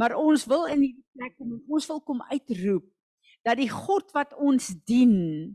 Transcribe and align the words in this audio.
Maar 0.00 0.16
ons 0.18 0.46
wil 0.50 0.66
in 0.72 0.82
hierdie 0.82 1.06
plek 1.14 1.36
kom 1.38 1.52
en 1.54 1.62
ons 1.68 1.86
wil 1.90 2.00
kom 2.02 2.22
uitroep 2.30 2.86
dat 3.44 3.60
die 3.60 3.70
God 3.70 4.10
wat 4.16 4.32
ons 4.40 4.72
dien 4.88 5.54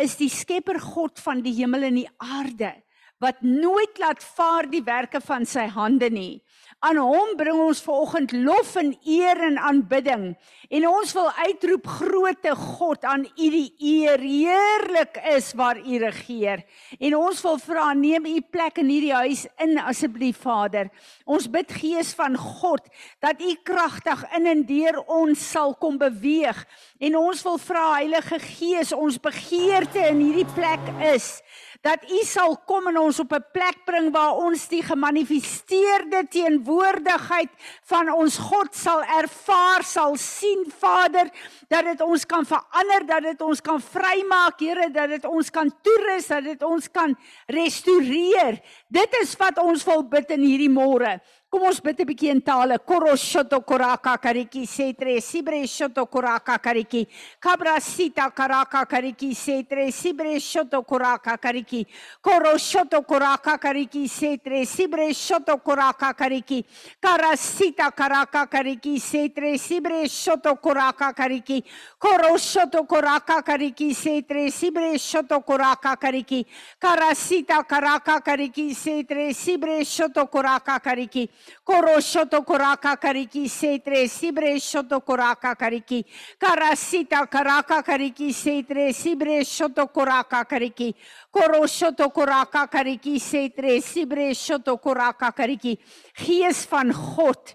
is 0.00 0.16
die 0.20 0.30
skepper 0.32 0.78
God 0.80 1.20
van 1.24 1.42
die 1.44 1.54
hemel 1.56 1.88
en 1.88 1.98
die 1.98 2.08
aarde 2.22 2.74
wat 3.22 3.42
nooit 3.46 3.98
laat 4.02 4.24
vaar 4.34 4.66
die 4.70 4.82
werke 4.82 5.20
van 5.22 5.46
sy 5.46 5.68
hande 5.70 6.10
nie. 6.10 6.42
Aan 6.82 6.98
hom 6.98 7.36
bring 7.38 7.60
ons 7.62 7.78
vanoggend 7.84 8.32
lof 8.34 8.72
en 8.80 8.88
eer 9.06 9.38
en 9.46 9.58
aanbidding. 9.70 10.24
En 10.66 10.86
ons 10.88 11.12
wil 11.14 11.28
uitroep 11.44 11.86
groote 12.00 12.54
God 12.58 13.04
aan 13.06 13.22
U 13.22 13.50
die 13.54 13.68
eer. 13.78 14.18
Heerlik 14.18 15.20
is 15.30 15.52
waar 15.54 15.78
U 15.78 16.00
regeer. 16.02 16.64
En 16.98 17.14
ons 17.20 17.42
wil 17.46 17.60
vra 17.62 17.92
neem 17.94 18.26
U 18.26 18.34
plek 18.50 18.82
in 18.82 18.90
hierdie 18.90 19.14
huis 19.14 19.44
in 19.62 19.78
asseblief 19.78 20.42
Vader. 20.42 20.90
Ons 21.22 21.46
bid 21.46 21.70
Gees 21.70 22.10
van 22.18 22.34
God 22.34 22.90
dat 23.22 23.38
U 23.38 23.54
kragtig 23.62 24.26
in 24.34 24.50
en 24.50 24.66
deur 24.66 24.98
ons 25.06 25.50
sal 25.52 25.76
kom 25.78 26.00
beweeg. 26.02 26.64
En 26.98 27.20
ons 27.20 27.46
wil 27.46 27.62
vra 27.62 27.86
Heilige 28.00 28.42
Gees, 28.42 28.90
ons 28.90 29.22
begeerte 29.22 30.02
in 30.10 30.24
hierdie 30.24 30.50
plek 30.56 30.90
is 31.12 31.36
dat 31.82 32.04
U 32.10 32.20
sal 32.26 32.54
kom 32.66 32.86
en 32.90 32.98
ons 32.98 33.18
op 33.18 33.32
'n 33.34 33.44
plek 33.52 33.84
bring 33.84 34.12
waar 34.14 34.38
ons 34.38 34.68
die 34.68 34.82
gemanifesteerde 34.82 36.28
teenwoordigheid 36.30 37.50
van 37.90 38.12
ons 38.12 38.38
God 38.38 38.74
sal 38.74 39.02
ervaar, 39.02 39.82
sal 39.82 40.16
sien 40.16 40.64
Vader, 40.78 41.30
dat 41.68 41.84
dit 41.84 42.00
ons 42.00 42.24
kan 42.26 42.46
verander, 42.46 43.06
dat 43.06 43.22
dit 43.22 43.40
ons 43.42 43.60
kan 43.60 43.80
vrymaak, 43.80 44.60
Here, 44.60 44.90
dat 44.90 45.08
dit 45.08 45.24
ons 45.24 45.50
kan 45.50 45.72
toerus, 45.82 46.26
dat 46.26 46.44
dit 46.44 46.62
ons 46.62 46.90
kan 46.90 47.16
restoreer. 47.46 48.60
Dit 48.88 49.16
is 49.22 49.36
wat 49.36 49.58
ons 49.58 49.84
wil 49.84 50.02
bid 50.02 50.30
in 50.30 50.40
hierdie 50.40 50.70
môre. 50.70 51.20
Kom 51.52 51.66
ons 51.68 51.82
bid 51.84 51.98
'n 52.00 52.06
bietjie 52.08 52.30
in 52.32 52.40
tale. 52.40 52.78
Koroshoto 52.80 53.60
koraka 53.60 54.16
kariki 54.16 54.64
setre 54.66 55.20
sibre 55.20 55.66
shoto 55.66 56.06
koraka 56.08 56.56
kariki. 56.58 57.06
Kabrasita 57.38 58.32
karaka 58.32 58.86
kariki 58.86 59.34
setre 59.34 59.90
sibre 59.92 60.40
shoto 60.40 60.82
koraka 60.82 61.36
kariki. 61.36 61.84
Koroshoto 62.22 63.04
koraka 63.04 63.58
kariki 63.58 64.08
setre 64.08 64.64
sibre 64.64 65.12
shoto 65.12 65.58
koraka 65.60 66.14
kariki. 66.14 66.64
Karasita 66.98 67.92
karaka 67.92 68.46
kariki 68.46 68.98
setre 68.98 69.58
sibre 69.58 70.08
shoto 70.08 70.56
koraka 70.56 71.12
kariki. 71.12 71.62
Koroshoto 72.00 72.86
koraka 72.88 73.42
kariki 73.44 73.92
setre 73.94 74.48
sibre 74.50 74.96
shoto 74.96 75.44
koraka 75.44 76.00
kariki. 76.00 76.46
Karasita 76.80 77.62
karaka 77.68 78.22
kariki 78.24 78.74
setre 78.74 79.34
sibre 79.34 79.84
shoto 79.84 80.26
koraka 80.30 80.80
kariki. 80.80 81.28
Koroshoto 81.64 82.42
koraka 82.42 82.96
kariki 82.98 83.48
setre 83.48 84.08
sibre 84.08 84.58
shoto 84.58 85.00
koraka 85.00 85.54
kariki. 85.54 86.04
Karasita 86.38 87.26
karaka 87.30 87.82
kariki 87.82 88.32
setre 88.32 88.92
sibre 88.92 89.44
shoto 89.44 89.86
koraka 89.86 90.44
kariki. 90.44 90.94
Koroshoto 91.30 92.10
koraka 92.10 92.66
kariki 92.66 93.20
setre 93.20 93.80
sibre 93.80 94.34
shoto 94.34 94.76
koraka 94.78 95.30
kariki. 95.32 95.78
Gees 96.18 96.66
van 96.66 96.90
God, 96.92 97.54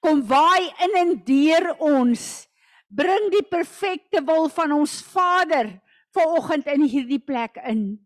kom 0.00 0.20
waai 0.28 0.68
in 0.84 0.96
en 0.96 1.16
deur 1.24 1.72
ons. 1.80 2.46
Bring 2.88 3.30
die 3.32 3.44
perfekte 3.44 4.20
wil 4.24 4.48
van 4.48 4.72
ons 4.72 5.00
Vader 5.08 5.72
vanoggend 6.16 6.68
in 6.68 6.84
hierdie 6.88 7.20
plek 7.20 7.56
in. 7.64 7.98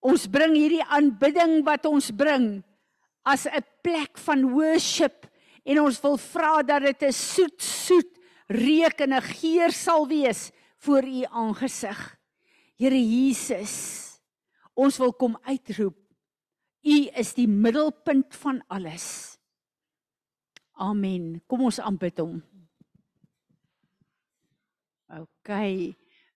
Ons 0.00 0.24
bring 0.28 0.56
hierdie 0.56 0.84
aanbidding 0.88 1.60
wat 1.64 1.84
ons 1.88 2.08
bring 2.16 2.62
as 3.22 3.46
'n 3.46 3.64
plek 3.82 4.18
van 4.18 4.50
worship 4.50 5.26
en 5.64 5.80
ons 5.80 6.00
wil 6.00 6.16
vra 6.16 6.62
dat 6.62 6.82
dit 6.82 7.02
'n 7.02 7.12
soet 7.12 7.62
soet 7.62 8.18
reuk 8.48 9.00
en 9.00 9.12
'n 9.14 9.22
geur 9.22 9.72
sal 9.72 10.06
wees 10.08 10.50
voor 10.78 11.04
u 11.04 11.24
aangesig. 11.24 12.18
Here 12.76 12.96
Jesus, 12.96 14.20
ons 14.74 14.96
wil 14.98 15.12
kom 15.12 15.38
uitroep. 15.42 15.96
U 16.82 17.08
is 17.12 17.34
die 17.34 17.48
middelpunt 17.48 18.34
van 18.34 18.64
alles. 18.68 19.36
Amen. 20.72 21.42
Kom 21.46 21.60
ons 21.60 21.78
aanbid 21.78 22.18
hom. 22.18 22.42
OK. 25.10 25.50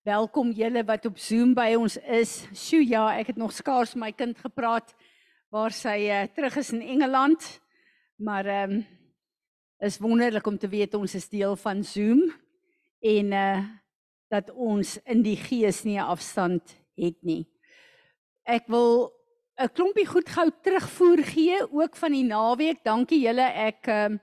Welkom 0.05 0.51
julle 0.53 0.85
wat 0.85 1.07
op 1.07 1.19
Zoom 1.19 1.55
by 1.55 1.71
ons 1.79 1.97
is. 1.97 2.45
Sjoe 2.53 2.85
ja, 2.85 3.07
ek 3.17 3.33
het 3.33 3.37
nog 3.41 3.55
skaars 3.57 3.95
my 3.95 4.13
kind 4.13 4.37
gepraat 4.39 4.93
waar 5.55 5.71
sy 5.71 6.09
uh, 6.11 6.25
terug 6.35 6.57
is 6.59 6.73
in 6.75 6.83
Engeland. 6.83 7.61
Maar 8.19 8.47
ehm 8.47 8.71
um, 8.71 8.87
is 9.79 9.99
wonderlik 9.99 10.47
om 10.47 10.59
te 10.59 10.69
weet 10.69 10.95
ons 10.95 11.15
is 11.15 11.29
deel 11.29 11.57
van 11.57 11.85
Zoom 11.85 12.23
en 13.01 13.33
uh 13.33 13.63
dat 14.33 14.51
ons 14.51 14.97
in 15.05 15.23
die 15.23 15.37
gees 15.37 15.83
nie 15.85 15.99
'n 15.99 16.11
afstand 16.11 16.75
het 16.97 17.19
nie. 17.23 17.47
Ek 18.43 18.67
wil 18.67 19.13
'n 19.61 19.69
klompie 19.69 20.07
goed 20.07 20.29
gou 20.29 20.51
terugvoer 20.63 21.23
gee 21.23 21.71
ook 21.71 21.97
van 21.97 22.13
die 22.13 22.25
naweek. 22.25 22.83
Dankie 22.85 23.21
julle. 23.21 23.47
Ek 23.47 23.87
ehm 23.87 24.13
um, 24.13 24.21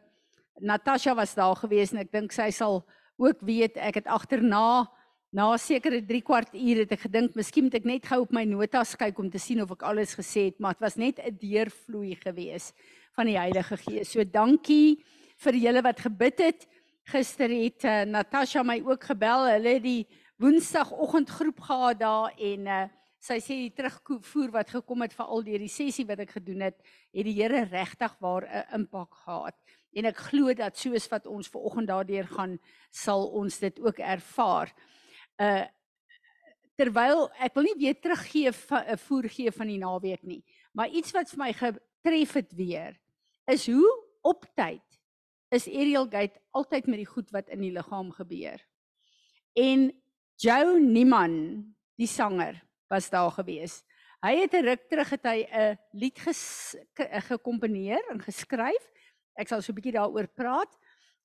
Natasha 0.60 1.16
was 1.16 1.34
daar 1.34 1.56
gewees 1.56 1.92
en 1.92 2.00
ek 2.00 2.12
dink 2.12 2.32
sy 2.32 2.50
sal 2.52 2.84
ook 3.18 3.40
weet 3.42 3.78
ek 3.78 3.96
het 3.96 4.08
agterna 4.08 4.92
Na 5.32 5.54
sekere 5.56 6.02
3 6.04 6.20
kwart 6.28 6.56
uur 6.60 6.82
het 6.82 6.90
ek 6.92 7.06
gedink 7.06 7.38
miskien 7.40 7.64
moet 7.64 7.78
ek 7.78 7.86
net 7.88 8.08
gou 8.10 8.18
op 8.26 8.34
my 8.36 8.42
notas 8.44 8.98
kyk 9.00 9.20
om 9.24 9.30
te 9.32 9.40
sien 9.40 9.62
of 9.64 9.70
ek 9.72 9.86
alles 9.88 10.12
gesê 10.20 10.50
het, 10.50 10.58
maar 10.60 10.76
dit 10.76 10.84
was 10.84 10.98
net 11.00 11.22
'n 11.24 11.38
deurvloei 11.40 12.18
gewees 12.20 12.74
van 13.16 13.32
die 13.32 13.38
Heilige 13.40 13.78
Gees. 13.80 14.12
So 14.12 14.26
dankie 14.28 15.00
vir 15.40 15.56
julle 15.56 15.82
wat 15.88 16.04
gebid 16.04 16.38
het. 16.40 16.68
Gister 17.08 17.48
het 17.48 17.86
uh, 17.86 18.04
Natasha 18.04 18.64
my 18.64 18.84
ook 18.84 19.04
gebel. 19.08 19.48
Hulle 19.56 19.74
het 19.80 19.84
die 19.84 20.08
Woensdagoggendgroep 20.36 21.60
gehad 21.64 22.00
daar 22.00 22.36
en 22.36 22.68
uh, 22.68 22.84
sy 23.18 23.40
sê 23.40 23.56
die 23.56 23.72
terugvoer 23.72 24.52
wat 24.52 24.70
gekom 24.70 25.02
het 25.02 25.16
vir 25.16 25.26
al 25.26 25.44
die 25.48 25.68
sessie 25.72 26.06
wat 26.12 26.20
ek 26.20 26.36
gedoen 26.44 26.60
het, 26.60 26.76
het 27.16 27.24
die 27.24 27.40
Here 27.40 27.64
regtig 27.72 28.20
waar 28.20 28.44
'n 28.44 28.84
impak 28.84 29.16
gehad. 29.24 29.56
En 29.96 30.06
ek 30.06 30.18
glo 30.28 30.54
dat 30.54 30.76
soos 30.76 31.08
wat 31.08 31.26
ons 31.26 31.48
ver 31.48 31.62
oggend 31.62 31.88
daardeur 31.88 32.28
gaan, 32.28 32.60
sal 32.92 33.32
ons 33.32 33.60
dit 33.60 33.80
ook 33.80 34.00
ervaar 34.00 34.76
uh 35.42 35.66
terwyl 36.80 37.28
ek 37.38 37.54
wil 37.54 37.68
nie 37.68 37.78
weer 37.78 37.98
teruggee 38.00 38.50
'n 38.50 38.56
uh, 38.74 38.98
voorgee 38.98 39.52
van 39.52 39.68
die 39.68 39.78
naweek 39.78 40.24
nie, 40.24 40.44
maar 40.74 40.90
iets 40.90 41.12
wat 41.12 41.30
vir 41.30 41.40
my 41.40 41.52
getref 41.54 42.34
het 42.34 42.54
weer 42.54 42.98
is 43.46 43.68
hoe 43.68 43.92
op 44.22 44.46
tyd 44.56 44.86
is 45.52 45.68
Ariel 45.68 46.08
Gate 46.10 46.40
altyd 46.56 46.88
met 46.88 47.02
die 47.04 47.10
goed 47.10 47.30
wat 47.36 47.50
in 47.50 47.62
die 47.62 47.74
liggaam 47.76 48.12
gebeur. 48.16 48.62
En 49.54 49.92
Joe 50.40 50.80
Niman, 50.80 51.76
die 52.00 52.08
sanger, 52.08 52.56
was 52.90 53.10
daar 53.12 53.32
gewees. 53.36 53.84
Hy 54.22 54.36
het 54.42 54.54
'n 54.54 54.66
ruk 54.66 54.88
terug 54.90 55.10
het 55.10 55.24
hy 55.24 55.40
'n 55.44 55.78
lied 55.92 56.20
gekomponeer 57.30 58.02
en 58.12 58.22
geskryf. 58.22 58.92
Ek 59.36 59.48
sal 59.48 59.62
so 59.62 59.72
'n 59.72 59.76
bietjie 59.76 59.98
daaroor 59.98 60.28
praat. 60.28 60.78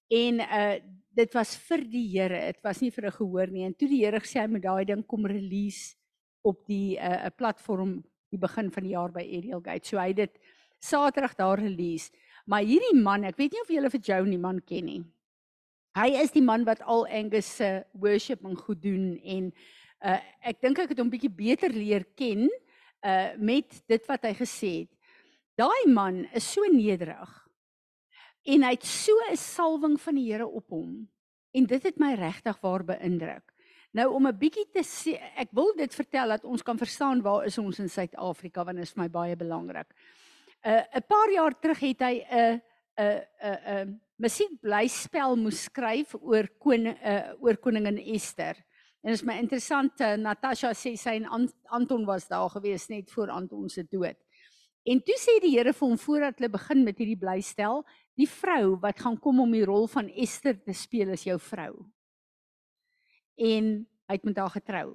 En 0.09 0.41
uh 0.41 0.77
dit 1.17 1.33
was 1.35 1.55
vir 1.69 1.85
die 1.89 2.05
Here, 2.13 2.41
dit 2.53 2.61
was 2.65 2.83
nie 2.83 2.91
vir 2.91 3.07
'n 3.07 3.19
gehoor 3.19 3.49
nie. 3.51 3.65
En 3.65 3.75
toe 3.75 3.89
die 3.89 4.05
Here 4.05 4.21
gesê 4.21 4.41
hy 4.41 4.49
moet 4.49 4.63
daai 4.63 4.85
ding 4.85 5.07
kom 5.07 5.27
release 5.27 5.97
op 6.45 6.67
die 6.67 6.99
'n 6.99 7.13
uh, 7.13 7.27
'n 7.27 7.37
platform 7.37 8.05
die 8.31 8.39
begin 8.39 8.71
van 8.71 8.83
die 8.83 8.93
jaar 8.93 9.13
by 9.13 9.23
Ariel 9.23 9.61
Gate. 9.61 9.87
So 9.87 9.99
hy 9.99 10.13
dit 10.13 10.39
Saterdag 10.79 11.35
daar 11.37 11.59
release. 11.59 12.11
Maar 12.47 12.63
hierdie 12.63 13.01
man, 13.01 13.25
ek 13.25 13.37
weet 13.37 13.53
nie 13.53 13.63
of 13.63 13.69
julle 13.73 13.91
vir 13.91 14.01
Joe 14.01 14.27
nie 14.27 14.39
man 14.39 14.61
ken 14.61 14.85
nie. 14.85 15.05
Hy 15.97 16.11
is 16.21 16.31
die 16.31 16.45
man 16.45 16.65
wat 16.65 16.83
al 16.83 17.07
Angus 17.09 17.49
se 17.57 17.85
worship 17.93 18.45
en 18.45 18.57
goed 18.57 18.83
doen 18.83 19.17
en 19.25 19.53
uh 20.05 20.21
ek 20.45 20.61
dink 20.61 20.79
ek 20.79 20.93
het 20.93 20.99
hom 20.99 21.11
bietjie 21.11 21.33
beter 21.33 21.73
leer 21.73 22.05
ken 22.15 22.51
uh 23.03 23.33
met 23.39 23.83
dit 23.89 24.07
wat 24.07 24.23
hy 24.29 24.35
gesê 24.37 24.73
het. 24.85 24.93
Daai 25.57 25.89
man 25.89 26.27
is 26.37 26.45
so 26.45 26.61
nederig 26.69 27.33
en 28.47 28.63
hy 28.63 28.75
het 28.77 28.85
so 28.85 29.13
'n 29.31 29.37
salwing 29.37 29.97
van 30.01 30.15
die 30.15 30.29
Here 30.31 30.47
op 30.47 30.71
hom 30.71 31.09
en 31.57 31.67
dit 31.67 31.83
het 31.89 32.01
my 32.01 32.15
regtig 32.19 32.59
waar 32.61 32.85
beïndruk. 32.85 33.53
Nou 33.97 34.11
om 34.13 34.27
'n 34.27 34.39
bietjie 34.39 34.67
te 34.73 34.83
sê, 34.85 35.17
ek 35.37 35.49
wil 35.53 35.73
dit 35.77 35.95
vertel 35.95 36.29
dat 36.29 36.45
ons 36.45 36.63
kan 36.63 36.79
verstaan 36.79 37.23
waar 37.23 37.47
is 37.47 37.59
ons 37.59 37.79
in 37.79 37.89
Suid-Afrika 37.89 38.65
want 38.65 38.77
dit 38.77 38.85
is 38.85 38.93
vir 38.93 39.03
my 39.03 39.09
baie 39.09 39.37
belangrik. 39.37 39.89
'n 40.65 40.69
uh, 40.69 40.83
'n 40.95 41.07
paar 41.09 41.31
jaar 41.33 41.61
terug 41.61 41.81
het 41.81 42.01
hy 42.01 42.25
'n 42.31 42.63
'n 42.99 43.21
'n 43.43 43.59
'n 43.67 44.01
musiekblyspel 44.17 45.37
moes 45.37 45.63
skryf 45.63 46.15
oor 46.21 46.49
koning 46.59 46.97
uh, 47.05 47.33
oor 47.41 47.57
koningin 47.57 47.99
Esther. 47.99 48.57
En 49.03 49.13
dit 49.13 49.21
is 49.21 49.25
my 49.25 49.37
interessant 49.39 50.01
uh, 50.01 50.17
Natasha 50.17 50.73
sê 50.75 50.97
sy 50.97 51.21
en 51.21 51.51
Anton 51.65 52.05
was 52.05 52.29
daar 52.29 52.51
gewees 52.51 52.89
net 52.89 53.11
voor 53.11 53.31
Anton 53.31 53.69
se 53.69 53.85
dood. 53.85 54.17
En 54.85 55.03
toe 55.03 55.17
sê 55.19 55.41
die 55.43 55.57
Here 55.57 55.73
vir 55.73 55.89
hom 55.89 55.99
voordat 55.99 56.39
hulle 56.39 56.51
begin 56.51 56.85
met 56.85 56.99
hierdie 56.99 57.19
blystel, 57.19 57.85
die 58.17 58.29
vrou 58.29 58.77
wat 58.81 59.01
gaan 59.01 59.19
kom 59.21 59.43
om 59.45 59.53
die 59.53 59.67
rol 59.69 59.87
van 59.93 60.09
Esther 60.09 60.57
te 60.57 60.75
speel 60.77 61.13
is 61.15 61.27
jou 61.27 61.37
vrou. 61.41 61.73
En 63.37 63.87
hy 64.09 64.17
het 64.17 64.25
met 64.25 64.39
haar 64.41 64.55
getrou. 64.55 64.89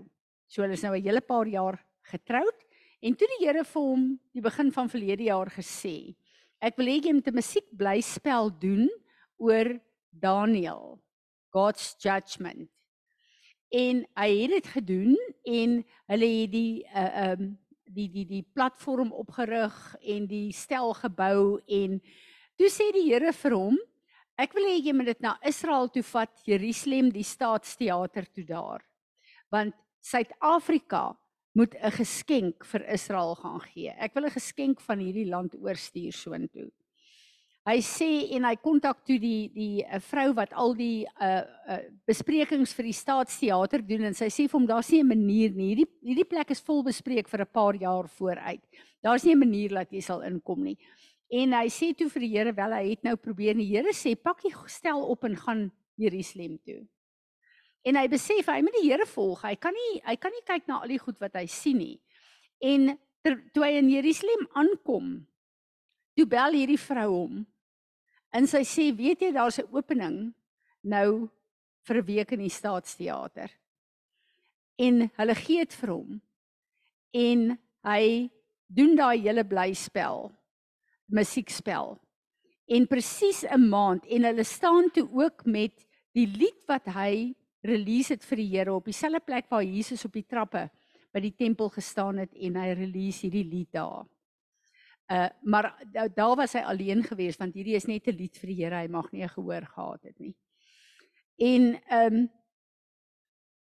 So 0.49 0.63
hulle 0.63 0.73
is 0.73 0.83
nou 0.83 0.95
'n 0.95 1.03
hele 1.03 1.21
paar 1.21 1.47
jaar 1.47 1.77
getroud 2.01 2.57
en 3.01 3.15
toe 3.15 3.27
die 3.27 3.45
Here 3.45 3.63
vir 3.63 3.81
hom 3.81 4.19
die 4.33 4.41
begin 4.41 4.71
van 4.71 4.89
verlede 4.89 5.23
jaar 5.23 5.49
gesê, 5.49 6.15
ek 6.61 6.77
wil 6.77 6.87
hê 6.87 7.01
jy 7.01 7.13
moet 7.13 7.27
'n 7.27 7.35
musiek 7.35 7.67
blyspel 7.71 8.49
doen 8.59 8.89
oor 9.37 9.79
Daniel, 10.11 10.99
God's 11.49 11.95
judgment. 11.99 12.69
En 13.71 14.05
hy 14.17 14.29
het 14.41 14.49
dit 14.49 14.67
gedoen 14.67 15.17
en 15.45 15.85
hulle 16.07 16.27
het 16.41 16.51
die 16.51 16.83
uh 16.93 17.31
um 17.31 17.57
die 17.91 18.07
die 18.09 18.25
die 18.25 18.45
platform 18.53 19.11
opgerig 19.11 19.95
en 20.01 20.27
die 20.27 20.51
stel 20.51 20.93
gebou 20.93 21.59
en 21.67 22.01
toe 22.61 22.69
sê 22.69 22.91
die 22.93 23.07
Here 23.09 23.33
vir 23.33 23.57
hom 23.57 23.77
ek 24.37 24.53
wil 24.53 24.67
hê 24.69 24.77
jy 24.77 24.93
moet 24.93 25.09
dit 25.09 25.23
na 25.25 25.33
Israel 25.49 25.89
toe 25.89 26.03
vat 26.05 26.45
Jerusalem 26.45 27.09
die 27.09 27.25
staatsteater 27.25 28.29
toe 28.29 28.45
daar 28.45 28.85
want 29.49 29.73
Suid-Afrika 30.01 31.11
moet 31.57 31.75
'n 31.75 31.91
geskenk 31.91 32.65
vir 32.65 32.85
Israel 32.93 33.35
gaan 33.35 33.59
gee. 33.73 33.89
Ek 33.89 34.13
wil 34.13 34.25
'n 34.25 34.37
geskenk 34.37 34.81
van 34.81 34.99
hierdie 34.99 35.29
land 35.29 35.55
oorstuur 35.55 36.13
soontoe. 36.13 36.71
Hy 37.65 37.77
sê 37.77 38.33
en 38.33 38.43
hy 38.43 38.55
kontak 38.55 39.05
toe 39.05 39.19
die 39.19 39.49
die 39.53 39.83
'n 39.83 39.95
uh, 39.95 39.99
vrou 39.99 40.33
wat 40.33 40.53
al 40.53 40.73
die 40.73 41.05
uh, 41.21 41.43
uh 41.67 41.79
besprekings 42.07 42.73
vir 42.73 42.85
die 42.89 42.97
staatsteater 43.03 43.85
doen 43.85 44.03
en 44.05 44.13
sy 44.13 44.29
sê 44.29 44.47
vir 44.49 44.59
hom 44.59 44.65
daar's 44.65 44.91
nie 44.91 45.03
'n 45.03 45.07
manier 45.07 45.51
nie. 45.51 45.75
Hierdie 45.75 45.89
hierdie 46.01 46.29
plek 46.29 46.51
is 46.51 46.61
vol 46.61 46.83
bespreek 46.83 47.27
vir 47.27 47.41
'n 47.41 47.53
paar 47.53 47.75
jaar 47.75 48.07
vooruit. 48.07 48.63
Daar's 49.03 49.25
nie 49.25 49.35
'n 49.35 49.39
manier 49.39 49.69
dat 49.69 49.91
jy 49.91 50.01
sal 50.01 50.21
inkom 50.21 50.63
nie. 50.63 50.77
En 51.31 51.53
hy 51.55 51.67
sê 51.71 51.93
toe 51.95 52.09
vir 52.11 52.25
die 52.25 52.31
Here 52.33 52.51
wel 52.55 52.73
hy 52.75 52.87
het 52.89 53.05
nou 53.07 53.15
probeer 53.15 53.53
en 53.55 53.61
die 53.63 53.69
Here 53.71 53.93
sê 53.95 54.17
pak 54.19 54.41
die 54.43 54.51
stel 54.67 55.05
op 55.07 55.23
en 55.23 55.37
gaan 55.39 55.69
Jerusalem 56.01 56.57
toe. 56.65 56.81
En 57.87 57.97
hy 57.97 58.07
besef 58.11 58.49
hy 58.51 58.59
moet 58.61 58.75
die 58.81 58.89
Here 58.89 59.07
volg. 59.07 59.45
Hy 59.47 59.55
kan 59.55 59.75
nie 59.75 60.01
hy 60.03 60.17
kan 60.19 60.35
nie 60.35 60.43
kyk 60.47 60.67
na 60.67 60.81
al 60.81 60.91
die 60.91 60.99
goed 61.01 61.21
wat 61.23 61.37
hy 61.39 61.45
sien 61.49 61.79
nie. 61.79 61.95
En 62.61 62.91
ter, 63.23 63.37
toe 63.55 63.63
hy 63.63 63.77
in 63.79 63.89
Jerusalem 63.89 64.43
aankom, 64.59 65.13
toe 66.17 66.27
bel 66.29 66.57
hierdie 66.59 66.81
vrou 66.81 67.07
hom. 67.13 67.39
En 68.31 68.47
sy 68.47 68.63
sê, 68.67 68.91
"Weet 68.95 69.21
jy 69.21 69.31
daar's 69.31 69.59
'n 69.59 69.71
opening 69.71 70.33
nou 70.83 71.29
vir 71.87 71.97
'n 71.97 72.05
week 72.05 72.31
in 72.31 72.39
die 72.39 72.49
Staatsteater." 72.49 73.49
En 74.77 75.09
hulle 75.17 75.35
gee 75.35 75.57
dit 75.57 75.73
vir 75.73 75.89
hom. 75.89 76.21
En 77.13 77.59
hy 77.83 78.29
doen 78.67 78.95
daai 78.95 79.21
hele 79.21 79.43
blyspel, 79.43 80.31
musiekspel. 81.11 81.97
En 82.71 82.87
presies 82.87 83.43
'n 83.43 83.69
maand 83.69 84.05
en 84.05 84.23
hulle 84.23 84.43
staan 84.43 84.91
toe 84.91 85.09
ook 85.11 85.45
met 85.45 85.87
die 86.13 86.27
lied 86.27 86.63
wat 86.67 86.85
hy 86.85 87.33
release 87.61 88.13
het 88.13 88.23
vir 88.25 88.37
die 88.37 88.49
Here 88.57 88.73
op 88.73 88.85
dieselfde 88.85 89.19
plek 89.19 89.49
waar 89.49 89.63
Jesus 89.63 90.05
op 90.05 90.13
die 90.13 90.25
trappe 90.27 90.69
by 91.13 91.19
die 91.19 91.35
tempel 91.35 91.69
gestaan 91.69 92.17
het 92.17 92.33
en 92.33 92.55
hy 92.55 92.73
release 92.73 93.25
hierdie 93.25 93.45
lied 93.45 93.71
daar. 93.71 94.05
Uh 95.11 95.29
maar 95.43 95.73
daar 96.15 96.35
was 96.35 96.53
hy 96.53 96.63
alleen 96.63 97.03
geweest 97.03 97.39
want 97.39 97.55
hierdie 97.55 97.75
is 97.75 97.87
net 97.87 98.07
'n 98.07 98.15
lied 98.15 98.37
vir 98.37 98.47
die 98.47 98.59
Here, 98.63 98.75
hy 98.75 98.87
mag 98.87 99.11
nie 99.11 99.27
gehoor 99.27 99.65
gehad 99.65 100.03
het 100.03 100.19
nie. 100.19 100.35
En 101.37 101.81
ehm 101.89 102.15
um, 102.15 102.29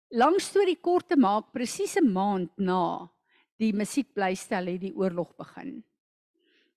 lang 0.10 0.40
storie 0.42 0.80
kort 0.82 1.10
te 1.10 1.18
maak, 1.18 1.52
presies 1.54 1.96
'n 1.96 2.12
maand 2.12 2.52
na 2.58 3.10
die 3.58 3.74
musiekblystel 3.74 4.66
het 4.66 4.82
die 4.82 4.96
oorlog 4.96 5.36
begin. 5.36 5.84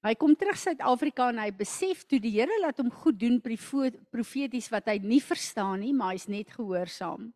Hy 0.01 0.15
kom 0.17 0.33
terug 0.33 0.57
Suid-Afrika 0.57 1.27
en 1.29 1.43
hy 1.43 1.51
besef 1.53 2.07
toe 2.09 2.17
die 2.23 2.33
Here 2.39 2.55
laat 2.63 2.79
hom 2.81 2.89
goed 3.03 3.19
doen 3.21 3.35
profeties 3.45 4.71
wat 4.73 4.87
hy 4.89 4.97
nie 5.05 5.21
verstaan 5.21 5.83
nie, 5.83 5.93
maar 5.93 6.15
hy's 6.15 6.25
net 6.33 6.55
gehoorsaam. 6.55 7.27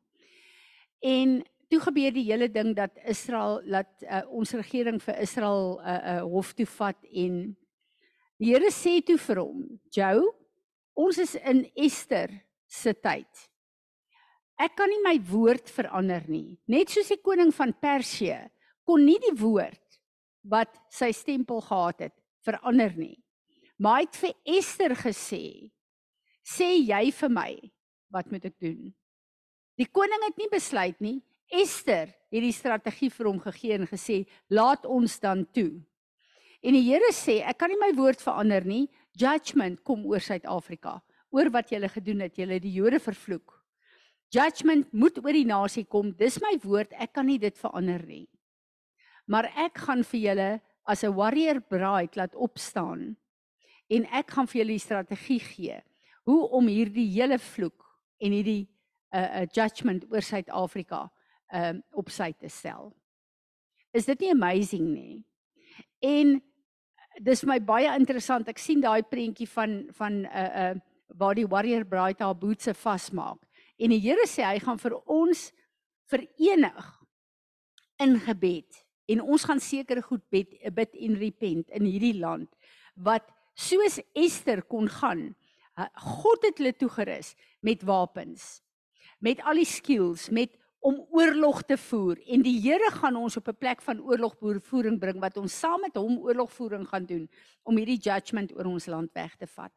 En 1.05 1.35
toe 1.69 1.81
gebeur 1.85 2.15
die 2.17 2.25
hele 2.25 2.49
ding 2.49 2.73
dat 2.77 2.97
Israel 3.05 3.59
laat 3.69 3.93
uh, 4.07 4.23
ons 4.33 4.55
regering 4.57 4.97
vir 5.03 5.21
Israel 5.21 5.77
'n 5.77 5.85
uh, 5.85 5.99
uh, 6.15 6.23
hof 6.25 6.55
toe 6.57 6.67
vat 6.79 6.97
en 7.13 7.53
die 8.41 8.55
Here 8.55 8.73
sê 8.73 9.05
toe 9.05 9.19
vir 9.19 9.45
hom, 9.45 9.81
"Jou, 9.93 10.33
ons 10.97 11.19
is 11.19 11.35
in 11.35 11.67
Ester 11.77 12.31
se 12.67 12.95
tyd. 12.95 13.29
Ek 14.59 14.77
kan 14.77 14.89
nie 14.89 15.03
my 15.05 15.19
woord 15.21 15.69
verander 15.69 16.25
nie. 16.29 16.57
Net 16.67 16.89
soos 16.89 17.09
die 17.09 17.21
koning 17.21 17.53
van 17.53 17.75
Persië 17.75 18.49
kon 18.87 19.05
nie 19.05 19.19
die 19.19 19.37
woord 19.37 20.01
wat 20.43 20.71
sy 20.89 21.13
stempel 21.13 21.61
gehad 21.61 22.01
het 22.01 22.24
verander 22.45 22.93
nie. 22.97 23.17
Maar 23.79 24.01
hy 24.01 24.07
het 24.07 24.19
vir 24.21 24.35
Ester 24.59 24.95
gesê: 24.97 25.71
"Sê 26.45 26.69
jy 26.79 27.11
vir 27.13 27.31
my 27.31 27.73
wat 28.11 28.31
moet 28.31 28.45
ek 28.45 28.59
doen?" 28.61 28.95
Die 29.79 29.91
koning 29.91 30.23
het 30.29 30.37
nie 30.39 30.51
besluit 30.51 31.01
nie. 31.01 31.23
Ester 31.51 32.07
het 32.09 32.43
die 32.43 32.55
strategie 32.55 33.11
vir 33.11 33.27
hom 33.27 33.41
gegee 33.41 33.75
en 33.75 33.87
gesê: 33.87 34.27
"Laat 34.51 34.87
ons 34.87 35.19
dan 35.19 35.45
toe." 35.53 35.83
En 36.63 36.73
die 36.73 36.83
Here 36.83 37.13
sê: 37.13 37.43
"Ek 37.43 37.59
kan 37.59 37.69
nie 37.69 37.81
my 37.81 37.93
woord 37.93 38.21
verander 38.23 38.65
nie. 38.65 38.89
Judgment 39.13 39.83
kom 39.85 40.07
oor 40.07 40.21
Suid-Afrika, 40.21 41.03
oor 41.31 41.51
wat 41.51 41.71
julle 41.71 41.89
gedoen 41.89 42.21
het. 42.21 42.37
Julle 42.37 42.61
die 42.61 42.73
Jode 42.73 42.99
vervloek. 42.99 43.65
Judgment 44.31 44.93
moet 44.93 45.19
oor 45.19 45.33
die 45.33 45.47
nasie 45.47 45.85
kom. 45.85 46.13
Dis 46.13 46.41
my 46.41 46.59
woord. 46.63 46.93
Ek 46.93 47.13
kan 47.13 47.27
nie 47.27 47.39
dit 47.39 47.57
verander 47.59 48.03
nie. 48.07 48.29
Maar 49.27 49.51
ek 49.67 49.79
gaan 49.87 50.03
vir 50.05 50.21
julle 50.21 50.49
as 50.85 51.05
'n 51.05 51.15
warrior 51.15 51.61
bride 51.61 52.17
laat 52.17 52.35
opstaan 52.35 53.17
en 53.89 54.07
ek 54.13 54.31
gaan 54.31 54.47
vir 54.47 54.61
julle 54.61 54.77
die 54.77 54.89
strategie 54.89 55.41
gee 55.41 55.83
hoe 56.25 56.49
om 56.49 56.67
hierdie 56.67 57.09
hele 57.13 57.39
vloek 57.39 57.85
en 58.21 58.33
hierdie 58.33 58.69
'n 59.13 59.17
uh, 59.17 59.43
uh, 59.43 59.47
judgment 59.53 60.05
oor 60.11 60.23
Suid-Afrika 60.23 61.11
um 61.55 61.83
op 61.93 62.11
sy 62.11 62.33
te 62.33 62.49
stel. 62.49 62.93
Is 63.93 64.07
dit 64.07 64.21
nie 64.21 64.31
amazing 64.31 64.89
nie? 64.91 65.25
En 66.03 66.41
dis 67.23 67.45
my 67.45 67.61
baie 67.61 67.93
interessant. 67.95 68.49
Ek 68.49 68.59
sien 68.59 68.81
daai 68.81 69.03
prentjie 69.03 69.47
van 69.49 69.87
van 69.93 70.13
'n 70.13 70.27
uh, 70.27 70.73
'n 70.73 70.77
uh, 70.77 70.81
waar 71.15 71.35
die 71.35 71.47
warrior 71.47 71.85
bride 71.85 72.25
haar 72.25 72.35
boetse 72.35 72.75
vasmaak. 72.75 73.39
En 73.79 73.91
die 73.91 74.01
Here 74.01 74.27
sê 74.27 74.43
hy 74.43 74.59
gaan 74.59 74.79
vir 74.79 74.97
ons 75.07 75.53
verenig 76.11 77.01
in 77.99 78.19
gebed 78.19 78.84
en 79.07 79.21
ons 79.21 79.45
gaan 79.45 79.61
seker 79.61 80.03
goed 80.03 80.23
bid 80.31 80.55
bid 80.75 80.95
en 80.95 81.17
repent 81.21 81.71
in 81.71 81.85
hierdie 81.85 82.19
land 82.19 82.51
wat 82.95 83.27
soos 83.55 84.01
Ester 84.15 84.63
kon 84.63 84.89
gaan. 84.89 85.35
God 86.19 86.43
het 86.47 86.59
hulle 86.59 86.73
toegerus 86.79 87.35
met 87.63 87.83
wapens 87.83 88.65
met 89.25 89.41
al 89.43 89.59
die 89.59 89.69
skills 89.69 90.29
met 90.31 90.53
om 90.85 90.99
oorlog 91.17 91.63
te 91.65 91.79
voer. 91.81 92.19
En 92.29 92.43
die 92.45 92.59
Here 92.61 92.91
gaan 92.99 93.17
ons 93.17 93.39
op 93.41 93.49
'n 93.49 93.57
plek 93.57 93.81
van 93.83 94.01
oorlogvoering 94.01 94.99
bring 95.01 95.21
wat 95.21 95.37
ons 95.37 95.59
saam 95.59 95.81
met 95.81 95.97
hom 95.97 96.19
oorlogvoering 96.19 96.89
gaan 96.89 97.07
doen 97.07 97.29
om 97.63 97.77
hierdie 97.77 97.99
judgment 97.99 98.53
oor 98.53 98.67
ons 98.67 98.87
land 98.87 99.13
weg 99.13 99.37
te 99.37 99.47
vat. 99.47 99.73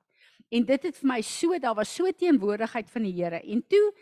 En 0.49 0.65
dit 0.65 0.83
het 0.83 0.97
vir 0.97 1.07
my 1.07 1.21
so 1.21 1.59
daar 1.59 1.75
was 1.75 1.95
so 1.95 2.11
teenwoordigheid 2.11 2.91
van 2.91 3.03
die 3.03 3.23
Here. 3.23 3.39
En 3.39 3.63
toe 3.67 3.93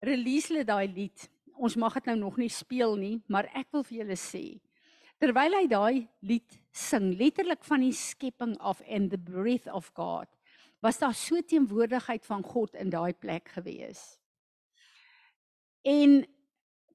release 0.00 0.52
hulle 0.52 0.64
daai 0.64 0.88
lied 0.88 1.28
ons 1.60 1.76
mag 1.76 1.94
dit 1.98 2.08
nou 2.10 2.16
nog 2.24 2.40
nie 2.40 2.50
speel 2.52 2.96
nie, 2.96 3.16
maar 3.28 3.50
ek 3.54 3.68
wil 3.74 3.84
vir 3.86 4.02
julle 4.02 4.18
sê 4.18 4.44
terwyl 5.20 5.52
hy 5.52 5.66
daai 5.68 5.96
lied 6.24 6.54
sing, 6.72 7.10
letterlik 7.20 7.60
van 7.68 7.82
die 7.84 7.92
skepping 7.92 8.54
af 8.64 8.80
and 8.88 9.12
the 9.12 9.20
breath 9.20 9.68
of 9.68 9.90
God, 9.92 10.28
was 10.80 10.96
daar 10.96 11.12
so 11.12 11.42
teenwoordigheid 11.44 12.24
van 12.24 12.40
God 12.40 12.72
in 12.80 12.88
daai 12.88 13.12
plek 13.12 13.50
gewees. 13.52 14.00
En 15.84 16.22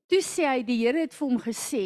toe 0.09 0.21
sê 0.25 0.47
hy 0.49 0.63
die 0.65 0.79
Here 0.81 1.05
het 1.05 1.13
vir 1.13 1.27
hom 1.27 1.41
gesê 1.41 1.85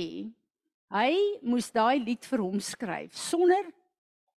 hy 0.95 1.11
moes 1.43 1.69
daai 1.75 1.99
lied 2.01 2.23
vir 2.31 2.41
hom 2.41 2.63
skryf 2.63 3.19
sonder 3.19 3.67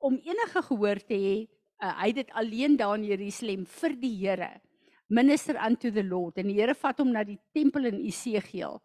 om 0.02 0.18
enige 0.18 0.62
gehoor 0.66 0.98
te 1.06 1.16
hê. 1.16 1.36
Uh, 1.82 1.94
hy 2.02 2.10
het 2.10 2.18
dit 2.18 2.34
alleen 2.38 2.74
daar 2.78 2.98
in 2.98 3.06
Jerusalem 3.08 3.62
vir 3.78 3.94
die 4.02 4.14
Here 4.18 4.52
minister 5.12 5.58
unto 5.60 5.90
the 5.92 6.02
Lord 6.02 6.38
en 6.40 6.48
die 6.48 6.56
Here 6.56 6.74
vat 6.74 7.00
hom 7.02 7.12
na 7.12 7.22
die 7.28 7.38
tempel 7.52 7.90
in 7.90 8.00
Esegiel. 8.00 8.78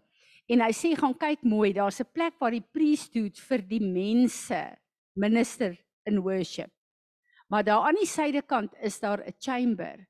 En 0.51 0.63
hy 0.63 0.71
sê 0.75 0.93
gaan 0.95 1.15
kyk 1.15 1.43
mooi, 1.47 1.71
daar's 1.73 2.01
'n 2.01 2.11
plek 2.13 2.35
waar 2.39 2.51
die 2.51 2.67
priesthood 2.73 3.39
vir 3.39 3.61
die 3.61 3.79
mense 3.79 4.77
minister 5.15 5.77
in 6.05 6.19
worship. 6.19 6.71
Maar 7.49 7.63
daar 7.63 7.87
aan 7.87 7.99
die 7.99 8.07
suidekant 8.07 8.73
is 8.81 8.99
daar 8.99 9.23
'n 9.23 9.33
chamber 9.39 10.07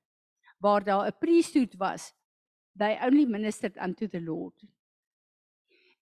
waar 0.59 0.83
daar 0.83 1.07
'n 1.07 1.17
priesthood 1.19 1.77
was. 1.77 2.13
They 2.77 2.97
only 3.01 3.25
ministered 3.25 3.77
unto 3.77 4.07
the 4.07 4.21
Lord. 4.21 4.65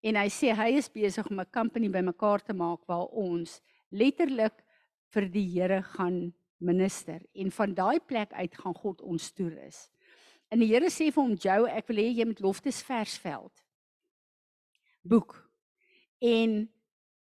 En 0.01 0.15
hy 0.15 0.29
sê 0.29 0.53
hy 0.55 0.77
is 0.77 0.89
besig 0.89 1.27
om 1.29 1.39
'n 1.39 1.51
company 1.51 1.89
bymekaar 1.89 2.43
te 2.43 2.53
maak 2.53 2.86
waar 2.88 3.07
ons 3.07 3.62
letterlik 3.89 4.63
vir 5.13 5.29
die 5.29 5.60
Here 5.60 5.81
gaan 5.84 6.34
minister 6.57 7.22
en 7.34 7.51
van 7.51 7.74
daai 7.74 8.00
plek 8.00 8.34
uit 8.34 8.55
gaan 8.55 8.75
God 8.75 9.01
ons 9.01 9.31
toerus. 9.31 9.89
En 10.55 10.62
die 10.63 10.71
Here 10.71 10.88
sê 10.88 11.09
vir 11.12 11.19
hom 11.19 11.33
Jou, 11.35 11.65
ek 11.67 11.89
wil 11.91 12.00
hê 12.00 12.12
jy 12.15 12.25
moet 12.29 12.39
Loftes 12.39 12.77
Versveld 12.88 13.51
boek. 15.05 15.35
En 16.24 16.63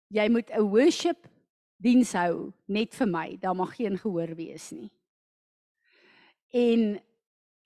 jy 0.09 0.25
moet 0.33 0.49
'n 0.49 0.65
worship 0.65 1.29
diens 1.77 2.11
hou 2.17 2.51
net 2.65 2.95
vir 2.97 3.07
my. 3.07 3.37
Daar 3.37 3.55
mag 3.55 3.75
geen 3.75 3.97
gehoor 3.97 4.33
wees 4.35 4.71
nie. 4.71 4.89
En 6.51 6.99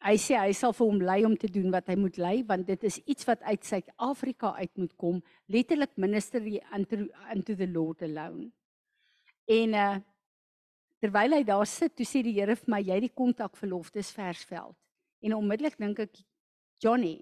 hy 0.04 0.16
sê 0.20 0.36
hy 0.36 0.52
sal 0.52 0.74
vir 0.74 0.88
hom 0.88 1.00
lei 1.00 1.26
om 1.26 1.38
te 1.38 1.48
doen 1.48 1.72
wat 1.72 1.88
hy 1.88 1.96
moet 1.96 2.18
lei 2.18 2.44
want 2.44 2.68
dit 2.68 2.84
is 2.84 3.00
iets 3.08 3.26
wat 3.26 3.42
uit 3.42 3.64
Suid-Afrika 3.64 4.54
uit 4.60 4.78
moet 4.78 4.96
kom, 4.98 5.24
letterlik 5.48 5.96
minister 5.98 6.42
unto, 6.76 7.08
unto 7.34 7.56
the 7.56 7.68
Lord 7.68 8.02
alone. 8.02 8.52
En 9.48 9.74
uh 9.74 10.00
terwyl 11.00 11.32
hy 11.32 11.44
daar 11.44 11.68
sit, 11.68 11.96
toe 11.96 12.06
sê 12.06 12.22
die 12.24 12.40
Here 12.40 12.56
vir 12.56 12.70
my, 12.70 12.80
jy 12.80 13.00
die 13.00 13.16
kontak 13.16 13.56
verlof, 13.56 13.92
dis 13.92 14.12
Versveld. 14.12 14.83
En 15.24 15.38
onmiddellik 15.38 15.78
dink 15.80 16.02
ek 16.04 16.18
Johnny, 16.84 17.18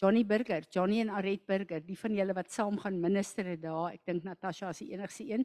Johnny 0.00 0.24
Burger, 0.24 0.64
Johnny 0.72 1.00
en 1.02 1.10
Aret 1.12 1.44
Burger, 1.48 1.82
die 1.84 1.96
van 2.00 2.14
julle 2.16 2.36
wat 2.36 2.52
saam 2.52 2.78
gaan 2.80 3.00
minister 3.00 3.48
daar, 3.60 3.92
ek 3.96 4.04
dink 4.08 4.24
Natasha 4.24 4.70
is 4.72 4.80
die 4.80 4.94
enigste 4.94 5.26
een. 5.28 5.44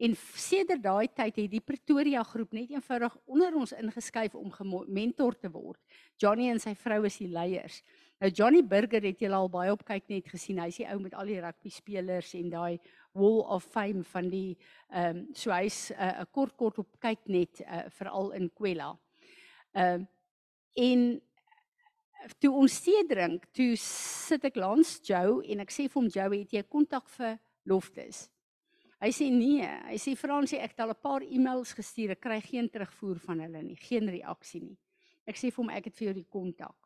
En 0.00 0.14
sedert 0.16 0.80
daai 0.80 1.10
tyd 1.12 1.36
het 1.42 1.50
die 1.52 1.60
Pretoria 1.60 2.22
groep 2.24 2.54
net 2.56 2.70
eenvoudig 2.72 3.16
onder 3.28 3.56
ons 3.60 3.74
ingeskuif 3.76 4.36
om 4.38 4.52
gementor 4.54 5.36
te 5.36 5.50
word. 5.52 5.80
Johnny 6.20 6.48
en 6.48 6.60
sy 6.60 6.72
vrou 6.80 7.02
is 7.08 7.18
die 7.20 7.28
leiers. 7.28 7.82
Nou 8.20 8.30
Johnny 8.32 8.62
Burger 8.64 9.04
het 9.04 9.20
julle 9.20 9.36
al 9.36 9.52
baie 9.52 9.72
op 9.72 9.84
kyk 9.88 10.08
net 10.12 10.28
gesien. 10.32 10.60
Hy's 10.64 10.80
die 10.80 10.88
ou 10.88 10.96
met 11.04 11.16
al 11.16 11.28
die 11.28 11.40
rugby 11.40 11.72
spelers 11.72 12.32
en 12.36 12.48
daai 12.52 12.80
Wall 13.16 13.42
of 13.52 13.66
Fame 13.74 14.04
van 14.12 14.28
die 14.32 14.56
ehm 14.88 15.24
um, 15.24 15.26
so 15.36 15.52
hy's 15.52 15.90
eh, 15.90 16.20
'n 16.20 16.22
uh, 16.22 16.28
kort 16.32 16.56
kort 16.56 16.78
op 16.78 16.96
kyk 17.00 17.28
net 17.28 17.60
uh, 17.60 17.84
veral 17.88 18.32
in 18.32 18.48
Kwela. 18.56 18.94
Ehm 19.76 20.00
uh, 20.00 20.08
en 20.80 21.20
toe 22.40 22.50
ons 22.52 22.80
tee 22.84 23.04
drink, 23.08 23.46
toe 23.56 23.76
sit 23.80 24.44
ek 24.44 24.58
langs 24.60 24.98
Joe 25.06 25.40
en 25.52 25.60
ek 25.64 25.72
sê 25.72 25.86
vir 25.88 26.00
hom 26.00 26.10
Joe, 26.12 26.28
het 26.36 26.52
jy 26.52 26.62
kontak 26.68 27.08
vir 27.16 27.38
Loftus? 27.68 28.28
Hy 29.00 29.08
sê 29.16 29.30
nee, 29.32 29.64
hy 29.88 29.96
sê 29.96 30.12
Fransie, 30.18 30.58
ek 30.60 30.74
het 30.74 30.82
al 30.84 30.92
'n 30.92 31.00
paar 31.00 31.22
e-mails 31.24 31.72
gestuur, 31.72 32.12
ek 32.12 32.20
kry 32.20 32.40
geen 32.40 32.68
terugvoer 32.68 33.18
van 33.18 33.40
hulle 33.40 33.62
nie, 33.62 33.76
geen 33.76 34.08
reaksie 34.08 34.60
nie. 34.60 34.76
Ek 35.26 35.36
sê 35.36 35.48
vir 35.48 35.62
hom 35.62 35.70
ek 35.70 35.84
het 35.88 35.96
vir 35.96 36.06
jou 36.08 36.14
die 36.14 36.28
kontak. 36.28 36.76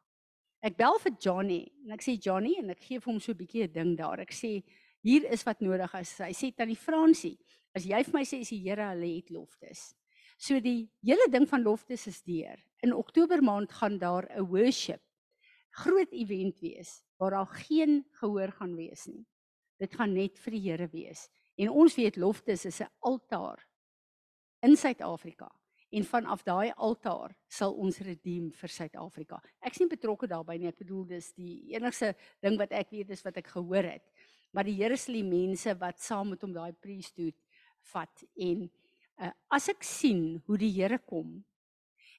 Ek 0.62 0.76
bel 0.76 0.99
vir 0.99 1.12
Johnny 1.21 1.73
en 1.85 1.93
ek 1.93 2.03
sê 2.03 2.14
Johnny 2.17 2.55
en 2.59 2.71
ek 2.71 2.81
gee 2.81 3.00
vir 3.00 3.12
hom 3.12 3.21
so 3.21 3.33
'n 3.33 3.38
bietjie 3.38 3.64
'n 3.64 3.73
ding 3.73 3.97
daar. 3.97 4.21
Ek 4.21 4.31
sê 4.33 4.62
hier 5.03 5.25
is 5.33 5.45
wat 5.45 5.61
nodig 5.61 5.95
is. 5.95 6.19
Hy 6.19 6.33
sê 6.33 6.55
tannie 6.55 6.76
Fransie, 6.76 7.38
as 7.75 7.85
jy 7.85 8.03
vir 8.05 8.14
my 8.14 8.23
sê 8.23 8.41
is 8.41 8.50
die 8.50 8.62
Here 8.62 8.95
hulle 8.95 9.17
het 9.17 9.31
Loftus. 9.31 9.95
So 10.38 10.61
die 10.61 10.88
hele 11.03 11.29
ding 11.31 11.47
van 11.49 11.62
Loftus 11.62 12.07
is 12.07 12.23
deur. 12.23 12.57
In 12.83 12.93
Oktober 12.93 13.43
maand 13.43 13.73
gaan 13.73 13.99
daar 13.99 14.26
'n 14.31 14.47
worship 14.47 15.03
groot 15.83 16.12
event 16.12 16.61
wees 16.62 17.02
waar 17.19 17.31
daar 17.35 17.50
geen 17.66 18.02
gehoor 18.21 18.52
gaan 18.52 18.75
wees 18.76 19.07
nie. 19.07 19.25
Dit 19.81 19.95
gaan 19.99 20.14
net 20.14 20.38
vir 20.38 20.54
die 20.54 20.62
Here 20.69 20.88
wees. 20.93 21.28
En 21.59 21.71
ons 21.71 21.95
weet 21.99 22.16
Loftus 22.16 22.64
is 22.64 22.81
'n 22.81 22.90
altaar 23.00 23.66
in 24.62 24.76
Suid-Afrika 24.76 25.50
en 25.90 26.04
vanaf 26.04 26.43
daai 26.43 26.73
altaar 26.76 27.35
sal 27.49 27.75
ons 27.75 27.99
redeem 27.99 28.50
vir 28.52 28.69
Suid-Afrika. 28.69 29.43
Ek's 29.61 29.78
nie 29.81 29.88
betrokke 29.88 30.26
daarbey 30.26 30.59
nie. 30.59 30.69
Ek 30.69 30.78
bedoel 30.78 31.04
dis 31.07 31.33
die 31.33 31.75
enigste 31.75 32.14
ding 32.43 32.59
wat 32.59 32.73
ek 32.73 32.90
weet 32.90 33.11
is 33.11 33.23
wat 33.23 33.37
ek 33.37 33.47
gehoor 33.47 33.85
het. 33.85 34.11
Maar 34.52 34.64
die 34.64 34.76
Here 34.78 34.97
sal 34.97 35.14
die 35.14 35.26
mense 35.26 35.75
wat 35.78 36.00
saam 36.00 36.31
met 36.31 36.43
hom 36.43 36.52
daai 36.52 36.73
priesthood 36.73 37.37
vat 37.93 38.25
en 38.37 38.71
uh, 39.21 39.31
as 39.50 39.69
ek 39.69 39.83
sien 39.83 40.43
hoe 40.47 40.59
die 40.59 40.73
Here 40.73 40.99
kom 40.99 41.45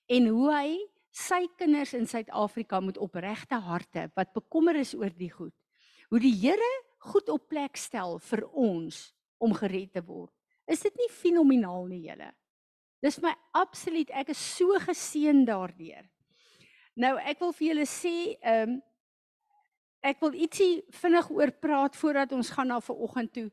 en 0.08 0.28
hoe 0.28 0.52
hy 0.54 0.95
sy 1.16 1.46
kinders 1.56 1.94
in 1.96 2.08
Suid-Afrika 2.10 2.82
met 2.84 3.00
opregte 3.00 3.60
harte 3.64 4.10
wat 4.18 4.34
bekommer 4.36 4.76
is 4.76 4.94
oor 4.98 5.14
die 5.16 5.32
goed. 5.32 5.54
Hoe 6.12 6.20
die 6.20 6.34
Here 6.36 6.72
goed 7.08 7.30
op 7.32 7.48
plek 7.50 7.78
stel 7.80 8.18
vir 8.20 8.44
ons 8.52 9.14
om 9.40 9.54
gered 9.56 9.94
te 9.96 10.04
word. 10.04 10.34
Is 10.68 10.84
dit 10.84 10.96
nie 11.00 11.12
fenomenaal 11.14 11.86
nie, 11.88 12.02
julle? 12.10 12.32
Dis 13.04 13.20
my 13.22 13.32
absoluut, 13.56 14.10
ek 14.12 14.34
is 14.34 14.42
so 14.58 14.76
geseën 14.82 15.44
daardeur. 15.48 16.04
Nou, 16.98 17.14
ek 17.22 17.40
wil 17.44 17.54
vir 17.54 17.68
julle 17.70 17.88
sê, 17.90 18.16
ehm 18.42 18.76
um, 18.76 18.84
ek 20.06 20.20
wil 20.22 20.36
ietsie 20.38 20.84
vinnig 21.02 21.32
oor 21.34 21.50
praat 21.58 21.96
voordat 21.98 22.34
ons 22.38 22.52
gaan 22.54 22.70
na 22.70 22.76
vanoggend 22.78 23.32
toe 23.34 23.48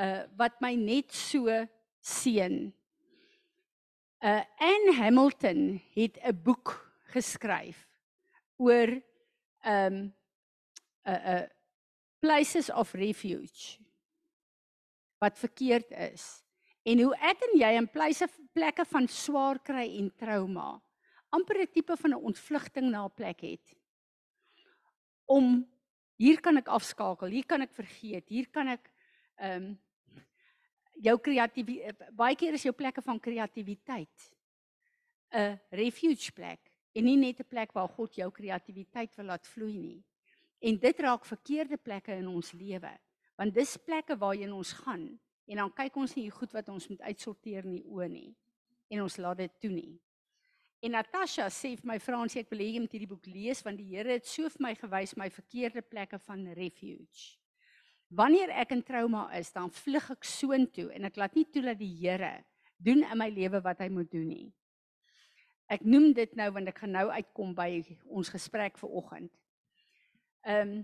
uh 0.00 0.22
wat 0.40 0.54
my 0.64 0.70
net 0.72 1.12
so 1.12 1.52
seën. 2.00 2.72
Uh 4.24 4.40
Anne 4.56 4.94
Hamilton 4.96 5.82
het 5.92 6.16
'n 6.24 6.32
boek 6.32 6.91
geskryf 7.12 7.86
oor 8.56 8.94
um 9.64 9.96
'n 10.02 10.14
uh, 11.04 11.12
'n 11.12 11.42
uh, 11.42 11.48
places 12.22 12.70
of 12.70 12.92
refuge 12.94 13.78
wat 15.18 15.38
verkeerd 15.38 15.90
is. 15.90 16.42
En 16.82 17.00
hoe 17.02 17.14
ek 17.18 17.42
en 17.46 17.58
jy 17.58 17.72
in 17.78 17.88
plekke 17.90 18.28
plekke 18.52 18.84
van 18.84 19.08
swaar 19.08 19.58
kry 19.62 19.86
en 19.98 20.10
trauma 20.16 20.82
amper 21.30 21.62
'n 21.62 21.72
tipe 21.72 21.96
van 21.96 22.10
'n 22.10 22.24
ontvlugting 22.30 22.90
na 22.90 23.04
'n 23.04 23.14
plek 23.14 23.40
het. 23.40 23.76
Om 25.26 25.72
hier 26.22 26.40
kan 26.40 26.58
ek 26.60 26.70
afskakel 26.70 27.32
hier 27.32 27.46
kan 27.48 27.64
ek 27.64 27.74
vergeet 27.74 28.28
hier 28.30 28.48
kan 28.54 28.68
ek 28.76 28.90
um 29.42 29.72
jou 31.02 31.16
kreatiwiteit 31.18 32.04
baie 32.14 32.36
keer 32.38 32.54
is 32.54 32.66
jou 32.66 32.74
plekke 32.76 33.02
van 33.02 33.20
kreatiwiteit 33.20 34.28
'n 35.32 35.58
refuge 35.70 36.32
plek 36.32 36.71
en 36.92 37.04
nie 37.04 37.16
net 37.16 37.40
'n 37.40 37.48
plek 37.48 37.72
waar 37.72 37.88
God 37.88 38.14
jou 38.14 38.30
kreatiwiteit 38.30 39.16
wil 39.16 39.26
laat 39.26 39.46
vloei 39.46 39.78
nie. 39.78 40.04
En 40.60 40.78
dit 40.78 41.00
raak 41.00 41.24
verkeerde 41.24 41.76
plekke 41.76 42.12
in 42.12 42.28
ons 42.28 42.52
lewe, 42.52 42.98
want 43.36 43.54
dis 43.54 43.76
plekke 43.76 44.16
waarheen 44.16 44.52
ons 44.52 44.72
gaan 44.72 45.18
en 45.46 45.56
dan 45.56 45.72
kyk 45.72 45.96
ons 45.96 46.14
nie 46.14 46.30
goed 46.30 46.52
wat 46.52 46.68
ons 46.68 46.88
moet 46.88 47.00
uitsorteer 47.00 47.64
in 47.64 47.76
die 47.80 47.84
oë 47.84 48.08
nie 48.08 48.36
en 48.92 49.02
ons 49.02 49.16
laat 49.16 49.36
dit 49.36 49.60
toe 49.60 49.70
nie. 49.70 50.00
En 50.82 50.96
Natasha 50.96 51.46
sê 51.50 51.76
vir 51.78 51.86
my 51.86 51.98
Fransie 52.02 52.42
ek 52.42 52.50
wil 52.50 52.64
hê 52.64 52.72
jy 52.74 52.80
moet 52.82 52.94
hierdie 52.96 53.10
boek 53.10 53.26
lees 53.30 53.62
want 53.62 53.78
die 53.78 53.86
Here 53.92 54.16
het 54.18 54.26
so 54.26 54.50
vir 54.50 54.64
my 54.66 54.72
gewys 54.74 55.14
my 55.16 55.28
verkeerde 55.30 55.82
plekke 55.82 56.18
van 56.18 56.42
refuge. 56.58 57.38
Wanneer 58.12 58.50
ek 58.60 58.74
in 58.74 58.82
trauma 58.84 59.28
is, 59.38 59.52
dan 59.54 59.70
vlug 59.72 60.10
ek 60.12 60.26
soontoe 60.26 60.90
en 60.92 61.06
ek 61.08 61.16
laat 61.16 61.38
nie 61.38 61.46
toe 61.48 61.62
dat 61.70 61.78
die 61.78 61.92
Here 62.02 62.42
doen 62.82 63.06
in 63.06 63.18
my 63.18 63.30
lewe 63.30 63.62
wat 63.62 63.80
hy 63.80 63.88
moet 63.94 64.10
doen 64.10 64.26
nie. 64.28 64.48
Ek 65.72 65.84
noem 65.88 66.10
dit 66.12 66.34
nou 66.36 66.50
want 66.52 66.68
ek 66.68 66.82
gaan 66.82 66.92
nou 66.92 67.06
uitkom 67.08 67.54
by 67.56 67.68
ons 68.12 68.28
gesprek 68.28 68.76
vir 68.80 68.98
oggend. 69.00 69.32
Ehm 70.44 70.74
um, 70.74 70.82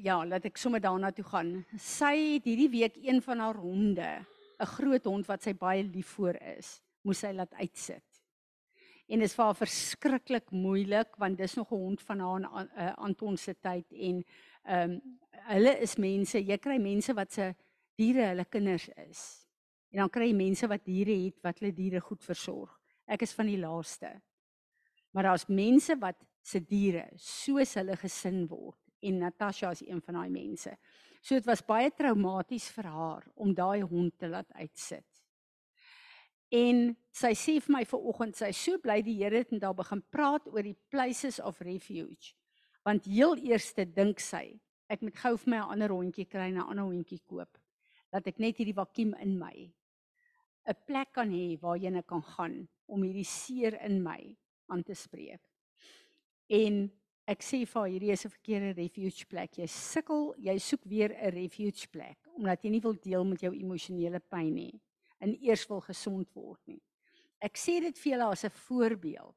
ja, 0.00 0.14
laat 0.24 0.46
ek 0.48 0.56
sommer 0.56 0.80
daarna 0.80 1.10
toe 1.12 1.24
gaan. 1.28 1.50
Sy 1.76 2.14
het 2.16 2.46
hierdie 2.48 2.70
week 2.72 2.94
een 2.96 3.20
van 3.20 3.42
haar 3.44 3.58
honde, 3.60 4.24
'n 4.60 4.70
groot 4.78 5.04
hond 5.04 5.28
wat 5.28 5.42
sy 5.42 5.52
baie 5.52 5.82
lief 5.84 6.14
vir 6.16 6.38
is, 6.56 6.80
moes 7.04 7.20
sy 7.20 7.32
laat 7.36 7.52
uitsit. 7.60 8.22
En 9.08 9.18
dit 9.20 9.28
is 9.28 9.34
vir 9.34 9.44
haar 9.44 9.60
verskriklik 9.60 10.50
moeilik 10.50 11.16
want 11.18 11.36
dis 11.36 11.56
nog 11.56 11.72
'n 11.72 11.84
hond 11.84 12.00
van 12.00 12.20
haar 12.20 12.44
aan 12.44 12.70
uh, 12.76 12.94
Anton 12.96 13.36
se 13.36 13.54
tyd 13.54 13.92
en 13.92 14.24
ehm 14.64 14.90
um, 14.90 15.18
hulle 15.52 15.78
is 15.82 15.96
mense, 15.96 16.38
jy 16.38 16.58
kry 16.58 16.78
mense 16.78 17.12
wat 17.14 17.32
se 17.32 17.54
diere 17.96 18.28
hulle 18.28 18.44
kinders 18.44 18.88
is. 18.88 19.48
En 19.90 19.98
dan 19.98 20.10
kry 20.10 20.26
jy 20.30 20.34
mense 20.34 20.66
wat 20.66 20.84
diere 20.84 21.24
het 21.24 21.42
wat 21.42 21.58
hulle 21.58 21.72
diere 21.74 22.00
goed 22.00 22.24
versorg. 22.24 22.81
Ek 23.06 23.22
is 23.22 23.34
van 23.34 23.46
die 23.46 23.58
laaste. 23.58 24.12
Maar 25.12 25.22
daar's 25.22 25.48
mense 25.48 25.96
wat 26.00 26.18
se 26.42 26.60
diere 26.60 27.08
soos 27.20 27.74
hulle 27.78 27.96
gesin 28.00 28.46
word 28.50 28.78
en 29.02 29.18
Natasha 29.18 29.70
is 29.74 29.82
een 29.84 30.00
van 30.02 30.20
daai 30.20 30.30
mense. 30.30 30.76
So 31.22 31.34
dit 31.38 31.46
was 31.46 31.62
baie 31.66 31.90
traumaties 31.94 32.68
vir 32.74 32.88
haar 32.90 33.26
om 33.34 33.54
daai 33.54 33.82
hond 33.82 34.14
te 34.18 34.30
laat 34.30 34.50
uitsit. 34.58 35.06
En 36.52 36.92
sy 37.14 37.32
sê 37.38 37.56
vir 37.64 37.74
my 37.78 37.82
vanoggend 37.88 38.36
sy 38.36 38.50
so 38.56 38.78
bly 38.82 39.00
die 39.04 39.16
Here 39.22 39.40
het 39.40 39.54
en 39.54 39.62
daar 39.62 39.76
begin 39.76 40.02
praat 40.12 40.48
oor 40.50 40.66
die 40.66 40.76
places 40.92 41.40
of 41.40 41.60
refuge. 41.64 42.34
Want 42.84 43.06
heel 43.08 43.38
eerste 43.40 43.86
dink 43.86 44.20
sy, 44.20 44.60
ek 44.90 45.04
moet 45.06 45.16
gou 45.16 45.36
vir 45.36 45.50
my 45.50 45.58
'n 45.58 45.70
ander 45.74 45.90
hondjie 45.90 46.28
kry, 46.28 46.50
'n 46.50 46.58
ander 46.58 46.84
hondjie 46.84 47.22
koop. 47.24 47.58
Dat 48.12 48.26
ek 48.26 48.38
net 48.38 48.58
hierdie 48.58 48.76
vakuum 48.76 49.14
in 49.14 49.38
my 49.38 49.72
'n 50.66 50.76
plek 50.86 51.12
kan 51.12 51.30
hê 51.30 51.58
waarheen 51.60 51.96
ek 51.96 52.06
kan 52.06 52.22
gaan 52.22 52.68
om 52.86 53.02
hierdie 53.02 53.26
seer 53.26 53.74
in 53.82 54.02
my 54.02 54.36
aan 54.66 54.82
te 54.82 54.94
spreek. 54.94 55.42
En 56.48 56.90
ek 57.26 57.42
sê 57.42 57.62
vir 57.66 57.80
haar 57.80 57.90
hierdie 57.90 58.12
is 58.12 58.24
'n 58.26 58.34
verkeerde 58.36 58.72
refuge 58.76 59.26
plek. 59.26 59.58
Jy 59.58 59.66
sukkel, 59.66 60.34
jy 60.38 60.58
soek 60.58 60.84
weer 60.84 61.10
'n 61.10 61.34
refuge 61.34 61.88
plek 61.88 62.18
omdat 62.36 62.62
jy 62.64 62.70
nie 62.70 62.80
wil 62.80 62.94
deel 62.94 63.24
met 63.24 63.40
jou 63.40 63.52
emosionele 63.52 64.20
pyn 64.20 64.54
nie 64.54 64.80
en 65.20 65.36
eers 65.42 65.66
wil 65.68 65.80
gesond 65.80 66.28
word 66.34 66.60
nie. 66.66 66.82
Ek 67.40 67.56
sê 67.58 67.80
dit 67.80 67.98
vir 67.98 68.12
julle 68.12 68.30
as 68.32 68.44
'n 68.44 68.50
voorbeeld. 68.50 69.36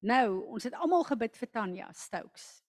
Nou, 0.00 0.44
ons 0.52 0.64
het 0.64 0.74
almal 0.74 1.04
gebid 1.04 1.36
vir 1.36 1.50
Tanya 1.50 1.92
Stokes. 1.92 2.62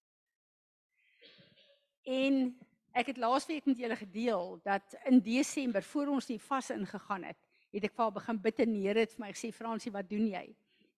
En 2.06 2.56
ek 2.94 3.08
het 3.08 3.18
laasweek 3.18 3.66
met 3.66 3.78
julle 3.78 3.96
gedeel 3.96 4.60
dat 4.64 4.96
in 5.06 5.20
Desember 5.20 5.84
voor 5.84 6.08
ons 6.08 6.26
die 6.26 6.40
vas 6.40 6.70
ingegaan 6.70 7.24
het, 7.24 7.45
het 7.76 7.90
ek 7.90 7.96
vir 7.96 8.06
haar 8.06 8.16
begin 8.16 8.40
bid 8.42 8.62
en 8.64 8.76
Here 8.80 9.04
het 9.04 9.14
vir 9.16 9.26
my 9.26 9.32
gesê 9.36 9.52
Fransie, 9.54 9.92
wat 9.92 10.08
doen 10.10 10.28
jy? 10.32 10.46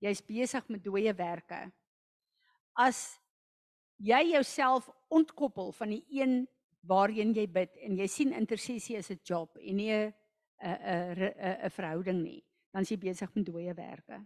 Jy's 0.04 0.22
besig 0.22 0.68
met 0.70 0.84
dooie 0.86 1.14
werke. 1.18 1.72
As 2.78 3.18
jy 3.98 4.22
jouself 4.36 4.90
ontkoppel 5.10 5.72
van 5.74 5.96
die 5.96 6.04
een 6.14 6.46
waarheen 6.88 7.34
jy 7.36 7.48
bid 7.50 7.76
en 7.84 7.98
jy 7.98 8.08
sien 8.08 8.34
intersessie 8.38 8.98
is 8.98 9.12
'n 9.12 9.20
job 9.26 9.58
en 9.58 9.76
nie 9.76 9.92
'n 9.92 10.14
'n 10.62 11.34
'n 11.34 11.66
'n 11.66 11.70
verhouding 11.70 12.22
nie, 12.24 12.44
dan 12.72 12.82
is 12.82 12.90
jy 12.90 12.98
besig 12.98 13.36
met 13.36 13.46
dooie 13.46 13.74
werke. 13.74 14.26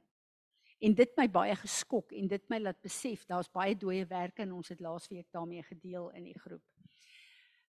En 0.81 0.93
dit 0.93 1.17
my 1.17 1.27
baie 1.27 1.55
geskok 1.55 2.11
en 2.11 2.27
dit 2.27 2.49
my 2.49 2.59
laat 2.59 2.81
besef 2.81 3.25
daar's 3.25 3.51
baie 3.51 3.75
dooie 3.75 4.05
werke 4.05 4.41
en 4.41 4.51
ons 4.51 4.69
het 4.69 4.79
laasweek 4.79 5.27
daarmee 5.31 5.63
gedeel 5.63 6.09
in 6.09 6.23
die 6.23 6.39
groep. 6.39 6.63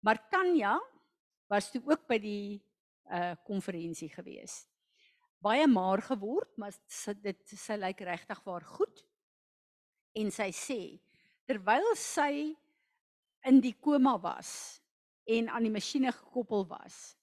Maar 0.01 0.29
Tanya 0.31 0.81
was 1.49 1.71
toe 1.71 1.83
ook 1.87 2.07
by 2.07 2.19
die 2.19 2.63
uh, 3.11 3.35
konferensie 3.45 4.09
gewees. 4.09 4.67
baie 5.39 5.67
maar 5.69 6.01
geword, 6.03 6.57
maar 6.59 6.73
dit 7.23 7.43
sy 7.47 7.77
lyk 7.79 8.01
regtig 8.01 8.41
waar 8.45 8.65
goed. 8.65 9.03
En 10.17 10.31
sy 10.33 10.49
sê 10.51 10.81
terwyl 11.47 11.87
sy 11.95 12.57
in 13.47 13.61
die 13.63 13.77
koma 13.79 14.17
was 14.19 14.81
en 15.31 15.51
aan 15.53 15.67
die 15.69 15.71
masjiene 15.71 16.11
gekoppel 16.11 16.67
was, 16.67 17.15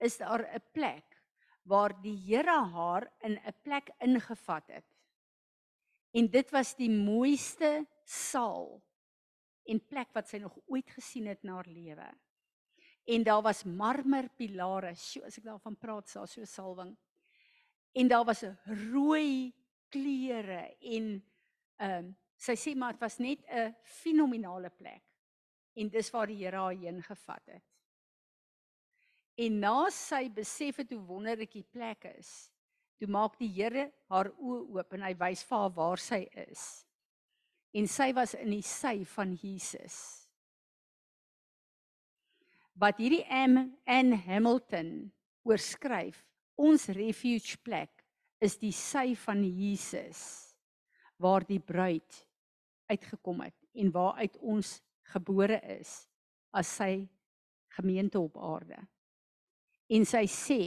is 0.00 0.16
daar 0.16 0.46
'n 0.46 0.62
plek 0.72 1.20
waar 1.64 1.92
die 2.02 2.16
Here 2.16 2.64
haar 2.72 3.10
in 3.20 3.36
'n 3.36 3.54
plek 3.62 3.90
ingevat 4.00 4.66
het. 4.66 4.88
En 6.12 6.30
dit 6.30 6.50
was 6.50 6.74
die 6.74 6.90
mooiste 6.90 7.86
saal 8.04 8.80
en 9.64 9.86
plek 9.86 10.08
wat 10.12 10.28
sy 10.28 10.38
nog 10.38 10.56
ooit 10.66 10.90
gesien 10.90 11.26
het 11.26 11.42
na 11.42 11.54
haar 11.60 11.68
lewe. 11.68 12.08
En 13.04 13.22
daar 13.22 13.42
was 13.42 13.64
marmerpilare, 13.64 14.94
so 14.94 15.24
as 15.26 15.38
ek 15.38 15.44
daarvan 15.44 15.76
praat, 15.76 16.08
sa 16.08 16.26
so 16.26 16.44
salwing. 16.44 16.96
En 17.92 18.08
daar 18.08 18.24
was 18.24 18.42
'n 18.44 18.58
rooi 18.92 19.52
kleure 19.88 20.76
en 20.80 21.22
ehm 21.76 22.04
um, 22.04 22.16
sy 22.36 22.54
sê 22.56 22.74
maar 22.76 22.92
dit 22.92 23.00
was 23.00 23.18
net 23.18 23.40
'n 23.48 23.74
fenominale 23.82 24.70
plek. 24.70 25.02
En 25.74 25.88
dis 25.88 26.10
waar 26.10 26.26
die 26.26 26.44
Here 26.44 26.56
haar 26.56 26.76
heen 26.76 27.02
gevat 27.02 27.46
het. 27.46 27.62
En 29.34 29.58
na 29.58 29.90
sy 29.90 30.28
besef 30.30 30.76
het 30.76 30.90
hoe 30.90 31.00
wonderlik 31.00 31.52
die 31.52 31.64
plek 31.64 32.04
is, 32.18 32.50
toe 32.98 33.08
maak 33.08 33.38
die 33.38 33.48
Here 33.48 33.92
haar 34.08 34.32
oë 34.36 34.76
oop 34.76 34.92
en 34.92 35.02
hy 35.02 35.14
wys 35.14 35.42
vir 35.42 35.58
haar 35.58 35.70
waar 35.70 35.98
sy 35.98 36.28
is. 36.34 36.86
En 37.72 37.86
sy 37.86 38.12
was 38.12 38.34
in 38.34 38.50
die 38.50 38.62
sy 38.62 39.04
van 39.04 39.34
Jesus. 39.34 40.19
Wat 42.80 42.96
hierdie 42.96 43.26
M 43.28 43.58
in 43.84 44.14
Hamilton 44.24 45.10
oorskryf, 45.44 46.22
ons 46.56 46.86
refuge 46.96 47.58
plek 47.60 47.92
is 48.40 48.56
die 48.56 48.72
sy 48.72 49.12
van 49.20 49.42
Jesus 49.44 50.22
waar 51.20 51.44
die 51.44 51.60
bruid 51.60 52.22
uitgekom 52.88 53.42
het 53.44 53.56
en 53.76 53.92
waaruit 53.92 54.38
ons 54.40 54.78
gebore 55.12 55.60
is 55.76 55.92
as 56.56 56.72
sy 56.80 57.04
gemeente 57.76 58.16
op 58.20 58.40
aarde. 58.40 58.80
En 59.92 60.06
sy 60.08 60.24
sê 60.32 60.62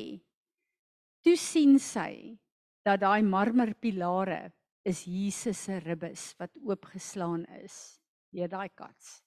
toe 1.26 1.36
sien 1.40 1.80
sy 1.82 2.38
dat 2.86 3.02
daai 3.02 3.26
marmerpilare 3.26 4.52
is 4.86 5.08
Jesus 5.10 5.66
se 5.66 5.80
ribbes 5.82 6.34
wat 6.38 6.54
oopgeslaan 6.62 7.48
is 7.64 7.98
deur 8.30 8.52
daai 8.52 8.70
kats 8.70 9.24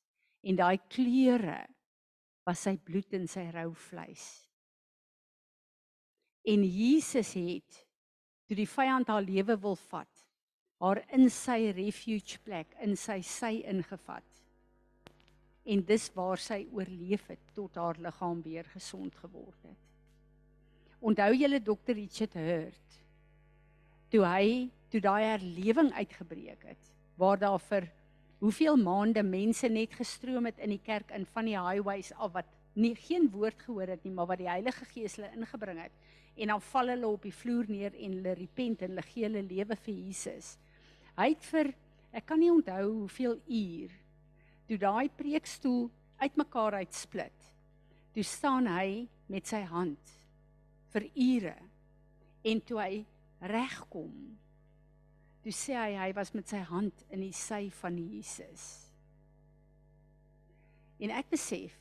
en 0.46 0.58
daai 0.60 0.76
kleure 0.92 1.64
was 2.46 2.62
sy 2.62 2.76
bloed 2.78 3.14
en 3.18 3.26
sy 3.30 3.48
rou 3.54 3.72
vleis. 3.88 4.26
En 6.46 6.62
Jesus 6.62 7.32
het 7.34 7.82
toe 8.46 8.56
die 8.58 8.68
vyand 8.70 9.10
haar 9.10 9.24
lewe 9.26 9.56
wil 9.58 9.74
vat 9.88 10.22
haar 10.82 11.00
in 11.16 11.30
sy 11.32 11.72
refuge 11.74 12.38
plek 12.44 12.74
in 12.84 12.94
sy 13.00 13.18
sy 13.24 13.62
ingevat. 13.66 14.26
En 15.66 15.82
dis 15.88 16.04
waar 16.14 16.38
sy 16.38 16.60
oorleef 16.70 17.26
het 17.32 17.52
tot 17.56 17.78
haar 17.80 17.98
liggaam 17.98 18.42
weer 18.44 18.68
gesond 18.74 19.16
geword 19.18 19.66
het. 19.66 19.82
Onthou 21.00 21.32
julle 21.34 21.60
dokter 21.60 21.96
Richard 21.98 22.36
Hurt? 22.38 23.00
Toe 24.12 24.22
hy 24.22 24.46
toe 24.92 25.02
daai 25.02 25.24
herlewing 25.32 25.90
uitgebreek 25.96 26.62
het 26.70 26.92
waar 27.18 27.40
daar 27.40 27.60
vir 27.72 27.88
hoeveel 28.46 28.76
maande 28.78 29.24
mense 29.26 29.66
net 29.66 29.96
gestroom 29.98 30.44
het 30.46 30.60
in 30.62 30.70
die 30.70 30.82
kerk 30.86 31.10
in 31.16 31.24
van 31.34 31.48
die 31.48 31.56
highways 31.58 32.12
af 32.14 32.30
wat 32.36 32.50
nie 32.78 32.92
geen 32.94 33.26
woord 33.32 33.64
gehoor 33.66 33.90
het 33.90 34.04
nie 34.06 34.12
maar 34.14 34.28
wat 34.30 34.38
die 34.38 34.46
Heilige 34.46 34.86
Gees 34.92 35.16
hulle 35.18 35.32
ingebring 35.34 35.80
het 35.82 35.96
en 36.36 36.52
dan 36.52 36.62
val 36.68 36.92
hulle 36.92 37.08
op 37.10 37.24
die 37.26 37.34
vloer 37.34 37.66
neer 37.72 37.96
en 37.96 38.14
hulle 38.20 38.36
repent 38.38 38.84
en 38.84 38.92
hulle 38.92 39.04
gee 39.08 39.24
hulle 39.26 39.42
lewe 39.42 39.78
vir 39.86 39.94
Jesus. 39.96 40.52
Hy 41.16 41.30
het 41.32 41.48
vir 41.50 41.72
ek 42.16 42.28
kan 42.28 42.38
nie 42.38 42.52
onthou 42.52 42.84
hoeveel 42.84 43.34
uur 43.48 43.98
toe 44.68 44.78
daai 44.78 45.08
preekstoel 45.18 45.88
uitmekaar 46.22 46.78
uitsplit. 46.84 47.50
Toe 48.14 48.24
staan 48.24 48.70
hy 48.70 49.06
met 49.32 49.50
sy 49.50 49.64
hand 49.66 50.14
vir 50.94 51.10
ure. 51.12 51.56
En 52.46 52.62
toe 52.62 52.78
hy 52.78 52.92
regkom, 53.42 54.12
toe 55.46 55.54
sê 55.54 55.76
hy 55.78 55.92
hy 55.94 56.08
was 56.16 56.32
met 56.34 56.48
sy 56.50 56.58
hand 56.66 57.04
in 57.14 57.20
die 57.22 57.34
sy 57.38 57.68
van 57.78 57.94
Jesus. 57.94 58.64
En 60.98 61.12
ek 61.14 61.28
besef 61.30 61.76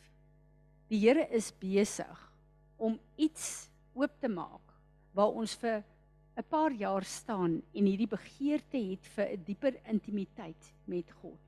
die 0.91 0.99
Here 1.01 1.23
is 1.33 1.47
besig 1.57 2.19
om 2.77 2.99
iets 3.17 3.65
oop 3.97 4.13
te 4.21 4.29
maak 4.29 4.75
waar 5.17 5.33
ons 5.33 5.55
vir 5.63 5.81
'n 6.37 6.45
paar 6.45 6.77
jaar 6.77 7.01
staan 7.09 7.57
en 7.73 7.89
hierdie 7.89 8.11
begeerte 8.11 8.77
het 8.77 9.09
vir 9.15 9.33
'n 9.33 9.43
dieper 9.49 9.81
intimiteit 9.89 10.71
met 10.85 11.09
God. 11.23 11.41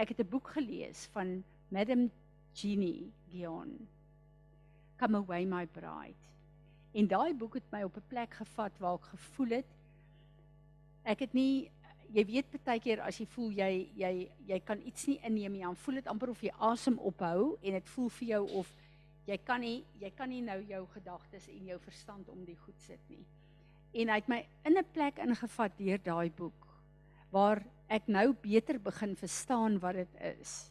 Ek 0.00 0.16
het 0.16 0.20
'n 0.20 0.30
boek 0.32 0.48
gelees 0.56 1.10
van 1.12 1.44
Madam 1.68 2.10
Jeannie 2.54 3.12
Gion 3.28 3.86
Come 4.96 5.18
Away 5.18 5.44
My 5.44 5.66
Bride. 5.66 6.24
En 6.94 7.06
daai 7.06 7.34
boek 7.34 7.54
het 7.54 7.70
my 7.70 7.82
op 7.82 7.96
'n 7.96 8.08
plek 8.08 8.32
gevat 8.32 8.72
waar 8.78 8.94
ek 8.94 9.12
gevoel 9.12 9.60
het 9.60 9.73
ek 11.04 11.26
het 11.26 11.34
nie 11.36 11.70
jy 12.14 12.24
weet 12.28 12.56
baie 12.64 12.80
keer 12.82 13.02
as 13.02 13.18
jy 13.18 13.26
voel 13.34 13.52
jy 13.58 13.70
jy 13.98 14.12
jy 14.48 14.58
kan 14.66 14.80
iets 14.86 15.06
nie 15.10 15.18
inneem 15.26 15.56
nie, 15.56 15.62
dan 15.66 15.78
voel 15.84 16.00
dit 16.00 16.10
amper 16.10 16.30
of 16.30 16.42
jy 16.42 16.52
asem 16.70 16.98
ophou 16.98 17.54
en 17.60 17.78
dit 17.78 17.88
voel 17.94 18.10
vir 18.18 18.28
jou 18.28 18.42
of 18.60 18.74
jy 19.26 19.38
kan 19.46 19.60
nie 19.64 19.78
jy 20.00 20.10
kan 20.16 20.30
nie 20.30 20.42
nou 20.44 20.60
jou 20.68 20.84
gedagtes 20.94 21.48
en 21.50 21.72
jou 21.72 21.78
verstand 21.86 22.28
om 22.28 22.44
die 22.44 22.58
goed 22.66 22.78
sit 22.86 23.00
nie. 23.10 23.24
En 23.94 24.10
hy 24.10 24.20
het 24.20 24.28
my 24.28 24.40
in 24.66 24.78
'n 24.78 24.92
plek 24.92 25.18
ingevat 25.18 25.78
deur 25.78 25.98
daai 25.98 26.30
boek 26.30 26.66
waar 27.30 27.64
ek 27.88 28.06
nou 28.08 28.32
beter 28.32 28.78
begin 28.78 29.16
verstaan 29.16 29.78
wat 29.80 29.94
dit 29.94 30.14
is. 30.38 30.70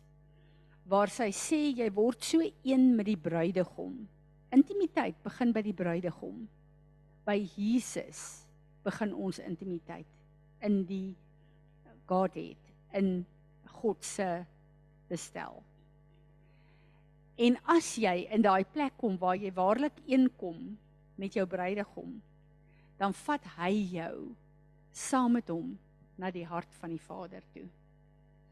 Waar 0.87 1.09
sy 1.09 1.29
sê 1.31 1.75
jy 1.75 1.89
word 1.91 2.23
so 2.23 2.41
een 2.63 2.95
met 2.95 3.05
die 3.05 3.17
bruidegom. 3.17 4.07
Intimiteit 4.51 5.15
begin 5.23 5.51
by 5.51 5.61
die 5.61 5.73
bruidegom. 5.73 6.47
By 7.25 7.37
Jesus 7.55 8.45
begin 8.83 9.13
ons 9.13 9.39
intimiteit 9.39 10.07
in 10.63 10.83
die 10.87 11.15
Godheid, 12.07 12.59
in 12.93 13.23
God 13.79 14.03
se 14.05 14.27
bestel. 15.09 15.61
En 17.39 17.57
as 17.73 17.95
jy 17.97 18.27
in 18.33 18.43
daai 18.45 18.63
plek 18.69 18.95
kom 19.01 19.17
waar 19.21 19.39
jy 19.39 19.51
waarlik 19.55 19.97
een 20.05 20.27
kom 20.37 20.75
met 21.17 21.33
jou 21.33 21.45
bruidegom, 21.49 22.19
dan 22.99 23.15
vat 23.25 23.45
hy 23.57 23.71
jou 23.95 24.15
saam 24.93 25.33
met 25.39 25.49
hom 25.49 25.73
na 26.21 26.29
die 26.31 26.45
hart 26.45 26.69
van 26.79 26.93
die 26.93 27.01
Vader 27.01 27.41
toe. 27.55 27.65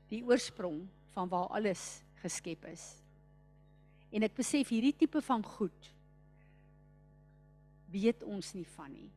Die 0.09 0.23
oorsprong 0.25 0.81
van 1.13 1.29
waar 1.29 1.51
alles 1.53 2.01
geskep 2.23 2.65
is. 2.71 2.83
En 4.11 4.25
ek 4.25 4.35
besef 4.35 4.73
hierdie 4.73 4.95
tipe 4.97 5.21
van 5.23 5.45
goed 5.45 5.91
weet 7.91 8.23
ons 8.23 8.53
nie 8.55 8.67
van 8.75 8.91
nie. 8.91 9.09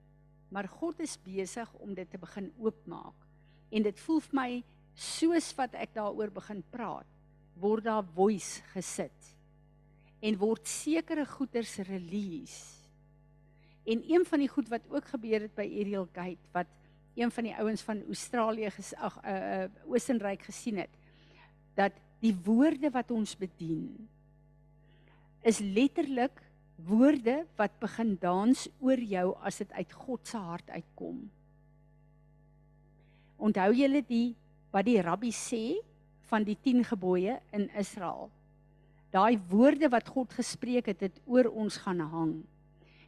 Maar 0.55 0.69
God 0.71 1.01
is 1.03 1.17
besig 1.19 1.73
om 1.83 1.97
dit 1.99 2.11
te 2.11 2.21
begin 2.21 2.53
oopmaak. 2.63 3.27
En 3.75 3.83
dit 3.83 4.01
voel 4.07 4.21
vir 4.29 4.39
my 4.39 4.51
soos 4.95 5.51
wat 5.59 5.75
ek 5.75 5.97
daaroor 5.97 6.31
begin 6.31 6.63
praat, 6.71 7.09
word 7.59 7.87
daar 7.89 8.07
voice 8.15 8.63
gesit 8.75 9.33
en 10.25 10.39
word 10.41 10.65
sekere 10.71 11.27
goeders 11.29 11.75
release. 11.85 12.87
En 13.85 14.01
een 14.09 14.23
van 14.25 14.41
die 14.41 14.49
goed 14.49 14.71
wat 14.73 14.87
ook 14.89 15.11
gebeur 15.13 15.43
het 15.45 15.53
by 15.59 15.67
Ariel 15.67 16.07
Gate 16.15 16.55
wat 16.55 16.71
een 17.15 17.31
van 17.31 17.47
die 17.47 17.55
ouens 17.55 17.83
van 17.85 18.01
Australië 18.07 18.71
ag 18.97 19.19
uh, 19.21 19.35
uh 19.35 19.91
Oostenryk 19.91 20.47
gesien 20.49 20.81
het 20.81 20.95
dat 21.77 21.93
die 22.23 22.33
woorde 22.47 22.91
wat 22.91 23.11
ons 23.11 23.37
bedien 23.37 24.09
is 25.43 25.61
letterlik 25.61 26.41
woorde 26.87 27.45
wat 27.59 27.75
begin 27.81 28.15
dans 28.21 28.67
oor 28.81 29.01
jou 29.01 29.27
as 29.47 29.61
dit 29.63 29.73
uit 29.73 29.93
God 30.05 30.27
se 30.29 30.39
hart 30.39 30.71
uitkom. 30.71 31.21
Onthou 33.39 33.71
julle 33.77 34.03
die 34.09 34.35
wat 34.75 34.87
die 34.89 35.01
rabbi 35.03 35.31
sê 35.35 35.77
van 36.31 36.47
die 36.47 36.57
10 36.57 36.85
gebooie 36.89 37.39
in 37.55 37.69
Israel. 37.79 38.31
Daai 39.15 39.39
woorde 39.51 39.89
wat 39.93 40.09
God 40.11 40.33
gespreek 40.35 40.89
het, 40.91 41.05
het 41.07 41.21
oor 41.31 41.51
ons 41.53 41.77
gaan 41.85 42.01
hang. 42.01 42.35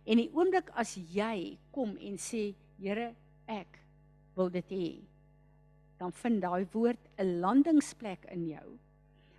En 0.07 0.21
die 0.23 0.31
oomblik 0.31 0.71
as 0.79 0.95
jy 0.95 1.57
kom 1.75 1.97
en 1.99 2.21
sê, 2.21 2.53
Here, 2.77 3.15
ek 3.49 3.79
wil 4.37 4.51
dit 4.53 4.73
hê, 4.77 4.89
dan 5.97 6.13
vind 6.13 6.43
daai 6.45 6.69
woord 6.75 7.01
'n 7.17 7.41
landingsplek 7.41 8.29
in 8.31 8.51
jou 8.53 8.77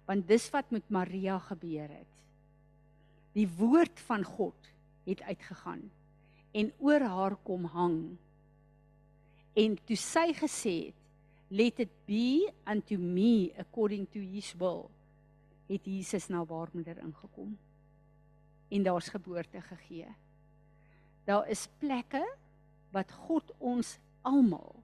want 0.07 0.27
dis 0.27 0.45
wat 0.53 0.71
met 0.71 0.85
Maria 0.89 1.37
gebeur 1.49 1.89
het. 1.91 2.16
Die 3.37 3.47
woord 3.59 3.99
van 4.07 4.23
God 4.25 4.71
het 5.05 5.21
uitgegaan 5.21 5.83
en 6.57 6.71
oor 6.81 7.03
haar 7.05 7.35
kom 7.45 7.67
hang. 7.69 7.99
En 9.53 9.77
toe 9.85 9.97
sy 9.99 10.31
gesê 10.37 10.75
het, 10.89 11.03
let 11.53 11.79
it 11.79 11.93
be 12.09 12.49
unto 12.67 12.97
me 12.97 13.53
according 13.61 14.07
to 14.11 14.19
his 14.19 14.51
will, 14.57 14.87
het 15.69 15.85
Jesus 15.85 16.27
na 16.33 16.43
haar 16.49 16.71
moeder 16.73 16.97
ingekom. 16.97 17.53
En 18.67 18.83
daar's 18.83 19.09
geboorte 19.13 19.61
gegee. 19.61 20.09
Daar 21.27 21.47
is 21.47 21.67
plekke 21.79 22.23
wat 22.91 23.11
God 23.27 23.53
ons 23.59 23.97
almal 24.21 24.75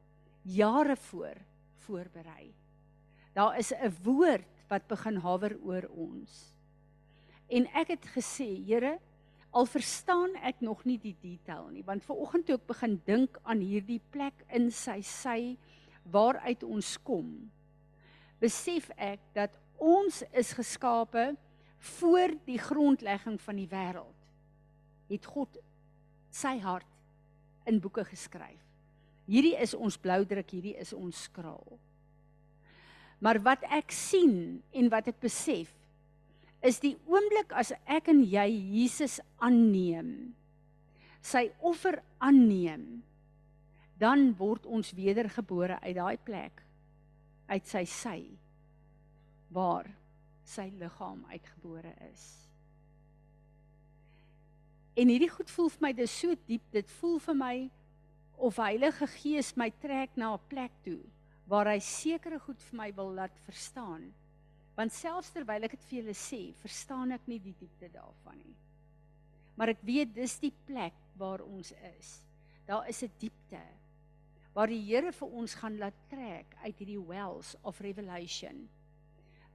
jare 0.43 0.95
voor 1.09 1.35
voorberei. 1.85 2.53
Daar 3.33 3.57
is 3.57 3.73
'n 3.73 3.93
woord 4.03 4.47
wat 4.67 4.87
begin 4.87 5.17
hawer 5.17 5.57
oor 5.63 5.89
ons. 5.95 6.52
En 7.53 7.67
ek 7.77 7.93
het 7.93 8.05
gesê, 8.15 8.47
Here, 8.65 8.97
al 9.53 9.67
verstaan 9.69 10.33
ek 10.41 10.63
nog 10.65 10.81
nie 10.89 10.97
die 10.97 11.15
detail 11.21 11.67
nie, 11.69 11.83
want 11.85 12.05
ver 12.07 12.17
oggend 12.17 12.47
toe 12.47 12.57
ek 12.57 12.65
begin 12.71 12.95
dink 13.05 13.37
aan 13.45 13.61
hierdie 13.61 14.01
plek 14.13 14.41
in 14.49 14.71
sy 14.73 14.97
sy 15.05 15.37
waaruit 16.09 16.63
ons 16.65 16.95
kom, 17.05 17.29
besef 18.41 18.89
ek 18.97 19.21
dat 19.37 19.53
ons 19.77 20.23
is 20.33 20.55
geskape 20.57 21.33
voor 21.99 22.33
die 22.47 22.57
grondlegging 22.59 23.37
van 23.43 23.59
die 23.59 23.69
wêreld. 23.69 24.19
Het 25.11 25.25
God 25.29 25.59
sy 26.33 26.57
hart 26.63 26.89
in 27.69 27.79
boeke 27.83 28.05
geskryf. 28.07 28.59
Hierdie 29.29 29.55
is 29.61 29.75
ons 29.77 29.99
bloudruk, 30.01 30.49
hierdie 30.49 30.75
is 30.79 30.91
ons 30.95 31.27
skraal. 31.29 31.77
Maar 33.23 33.39
wat 33.45 33.63
ek 33.71 33.93
sien 33.95 34.63
en 34.73 34.89
wat 34.91 35.07
ek 35.13 35.21
besef 35.23 35.71
is 36.63 36.79
die 36.79 36.95
oomblik 37.09 37.51
as 37.59 37.73
ek 37.85 38.07
en 38.13 38.21
jy 38.23 38.47
Jesus 38.77 39.19
aanneem, 39.43 40.33
sy 41.23 41.49
offer 41.59 41.99
aanneem, 42.23 43.03
dan 43.99 44.31
word 44.39 44.65
ons 44.65 44.93
wedergebore 44.95 45.77
uit 45.83 45.95
daai 45.95 46.17
plek 46.23 46.63
uit 47.51 47.67
sy 47.67 47.83
sy 47.87 48.19
waar 49.53 49.87
sy 50.47 50.65
liggaam 50.79 51.21
uitgebore 51.29 51.91
is. 52.09 52.23
En 54.97 55.09
hierdie 55.09 55.31
goed 55.31 55.49
voel 55.49 55.69
vir 55.73 55.85
my 55.87 55.91
dis 55.97 56.15
so 56.21 56.35
diep, 56.47 56.65
dit 56.73 56.89
voel 56.99 57.19
vir 57.27 57.37
my 57.37 57.55
of 58.43 58.57
Heilige 58.61 59.07
Gees 59.19 59.53
my 59.57 59.69
trek 59.81 60.17
na 60.17 60.33
'n 60.33 60.47
plek 60.49 60.73
toe 60.85 61.01
waar 61.47 61.67
hy 61.67 61.79
sekere 61.79 62.39
goed 62.39 62.61
vir 62.69 62.77
my 62.77 62.89
wil 62.95 63.13
laat 63.13 63.35
verstaan. 63.45 64.13
Want 64.75 64.93
selfs 64.95 65.31
terwyl 65.31 65.67
ek 65.67 65.75
dit 65.77 65.87
vir 65.89 65.99
julle 65.99 66.17
sê, 66.17 66.41
verstaan 66.63 67.11
ek 67.11 67.27
nie 67.29 67.39
die 67.39 67.55
diepte 67.59 67.89
daarvan 67.93 68.39
nie. 68.39 68.55
Maar 69.55 69.75
ek 69.75 69.83
weet 69.85 70.15
dis 70.15 70.39
die 70.41 70.53
plek 70.65 70.95
waar 71.19 71.43
ons 71.45 71.71
is. 71.97 72.23
Daar 72.65 72.87
is 72.89 73.03
'n 73.03 73.11
diepte 73.19 73.61
waar 74.53 74.69
die 74.69 74.81
Here 74.85 75.11
vir 75.11 75.29
ons 75.33 75.55
gaan 75.57 75.77
laat 75.81 75.97
trek 76.11 76.55
uit 76.63 76.77
hierdie 76.77 77.01
wells 77.01 77.55
of 77.63 77.81
revelation 77.81 78.69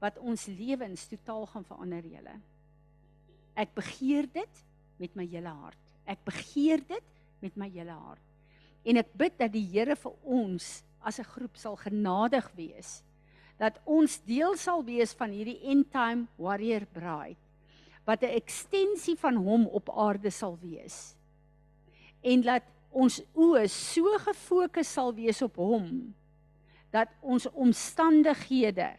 wat 0.02 0.18
ons 0.18 0.46
lewens 0.46 1.08
totaal 1.10 1.46
gaan 1.50 1.64
verander 1.66 2.04
julle. 2.06 2.34
Ek 3.58 3.72
begeer 3.74 4.28
dit 4.30 4.60
met 4.98 5.16
my 5.18 5.26
hele 5.26 5.50
hart. 5.50 5.94
Ek 6.06 6.20
begeer 6.26 6.82
dit 6.86 7.08
met 7.42 7.56
my 7.58 7.66
hele 7.74 7.94
hart. 7.94 8.22
En 8.86 8.96
ek 8.96 9.10
bid 9.18 9.34
dat 9.38 9.50
die 9.52 9.66
Here 9.72 9.96
vir 9.98 10.14
ons 10.22 10.84
as 11.02 11.18
'n 11.18 11.30
groep 11.34 11.56
sal 11.56 11.76
genadig 11.76 12.46
wees 12.54 13.02
dat 13.58 13.78
ons 13.84 14.20
deel 14.26 14.56
sal 14.56 14.84
wees 14.86 15.12
van 15.18 15.34
hierdie 15.34 15.58
end 15.70 15.90
time 15.92 16.26
warrior 16.38 16.86
bride 16.94 17.38
wat 18.08 18.22
'n 18.22 18.38
ekstensie 18.40 19.16
van 19.20 19.36
hom 19.36 19.66
op 19.66 19.90
aarde 19.90 20.30
sal 20.30 20.56
wees. 20.62 21.14
En 22.22 22.40
dat 22.40 22.62
ons 22.90 23.20
oë 23.34 23.68
so 23.68 24.18
gefokus 24.18 24.92
sal 24.92 25.12
wees 25.14 25.42
op 25.42 25.56
hom 25.56 26.14
dat 26.90 27.08
ons 27.20 27.46
omstandighede 27.52 28.96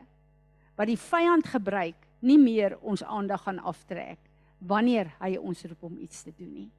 wat 0.75 0.87
die 0.87 0.99
vyand 0.99 1.47
gebruik 1.47 1.97
nie 2.19 2.37
meer 2.37 2.77
ons 2.81 3.03
aandag 3.03 3.43
gaan 3.43 3.59
aftrek 3.59 4.19
wanneer 4.59 5.09
hy 5.19 5.37
ons 5.37 5.63
roep 5.63 5.83
om 5.83 5.97
iets 5.97 6.23
te 6.23 6.33
doen 6.37 6.53
nie. 6.53 6.69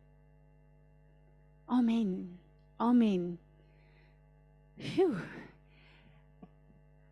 Amen. 1.67 2.39
Amen. 2.77 3.39
Phew. 4.77 5.17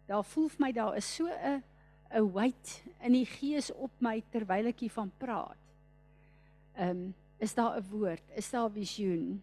Daar 0.09 0.25
voel 0.25 0.49
vir 0.49 0.63
my 0.65 0.73
daar 0.73 0.97
is 0.97 1.09
so 1.15 1.27
'n 1.29 1.63
'n 2.11 2.33
weight 2.33 2.83
in 3.01 3.13
die 3.13 3.27
gees 3.27 3.71
op 3.73 3.91
my 4.01 4.23
terwyl 4.33 4.67
ek 4.67 4.81
hiervan 4.81 5.13
praat. 5.19 5.59
Ehm 6.75 6.91
um, 6.91 7.15
is 7.39 7.55
daar 7.55 7.77
'n 7.77 7.89
woord? 7.91 8.23
Is 8.35 8.51
daar 8.51 8.69
'n 8.69 8.73
visioen? 8.73 9.43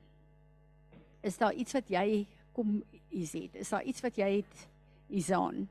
Is 1.22 1.38
daar 1.38 1.54
iets 1.54 1.74
wat 1.74 1.90
jy 1.90 2.28
kom 2.54 2.84
is 3.10 3.32
dit? 3.32 3.56
Is 3.56 3.70
daar 3.70 3.84
iets 3.84 4.02
wat 4.02 4.16
jy 4.16 4.36
het 4.36 4.68
Isaan? 5.10 5.70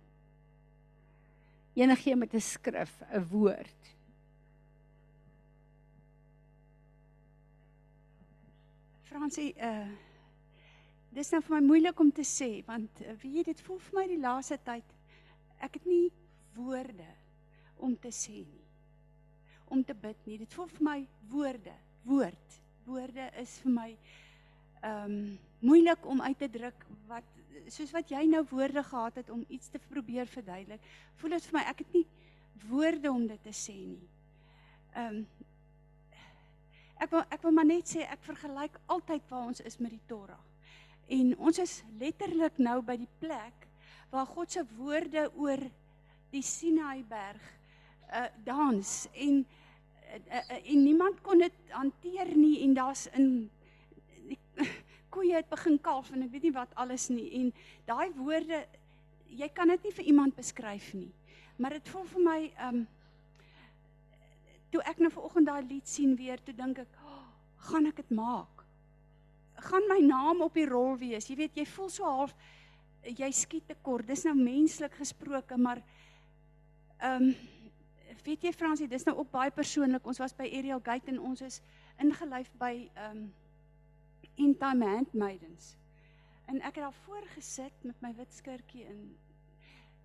Enigiemand 1.74 2.32
met 2.32 2.34
'n 2.34 2.40
skrif, 2.40 3.02
'n 3.12 3.26
woord. 3.30 3.96
Fransie, 9.02 9.54
uh 9.58 9.88
dis 11.14 11.30
nou 11.32 11.40
vir 11.46 11.56
my 11.56 11.62
moeilik 11.66 12.00
om 12.00 12.10
te 12.12 12.24
sê 12.26 12.50
want 12.66 13.00
uh, 13.04 13.14
weet 13.22 13.38
jy 13.38 13.44
dit 13.50 13.60
voel 13.66 13.80
vir 13.88 13.98
my 14.00 14.06
die 14.10 14.20
laaste 14.22 14.58
tyd 14.66 14.94
ek 15.64 15.78
het 15.78 15.86
nie 15.88 16.08
woorde 16.56 17.08
om 17.84 17.96
te 17.96 18.10
sê 18.14 18.42
nie. 18.44 18.62
Om 19.72 19.82
te 19.84 19.94
bid 19.94 20.26
nie. 20.28 20.38
Dit 20.38 20.54
voel 20.54 20.68
vir 20.76 20.84
my 20.86 20.98
woorde, 21.32 21.72
woord. 22.06 22.58
Woorde 22.86 23.30
is 23.40 23.58
vir 23.64 23.74
my 23.80 23.90
ehm 24.84 25.16
um, 25.16 25.18
moeilik 25.64 26.02
om 26.04 26.20
uit 26.20 26.36
te 26.36 26.48
druk 26.52 26.82
wat 27.08 27.28
soos 27.72 27.92
wat 27.94 28.10
jy 28.12 28.26
nou 28.28 28.42
woorde 28.50 28.82
gehad 28.84 29.14
het 29.16 29.30
om 29.32 29.46
iets 29.48 29.70
te 29.72 29.80
probeer 29.88 30.28
verduidelik. 30.28 30.82
Voel 31.16 31.38
dit 31.38 31.46
vir 31.48 31.56
my 31.56 31.62
ek 31.70 31.80
het 31.80 31.94
nie 31.96 32.04
woorde 32.68 33.10
om 33.10 33.24
dit 33.26 33.42
te 33.42 33.54
sê 33.64 33.78
nie. 33.80 34.08
Ehm 34.92 35.24
um, 35.24 35.26
Ek 37.02 37.10
wil 37.10 37.24
ek 37.34 37.42
wil 37.42 37.52
maar 37.52 37.66
net 37.66 37.90
sê 37.90 38.04
ek 38.06 38.22
vergelyk 38.22 38.76
altyd 38.94 39.24
waar 39.28 39.48
ons 39.50 39.60
is 39.66 39.80
met 39.82 39.90
die 39.90 40.04
Torah. 40.08 40.38
En 41.12 41.34
ons 41.36 41.58
is 41.58 41.82
letterlik 42.00 42.58
nou 42.58 42.80
by 42.82 42.96
die 43.00 43.10
plek 43.20 43.66
waar 44.10 44.26
God 44.30 44.52
se 44.52 44.62
woorde 44.76 45.26
oor 45.34 45.60
die 46.32 46.42
Sinai 46.42 47.02
berg 47.08 47.42
uh 48.14 48.28
dans 48.44 48.90
en 49.12 49.40
uh, 49.40 50.18
uh, 50.38 50.58
en 50.60 50.82
niemand 50.84 51.20
kon 51.24 51.40
dit 51.42 51.54
hanteer 51.72 52.30
nie 52.36 52.62
en 52.62 52.74
daar's 52.76 53.06
in 53.18 53.50
die 54.28 54.38
koeie 55.14 55.34
het 55.34 55.48
begin 55.50 55.80
kalf 55.82 56.12
en 56.12 56.22
ek 56.26 56.30
weet 56.34 56.46
nie 56.46 56.54
wat 56.54 56.74
alles 56.78 57.08
nie 57.10 57.26
en 57.40 57.50
daai 57.88 58.12
woorde 58.18 58.60
jy 59.34 59.48
kan 59.50 59.72
dit 59.74 59.88
nie 59.88 59.94
vir 59.96 60.10
iemand 60.12 60.36
beskryf 60.36 60.92
nie. 60.94 61.10
Maar 61.58 61.78
dit 61.78 61.88
voel 61.90 62.06
vir 62.12 62.24
my 62.28 62.40
um 62.68 62.84
toe 64.74 64.82
ek 64.90 65.00
nou 65.02 65.10
vanoggend 65.14 65.46
daai 65.46 65.66
lied 65.70 65.88
sien 65.90 66.16
weer, 66.18 66.40
toe 66.42 66.54
dink 66.54 66.80
ek, 66.82 66.98
oh, 67.06 67.26
gaan 67.70 67.86
ek 67.90 68.00
dit 68.02 68.10
maak? 68.14 68.53
Gaan 69.64 69.88
my 69.88 70.00
naam 70.04 70.42
op 70.44 70.54
die 70.54 70.66
rol 70.68 70.96
wees? 71.00 71.28
Jy 71.30 71.36
weet, 71.36 71.56
jy 71.56 71.66
voel 71.66 71.90
so 71.92 72.04
half 72.04 72.34
jy 73.04 73.30
skiet 73.36 73.66
te 73.68 73.76
kort. 73.84 74.06
Dis 74.08 74.24
nou 74.24 74.34
menslik 74.38 74.94
gesproke, 75.00 75.58
maar 75.60 75.82
ehm 76.98 77.30
um, 77.30 77.34
weet 78.24 78.46
jy 78.46 78.52
Fransie, 78.56 78.86
dis 78.88 79.04
nou 79.04 79.18
ook 79.18 79.28
baie 79.34 79.50
persoonlik. 79.52 80.06
Ons 80.08 80.20
was 80.22 80.32
by 80.32 80.46
Ariel 80.48 80.80
Gate 80.80 81.10
en 81.12 81.18
ons 81.20 81.42
is 81.44 81.60
ingelyf 82.00 82.52
by 82.60 82.74
ehm 82.94 83.24
um, 83.24 83.32
In 84.40 84.54
Time 84.58 84.86
Handmaidens. 84.88 85.76
En 86.50 86.56
ek 86.58 86.80
het 86.80 86.82
daar 86.82 86.96
voor 87.04 87.26
gesit 87.36 87.84
met 87.86 88.00
my 88.02 88.10
wit 88.16 88.32
skirtjie 88.34 88.82
in 88.88 89.04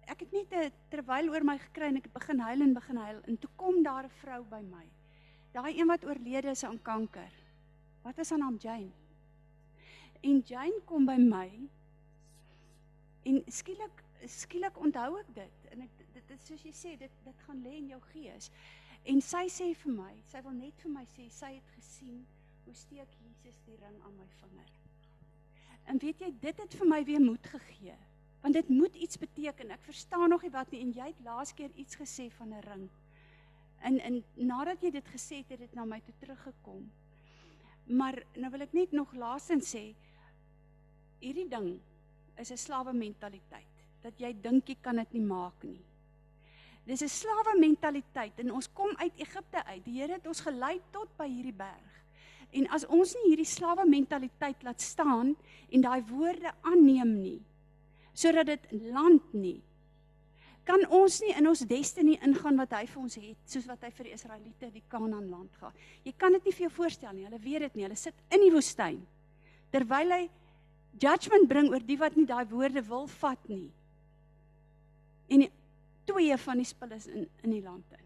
ek 0.10 0.19
het 0.26 0.32
net 0.34 0.54
'n 0.54 0.72
terwyl 0.89 1.30
oor 1.30 1.43
my 1.45 1.58
gekry 1.58 1.88
en 1.88 1.98
ek 1.98 2.10
het 2.10 2.13
begin 2.13 2.39
huil 2.39 2.62
en 2.62 2.74
begin 2.74 2.98
huil 2.98 3.19
en 3.28 3.38
toe 3.38 3.50
kom 3.56 3.84
daar 3.84 4.06
'n 4.06 4.17
vrou 4.22 4.43
by 4.43 4.62
my. 4.62 4.86
Daai 5.54 5.80
een 5.80 5.88
wat 5.88 6.06
oorlede 6.06 6.50
is 6.50 6.63
aan 6.63 6.82
kanker. 6.82 7.32
Wat 8.04 8.17
is 8.17 8.30
haar 8.30 8.39
naam 8.39 8.58
Jane? 8.58 8.91
En 10.21 10.41
Jane 10.45 10.82
kom 10.86 11.05
by 11.08 11.15
my 11.21 11.47
en 13.29 13.41
skielik 13.47 14.03
skielik 14.27 14.75
onthou 14.84 15.13
ek 15.21 15.29
dit 15.36 15.67
en 15.71 15.86
ek 15.86 16.01
dit 16.15 16.32
is 16.36 16.45
soos 16.47 16.63
jy 16.65 16.73
sê 16.75 16.95
dit 16.99 17.21
dit 17.23 17.45
gaan 17.45 17.62
lê 17.63 17.77
in 17.77 17.88
jou 17.93 17.99
gees. 18.12 18.49
En 19.08 19.21
sy 19.23 19.45
sê 19.47 19.69
vir 19.84 19.93
my, 19.95 20.12
sy 20.27 20.41
wil 20.43 20.55
net 20.58 20.84
vir 20.84 20.91
my 20.91 21.05
sê 21.13 21.29
sy 21.32 21.53
het 21.55 21.71
gesien 21.77 22.19
hoe 22.65 22.75
steek 22.75 23.15
Jesus 23.23 23.62
die 23.65 23.77
ring 23.79 23.95
aan 24.03 24.17
my 24.17 24.27
vinger. 24.41 24.73
En 25.89 26.01
weet 26.03 26.19
jy, 26.21 26.29
dit 26.43 26.60
het 26.62 26.75
vir 26.82 26.89
my 26.89 27.03
weer 27.08 27.23
moed 27.23 27.51
gegee 27.55 27.97
want 28.39 28.55
dit 28.55 28.69
moet 28.71 28.93
iets 28.95 29.19
beteken. 29.19 29.71
Ek 29.75 29.82
verstaan 29.84 30.29
nog 30.32 30.45
nie 30.45 30.51
wat 30.53 30.69
nie 30.71 30.79
en 30.79 30.93
jy 30.95 31.10
het 31.10 31.23
laas 31.25 31.51
keer 31.51 31.73
iets 31.75 31.97
gesê 31.99 32.29
van 32.38 32.53
'n 32.55 32.62
ring. 32.63 32.86
En 33.84 33.99
en 33.99 34.23
nadat 34.36 34.82
jy 34.82 34.91
dit 34.91 35.08
gesê 35.08 35.41
het, 35.41 35.49
het 35.49 35.60
dit 35.60 35.73
na 35.73 35.86
my 35.86 35.99
toe 35.99 36.13
teruggekom. 36.19 36.91
Maar 37.86 38.23
nou 38.36 38.51
wil 38.51 38.62
ek 38.62 38.73
net 38.73 38.91
nog 38.91 39.13
laasens 39.13 39.75
sê 39.75 39.95
hierdie 41.21 41.47
ding 41.49 41.79
is 42.38 42.51
'n 42.51 42.58
slawe 42.58 42.93
mentaliteit 42.93 43.75
dat 44.03 44.19
jy 44.19 44.34
dink 44.34 44.69
jy 44.69 44.77
kan 44.82 44.95
dit 44.95 45.13
nie 45.13 45.25
maak 45.25 45.63
nie. 45.63 45.82
Dis 46.86 47.01
'n 47.01 47.08
slawe 47.08 47.60
mentaliteit 47.60 48.39
en 48.39 48.51
ons 48.51 48.67
kom 48.73 48.95
uit 48.97 49.13
Egipte 49.17 49.65
uit. 49.65 49.86
Die 49.86 49.99
Here 49.99 50.13
het 50.13 50.27
ons 50.27 50.41
gelei 50.41 50.82
tot 50.91 51.10
by 51.17 51.27
hierdie 51.27 51.53
berg. 51.53 51.91
En 52.51 52.67
as 52.69 52.86
ons 52.86 53.13
nie 53.13 53.29
hierdie 53.29 53.45
slawe 53.45 53.86
mentaliteit 53.86 54.63
laat 54.63 54.82
staan 54.82 55.36
en 55.69 55.82
daai 55.82 56.01
woorde 56.01 56.51
aanneem 56.62 57.21
nie, 57.21 57.41
sodat 58.13 58.45
dit 58.45 58.71
land 58.71 59.34
nie 59.34 59.62
kan 60.69 60.84
ons 60.93 61.15
nie 61.23 61.32
in 61.34 61.49
ons 61.49 61.63
destiny 61.65 62.15
ingaan 62.25 62.60
wat 62.60 62.75
hy 62.77 62.84
vir 62.91 63.01
ons 63.01 63.15
het, 63.17 63.38
soos 63.49 63.65
wat 63.69 63.82
hy 63.88 63.89
vir 63.95 64.10
die 64.10 64.13
Israeliete 64.13 64.67
die 64.73 64.84
Kanaan 64.91 65.29
land 65.32 65.55
gehad. 65.58 65.77
Jy 66.05 66.13
kan 66.21 66.36
dit 66.38 66.45
nie 66.45 66.53
vir 66.53 66.65
jou 66.67 66.73
voorstel 66.75 67.15
nie. 67.15 67.25
Hulle 67.25 67.39
weet 67.41 67.65
dit 67.65 67.79
nie. 67.79 67.86
Hulle 67.88 67.97
sit 67.97 68.19
in 68.36 68.43
die 68.43 68.51
woestyn. 68.53 68.99
Terwyl 69.73 70.13
hy 70.13 70.21
judgment 70.97 71.47
bring 71.47 71.69
oor 71.69 71.86
die 71.86 71.97
wat 71.97 72.15
nie 72.15 72.25
daai 72.25 72.45
woorde 72.49 72.84
wil 72.88 73.08
vat 73.19 73.47
nie. 73.47 73.69
En 75.30 75.45
die, 75.45 75.52
twee 76.10 76.38
van 76.38 76.58
die 76.58 76.65
spul 76.65 76.91
is 76.97 77.08
in 77.08 77.28
in 77.43 77.54
die 77.54 77.63
land. 77.63 77.99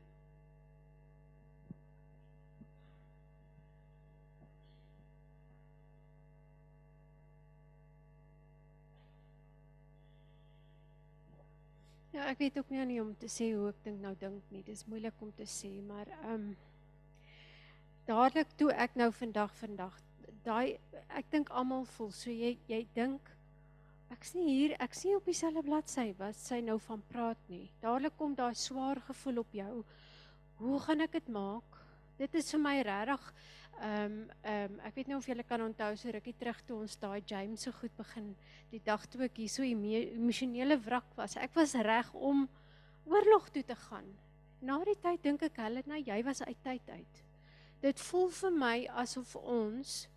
Ja, 12.14 12.28
ek 12.30 12.44
weet 12.44 12.58
ook 12.60 12.70
nie 12.70 12.84
nie 12.86 13.00
om 13.02 13.16
te 13.18 13.26
sê 13.26 13.48
hoe 13.56 13.72
ek 13.72 13.80
dink 13.88 14.04
nou 14.04 14.12
dink 14.22 14.52
nie. 14.54 14.62
Dis 14.68 14.84
moeilik 14.86 15.18
om 15.26 15.32
te 15.34 15.48
sê, 15.50 15.72
maar 15.82 16.12
ehm 16.20 16.34
um, 16.36 16.52
dadelik 18.06 18.52
toe 18.60 18.70
ek 18.86 19.00
nou 19.00 19.08
vandag 19.16 19.56
vandag 19.58 19.96
daai 20.46 20.80
ek 21.10 21.30
dink 21.32 21.52
almal 21.52 21.86
voel 21.96 22.12
so 22.12 22.32
jy 22.32 22.58
jy 22.70 22.84
dink 22.96 23.32
ek's 24.14 24.36
nie 24.38 24.46
hier, 24.46 24.76
ek's 24.84 25.04
nie 25.08 25.16
op 25.18 25.26
dieselfde 25.26 25.64
bladsy 25.66 26.12
wat 26.20 26.38
sy 26.38 26.60
nou 26.62 26.78
van 26.86 27.02
praat 27.10 27.40
nie. 27.50 27.66
Dadelik 27.82 28.14
kom 28.18 28.36
daai 28.38 28.54
swaar 28.56 29.02
gevoel 29.08 29.42
op 29.42 29.56
jou. 29.58 29.84
Hoe 30.60 30.80
gaan 30.86 31.02
ek 31.02 31.18
dit 31.18 31.32
maak? 31.34 31.80
Dit 32.20 32.36
is 32.38 32.52
vir 32.54 32.62
my 32.62 32.76
regtig 32.86 33.32
Ehm 33.82 34.06
um, 34.06 34.30
ehm 34.42 34.72
um, 34.72 34.80
ek 34.86 34.96
weet 34.96 35.08
nie 35.10 35.16
of 35.16 35.26
julle 35.28 35.44
kan 35.44 35.62
onthou 35.62 35.96
so 35.98 36.12
rukkie 36.14 36.36
terug 36.38 36.60
toe 36.68 36.78
ons 36.86 36.96
daai 37.02 37.24
James 37.26 37.64
so 37.66 37.72
goed 37.72 37.92
begin 37.98 38.30
die 38.72 38.80
dag 38.86 39.06
toe 39.10 39.26
ek 39.26 39.40
hier 39.42 39.50
so 39.50 39.64
emosionele 39.64 40.78
wrak 40.86 41.10
was. 41.18 41.36
Ek 41.38 41.56
was 41.56 41.74
reg 41.74 42.14
om 42.14 42.46
oorlog 43.10 43.50
toe 43.50 43.64
te 43.64 43.76
gaan. 43.76 44.06
Na 44.62 44.78
die 44.86 44.96
tyd 45.02 45.24
dink 45.24 45.44
ek 45.44 45.58
hulle 45.66 45.84
nou 45.90 46.00
jy 46.00 46.20
was 46.24 46.42
uit 46.46 46.62
tyd 46.64 46.90
uit. 46.90 47.24
Dit 47.82 48.00
voel 48.00 48.30
vir 48.30 48.54
my 48.62 48.78
asof 49.04 49.36
ons 49.36 50.08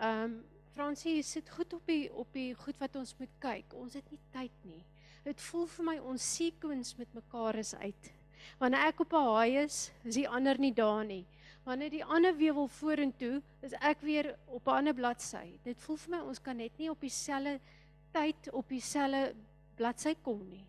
ehm 0.00 0.24
um, 0.24 0.38
Fransie 0.70 1.22
sit 1.26 1.48
goed 1.50 1.72
op 1.74 1.86
die 1.86 2.12
op 2.14 2.28
die 2.32 2.54
goed 2.54 2.78
wat 2.78 2.94
ons 2.96 3.14
moet 3.18 3.32
kyk. 3.42 3.74
Ons 3.74 3.94
het 3.98 4.06
nie 4.10 4.20
tyd 4.32 4.64
nie. 4.64 4.84
Dit 5.24 5.40
voel 5.50 5.66
vir 5.66 5.84
my 5.84 5.96
ons 5.98 6.28
sequence 6.36 6.94
met 6.96 7.10
mekaar 7.14 7.58
is 7.60 7.74
uit. 7.74 8.12
Wanneer 8.58 8.86
ek 8.88 9.00
op 9.00 9.12
'n 9.12 9.26
haai 9.34 9.64
is, 9.64 9.90
is 10.04 10.14
die 10.14 10.28
ander 10.28 10.58
nie 10.58 10.72
daar 10.72 11.04
nie 11.04 11.26
wanneer 11.70 11.92
die 11.92 12.04
ander 12.04 12.36
weer 12.36 12.54
wil 12.56 12.68
vorentoe, 12.68 13.40
is 13.64 13.74
ek 13.80 14.00
weer 14.00 14.34
op 14.46 14.66
'n 14.66 14.80
ander 14.80 14.94
bladsy. 14.94 15.58
Dit 15.62 15.80
voel 15.80 15.96
vir 15.96 16.10
my 16.10 16.20
ons 16.20 16.42
kan 16.42 16.56
net 16.56 16.78
nie 16.78 16.90
op 16.90 17.00
dieselfde 17.00 17.60
tyd 18.12 18.50
op 18.52 18.68
dieselfde 18.68 19.34
bladsy 19.76 20.14
kom 20.22 20.48
nie. 20.48 20.64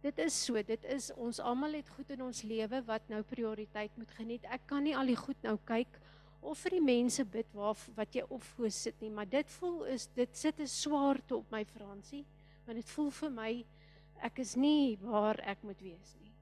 Dit 0.00 0.18
is 0.18 0.44
so, 0.44 0.62
dit 0.62 0.84
is 0.84 1.10
ons 1.14 1.40
almal 1.40 1.72
het 1.72 1.88
goed 1.88 2.10
in 2.10 2.22
ons 2.22 2.42
lewe 2.42 2.82
wat 2.86 3.08
nou 3.08 3.22
prioriteit 3.22 3.90
moet 3.96 4.10
geniet. 4.10 4.44
Ek 4.44 4.60
kan 4.66 4.82
nie 4.82 4.96
al 4.96 5.06
die 5.06 5.16
goed 5.16 5.42
nou 5.42 5.58
kyk 5.64 6.00
of 6.40 6.58
vir 6.62 6.76
die 6.76 6.84
mense 6.84 7.24
bid 7.24 7.48
waar 7.56 7.76
wat 7.96 8.14
jy 8.14 8.24
op 8.28 8.42
voor 8.54 8.70
sit 8.70 9.00
nie, 9.02 9.10
maar 9.10 9.28
dit 9.28 9.50
voel 9.58 9.84
is 9.94 10.08
dit 10.14 10.36
sit 10.36 10.60
'n 10.60 10.66
swaarte 10.66 11.36
op 11.36 11.50
my 11.50 11.64
Fransie, 11.64 12.24
want 12.66 12.76
dit 12.78 12.90
voel 12.90 13.10
vir 13.10 13.30
my 13.30 13.64
ek 14.22 14.38
is 14.38 14.56
nie 14.56 14.98
waar 15.02 15.38
ek 15.46 15.62
moet 15.62 15.80
wees 15.80 16.14
nie. 16.20 16.32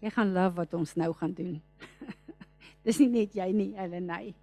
Jy 0.00 0.10
gaan 0.10 0.32
love 0.32 0.56
wat 0.56 0.74
ons 0.74 0.94
nou 0.96 1.12
gaan 1.12 1.32
doen. 1.32 1.62
Dis 2.84 2.98
nie 2.98 3.08
net 3.08 3.34
jy 3.34 3.52
nie, 3.52 3.72
Helenae. 3.76 4.34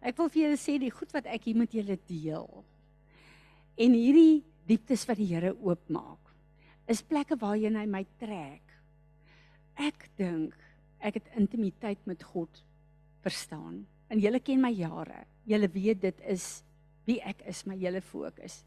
Ek 0.00 0.16
wil 0.16 0.28
vir 0.28 0.42
julle 0.42 0.56
sê 0.56 0.78
die 0.80 0.90
goed 0.90 1.12
wat 1.12 1.26
ek 1.26 1.44
hier 1.44 1.56
met 1.56 1.72
julle 1.72 1.98
deel. 2.08 2.64
En 3.76 3.92
hierdie 3.92 4.42
dieptes 4.66 5.06
wat 5.08 5.20
die 5.20 5.28
Here 5.30 5.52
oopmaak, 5.54 6.18
is 6.88 7.02
plekke 7.02 7.36
waarheen 7.38 7.76
hy 7.76 7.86
my 7.86 8.02
trek. 8.18 8.64
Ek 9.76 10.08
dink 10.18 10.56
ek 11.00 11.20
het 11.20 11.30
intimiteit 11.38 12.02
met 12.08 12.22
God 12.22 12.62
verstaan. 13.22 13.86
En 14.08 14.18
julle 14.18 14.40
ken 14.40 14.60
my 14.60 14.72
jare. 14.74 15.24
Julle 15.48 15.68
weet 15.68 16.00
dit 16.02 16.20
is 16.26 16.62
wie 17.08 17.20
ek 17.26 17.42
is, 17.48 17.64
my 17.66 17.76
hele 17.78 18.00
fokus. 18.00 18.64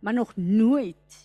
Maar 0.00 0.14
nog 0.14 0.36
nooit 0.36 1.18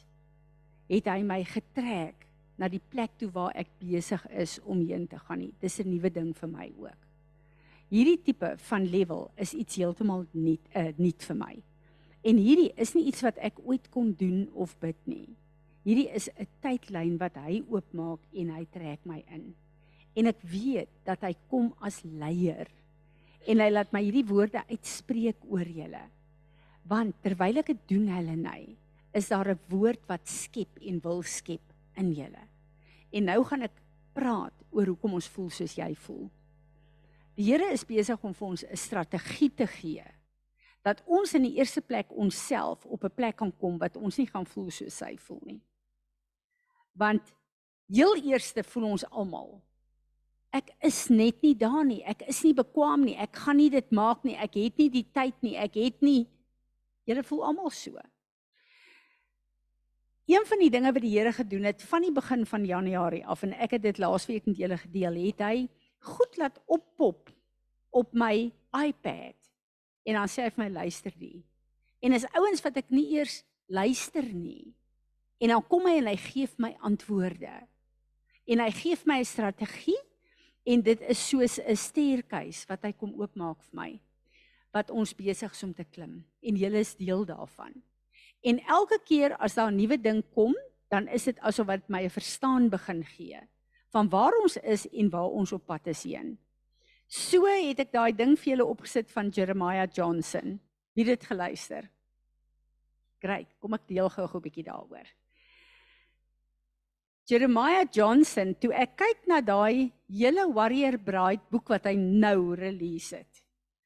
het 0.90 1.08
hy 1.10 1.22
my 1.26 1.42
getrek 1.48 2.28
na 2.60 2.70
die 2.70 2.82
plek 2.92 3.16
toe 3.18 3.30
waar 3.34 3.56
ek 3.58 3.72
besig 3.82 4.24
is 4.30 4.60
om 4.62 4.84
heen 4.86 5.08
te 5.10 5.20
gaan 5.20 5.40
nie. 5.40 5.54
Dis 5.60 5.80
'n 5.80 5.90
nuwe 5.90 6.10
ding 6.10 6.34
vir 6.38 6.50
my 6.50 6.72
ook. 6.78 7.02
Hierdie 7.90 8.22
tipe 8.24 8.54
van 8.58 8.86
level 8.90 9.32
is 9.36 9.54
iets 9.54 9.76
heeltemal 9.76 10.26
nuut 10.32 10.70
uh, 10.76 10.92
nuut 10.98 11.24
vir 11.24 11.36
my. 11.36 11.56
En 12.24 12.38
hierdie 12.38 12.72
is 12.76 12.94
nie 12.94 13.06
iets 13.06 13.22
wat 13.22 13.38
ek 13.38 13.60
ooit 13.66 13.90
kon 13.90 14.14
doen 14.18 14.50
of 14.54 14.78
bid 14.80 14.98
nie. 15.06 15.28
Hierdie 15.84 16.10
is 16.10 16.30
'n 16.30 16.48
tydlyn 16.62 17.18
wat 17.18 17.36
hy 17.36 17.64
oopmaak 17.70 18.20
en 18.34 18.50
hy 18.50 18.66
trek 18.72 19.06
my 19.06 19.24
in. 19.28 19.56
En 20.16 20.30
ek 20.30 20.42
weet 20.46 20.90
dat 21.08 21.22
hy 21.26 21.34
kom 21.50 21.72
as 21.82 22.04
leier 22.04 22.70
en 23.50 23.60
hy 23.60 23.70
laat 23.72 23.92
my 23.92 24.04
hierdie 24.06 24.28
woorde 24.28 24.62
uitspreek 24.70 25.42
oor 25.52 25.68
julle. 25.68 26.04
Want 26.88 27.18
terwyl 27.24 27.60
ek 27.60 27.72
dit 27.74 27.82
doen 27.96 28.08
hulle 28.14 28.36
nei, 28.40 28.78
is 29.14 29.30
daar 29.30 29.50
'n 29.52 29.60
woord 29.70 30.02
wat 30.08 30.28
skep 30.28 30.80
en 30.82 31.00
wil 31.04 31.22
skep 31.24 31.74
in 31.98 32.14
julle. 32.14 32.44
En 33.12 33.26
nou 33.26 33.44
gaan 33.44 33.64
ek 33.64 33.82
praat 34.14 34.54
oor 34.72 34.86
hoekom 34.86 35.14
ons 35.14 35.28
voel 35.28 35.50
soos 35.50 35.76
jy 35.76 35.94
voel. 35.96 36.30
Die 37.36 37.46
Here 37.46 37.72
is 37.74 37.86
besig 37.86 38.24
om 38.24 38.34
vir 38.34 38.48
ons 38.48 38.64
'n 38.64 38.78
strategie 38.78 39.50
te 39.50 39.68
gee 39.68 40.06
dat 40.84 41.02
ons 41.06 41.34
in 41.34 41.44
die 41.44 41.58
eerste 41.58 41.82
plek 41.82 42.12
onsself 42.12 42.86
op 42.86 43.04
'n 43.04 43.16
plek 43.16 43.36
kan 43.38 43.52
kom 43.58 43.78
wat 43.78 43.98
ons 43.98 44.18
nie 44.18 44.28
gaan 44.28 44.46
voel 44.46 44.70
soos 44.70 45.00
hy 45.00 45.18
voel 45.18 45.42
nie. 45.46 45.62
Want 46.94 47.34
heel 47.88 48.16
eerste 48.16 48.64
voel 48.64 48.84
ons 48.84 49.06
almal 49.10 49.62
ek 50.54 50.70
is 50.86 51.10
net 51.10 51.42
nie 51.42 51.56
daar 51.58 51.84
nie. 51.86 52.04
Ek 52.06 52.22
is 52.30 52.44
nie 52.44 52.54
bekwam 52.54 53.04
nie. 53.08 53.18
Ek 53.18 53.36
gaan 53.36 53.58
nie 53.58 53.70
dit 53.74 53.92
maak 53.92 54.24
nie. 54.24 54.36
Ek 54.38 54.56
het 54.56 54.78
nie 54.78 54.90
die 54.90 55.08
tyd 55.14 55.36
nie. 55.42 55.58
Ek 55.58 55.76
het 55.76 56.02
nie 56.02 56.28
Julle 57.04 57.24
voel 57.28 57.46
almal 57.50 57.72
so. 57.76 58.00
Een 60.26 60.46
van 60.48 60.62
die 60.64 60.72
dinge 60.72 60.92
wat 60.96 61.04
die 61.04 61.12
Here 61.12 61.34
gedoen 61.36 61.66
het 61.68 61.84
van 61.84 62.06
die 62.06 62.14
begin 62.16 62.46
van 62.48 62.66
Januarie 62.66 63.26
af 63.28 63.44
en 63.44 63.56
ek 63.60 63.76
het 63.76 63.84
dit 63.84 63.98
laasweek 64.00 64.46
met 64.48 64.60
julle 64.62 64.78
gedeel, 64.80 65.18
het 65.28 65.42
hy 65.44 65.58
goed 66.14 66.38
laat 66.40 66.62
oppop 66.72 67.32
op 67.92 68.14
my 68.16 68.48
iPad. 68.72 69.36
En 70.08 70.16
dan 70.20 70.32
sê 70.32 70.48
hy 70.48 70.54
vir 70.56 70.64
my 70.64 70.70
luister 70.80 71.12
die. 71.20 71.44
En 72.04 72.16
is 72.16 72.28
ouens 72.32 72.64
wat 72.64 72.80
ek 72.80 72.88
nie 72.92 73.10
eers 73.18 73.42
luister 73.68 74.24
nie. 74.32 74.72
En 75.44 75.52
dan 75.52 75.68
kom 75.68 75.90
hy 75.92 75.98
en 76.00 76.08
hy 76.08 76.18
gee 76.24 76.48
my 76.64 76.72
antwoorde. 76.88 77.52
En 78.48 78.64
hy 78.64 78.72
gee 78.80 78.96
my 79.06 79.20
'n 79.20 79.28
strategie 79.28 80.00
en 80.64 80.82
dit 80.82 81.02
is 81.02 81.30
soos 81.30 81.60
'n 81.60 81.76
stuurkeis 81.76 82.66
wat 82.70 82.84
hy 82.84 82.92
kom 82.92 83.14
oopmaak 83.20 83.62
vir 83.64 83.76
my 83.76 84.00
wat 84.74 84.90
ons 84.90 85.14
besig 85.14 85.52
is 85.52 85.64
om 85.64 85.74
te 85.74 85.86
klim 85.86 86.24
en 86.42 86.56
jy 86.58 86.72
is 86.74 86.96
deel 86.96 87.26
daarvan. 87.26 87.74
En 88.44 88.60
elke 88.60 89.00
keer 89.06 89.38
as 89.38 89.56
daar 89.56 89.72
'n 89.72 89.78
nuwe 89.78 89.98
ding 89.98 90.24
kom, 90.34 90.56
dan 90.90 91.08
is 91.08 91.24
dit 91.24 91.40
asof 91.40 91.68
wat 91.68 91.90
my 91.90 92.04
'n 92.04 92.10
verstaan 92.10 92.70
begin 92.70 93.04
gee 93.04 93.40
van 93.94 94.10
waar 94.10 94.34
ons 94.42 94.58
is 94.58 94.88
en 94.90 95.10
waar 95.10 95.30
ons 95.30 95.52
op 95.52 95.66
pad 95.66 95.88
is 95.88 96.04
heen. 96.04 96.38
So 97.08 97.46
het 97.46 97.80
ek 97.80 97.92
daai 97.92 98.16
ding 98.16 98.40
vir 98.40 98.56
julle 98.56 98.66
opgesit 98.66 99.12
van 99.12 99.30
Jeremiah 99.30 99.88
Johnson. 99.94 100.60
Wie 100.96 101.06
het 101.06 101.20
dit 101.20 101.30
geluister? 101.30 101.90
Great, 103.22 103.48
kom 103.60 103.74
ek 103.74 103.88
deel 103.88 104.10
gou 104.10 104.26
'n 104.26 104.42
bietjie 104.42 104.64
daaroor. 104.64 105.08
Jeremiah 107.24 107.88
Johnson, 107.88 108.52
toe 108.60 108.74
ek 108.76 108.98
kyk 109.00 109.28
na 109.32 109.40
daai 109.40 109.94
hele 110.12 110.44
Warrior 110.52 110.98
Bride 111.00 111.46
boek 111.54 111.70
wat 111.72 111.86
hy 111.88 111.94
nou 111.96 112.52
release 112.60 113.16
het. 113.16 113.40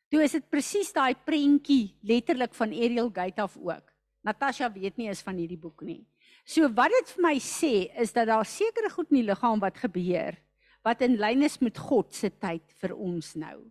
Toe 0.10 0.23
is 0.26 0.34
dit 0.34 0.47
presies 0.50 0.89
daai 0.95 1.13
prentjie 1.13 1.93
letterlik 2.02 2.56
van 2.58 2.73
Ariel 2.73 3.12
Gate 3.13 3.43
af 3.43 3.54
ook. 3.62 3.93
Natasha 4.26 4.71
weet 4.73 4.97
nie 4.97 5.12
is 5.12 5.21
van 5.21 5.38
hierdie 5.38 5.60
boek 5.60 5.84
nie. 5.86 6.02
So 6.50 6.65
wat 6.73 6.89
dit 6.95 7.13
vir 7.13 7.26
my 7.28 7.36
sê 7.43 7.71
is 8.02 8.15
dat 8.15 8.32
daar 8.32 8.47
sekere 8.47 8.89
goed 8.89 9.12
in 9.13 9.19
die 9.19 9.28
liggaam 9.30 9.62
wat 9.62 9.78
gebeur 9.86 10.39
wat 10.88 11.04
in 11.04 11.17
lyn 11.19 11.43
is 11.43 11.60
met 11.60 11.78
God 11.78 12.13
se 12.15 12.30
tyd 12.32 12.63
vir 12.82 12.93
ons 12.95 13.34
nou. 13.36 13.67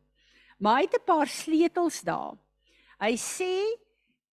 Maar 0.61 0.79
hy 0.79 0.83
het 0.87 1.00
'n 1.00 1.07
paar 1.07 1.26
sleutels 1.26 2.02
daar. 2.05 2.37
Hy 3.00 3.16
sê 3.16 3.55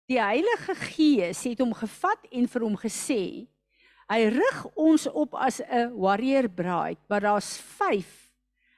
die 0.08 0.20
Heilige 0.22 0.74
Gees 0.74 1.44
het 1.44 1.58
hom 1.58 1.74
gevat 1.74 2.24
en 2.32 2.46
vir 2.46 2.62
hom 2.62 2.76
gesê 2.76 3.48
hy 4.08 4.28
rig 4.32 4.60
ons 4.74 5.06
op 5.06 5.34
as 5.34 5.60
'n 5.60 5.92
warrior 5.92 6.48
bride, 6.48 7.00
maar 7.08 7.20
daar's 7.20 7.56
5 7.56 8.32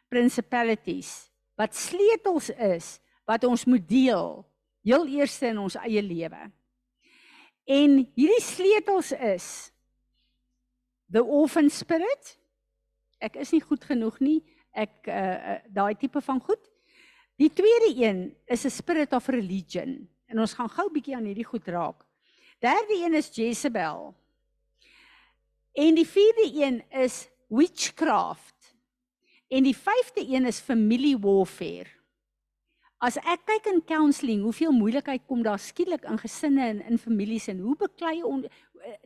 principalities 0.09 1.31
wat 1.57 1.75
sleutels 1.75 2.51
is 2.51 3.01
wat 3.25 3.45
ons 3.45 3.65
moet 3.65 3.89
deel 3.89 4.45
heel 4.83 5.07
eers 5.07 5.43
in 5.43 5.59
ons 5.59 5.77
eie 5.77 6.03
lewe. 6.03 6.51
En 7.69 7.99
hierdie 8.17 8.43
sleutels 8.43 9.13
is 9.13 9.47
the 11.13 11.23
orphan 11.23 11.71
spirit. 11.71 12.37
Ek 13.21 13.37
is 13.37 13.53
nie 13.53 13.63
goed 13.63 13.85
genoeg 13.85 14.19
nie. 14.25 14.41
Ek 14.73 15.07
uh, 15.07 15.15
uh 15.15 15.59
daai 15.69 15.95
tipe 15.99 16.23
van 16.25 16.41
goed. 16.41 16.63
Die 17.41 17.51
tweede 17.53 17.93
een 17.97 18.37
is 18.47 18.65
'n 18.65 18.71
spirit 18.71 19.13
of 19.13 19.29
religion. 19.29 20.09
En 20.27 20.39
ons 20.39 20.55
gaan 20.55 20.69
gou 20.69 20.91
bietjie 20.91 21.17
aan 21.17 21.27
hierdie 21.27 21.47
goed 21.47 21.67
raak. 21.69 22.07
Derde 22.61 22.95
een 22.95 23.15
is 23.15 23.31
Jezebel. 23.35 24.15
En 25.73 25.95
die 25.95 26.07
vierde 26.07 26.51
een 26.55 26.83
is 26.91 27.29
witchcraft. 27.49 28.75
En 29.49 29.63
die 29.63 29.77
vyfde 29.77 30.27
een 30.27 30.47
is 30.47 30.61
family 30.61 31.17
warfare. 31.19 31.91
As 33.01 33.17
ek 33.17 33.47
kyk 33.49 33.69
in 33.71 33.85
counselling, 33.89 34.43
hoeveel 34.45 34.75
moeilikheid 34.77 35.23
kom 35.27 35.41
daar 35.43 35.59
skielik 35.59 36.05
in 36.05 36.19
gesinne 36.21 36.67
en 36.67 36.83
in 36.85 36.99
families 37.01 37.49
en 37.49 37.63
hoe 37.65 37.77
beklei 37.81 38.19
on, 38.23 38.45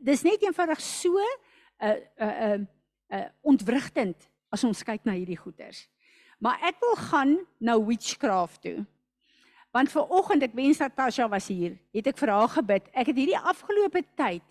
dis 0.03 0.25
net 0.27 0.43
eenvoudig 0.43 0.81
so 0.83 1.15
'n 1.15 1.37
uh, 1.81 1.89
'n 1.89 2.01
uh, 2.19 2.55
'n 2.59 2.69
uh, 3.15 3.19
uh, 3.19 3.29
ontwrigtend 3.41 4.29
as 4.51 4.65
ons 4.65 4.83
kyk 4.83 5.05
na 5.05 5.13
hierdie 5.13 5.39
goeters. 5.39 5.89
Maar 6.39 6.59
ek 6.63 6.81
wil 6.81 6.97
gaan 6.97 7.39
na 7.59 7.79
witchcraft 7.79 8.63
toe. 8.63 8.85
Want 9.71 9.91
ver 9.91 10.11
oggend 10.11 10.43
ek 10.43 10.55
wens 10.55 10.79
dat 10.79 10.97
Tasha 10.97 11.29
was 11.29 11.49
hier, 11.49 11.79
het 11.93 12.07
ek 12.07 12.19
vir 12.19 12.31
haar 12.31 12.49
gebid. 12.49 12.91
Ek 12.93 13.07
het 13.07 13.17
hierdie 13.17 13.39
afgelope 13.39 14.03
tyd 14.15 14.43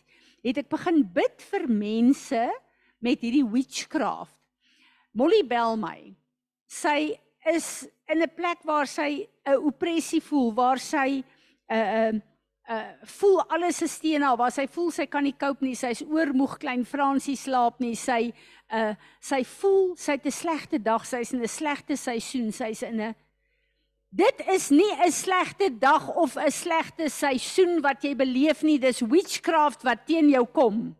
het 0.44 0.58
ek 0.58 0.70
begin 0.70 1.02
bid 1.16 1.42
vir 1.52 1.68
mense 1.68 2.44
met 3.04 3.22
hierdie 3.24 3.46
witchcraft. 3.48 4.36
Molly 5.14 5.44
bel 5.46 5.78
my. 5.78 6.14
Sy 6.68 7.14
is 7.46 7.86
in 8.10 8.22
'n 8.22 8.36
plek 8.36 8.64
waar 8.64 8.88
sy 8.88 9.28
'n 9.46 9.58
opressie 9.58 10.22
voel, 10.22 10.54
waar 10.54 10.80
sy 10.80 11.24
'n 11.70 11.76
uh, 11.76 12.12
'n 12.12 12.16
uh, 12.16 12.76
uh 12.76 13.08
voel 13.20 13.44
alles 13.50 13.82
is 13.82 14.00
teen 14.00 14.22
haar, 14.22 14.38
waar 14.38 14.52
sy 14.52 14.68
voel 14.68 14.92
sy 14.92 15.06
kan 15.06 15.24
nie 15.24 15.36
cope 15.38 15.66
nie, 15.66 15.76
sy's 15.76 16.02
oormoeg, 16.02 16.58
klein 16.58 16.86
Fransie 16.86 17.36
slaap 17.36 17.80
nie, 17.80 17.96
sy 17.96 18.34
uh 18.72 18.96
sy 19.20 19.44
voel 19.44 19.96
sy 19.96 20.12
het 20.12 20.26
'n 20.26 20.32
slegte 20.32 20.80
dag, 20.80 21.06
sy's 21.06 21.34
in 21.34 21.42
'n 21.42 21.48
slegte 21.48 21.96
seisoen, 21.96 22.52
sy's 22.52 22.82
in 22.84 23.02
'n 23.02 23.16
Dit 24.14 24.44
is 24.46 24.70
nie 24.70 24.94
'n 24.94 25.12
slegte 25.12 25.78
dag 25.80 26.08
of 26.16 26.36
'n 26.38 26.52
slegte 26.52 27.10
seisoen 27.10 27.82
wat 27.82 28.04
jy 28.04 28.16
beleef 28.16 28.62
nie, 28.62 28.78
dis 28.78 29.00
witchcraft 29.02 29.82
wat 29.82 30.06
teen 30.06 30.30
jou 30.30 30.46
kom. 30.46 30.96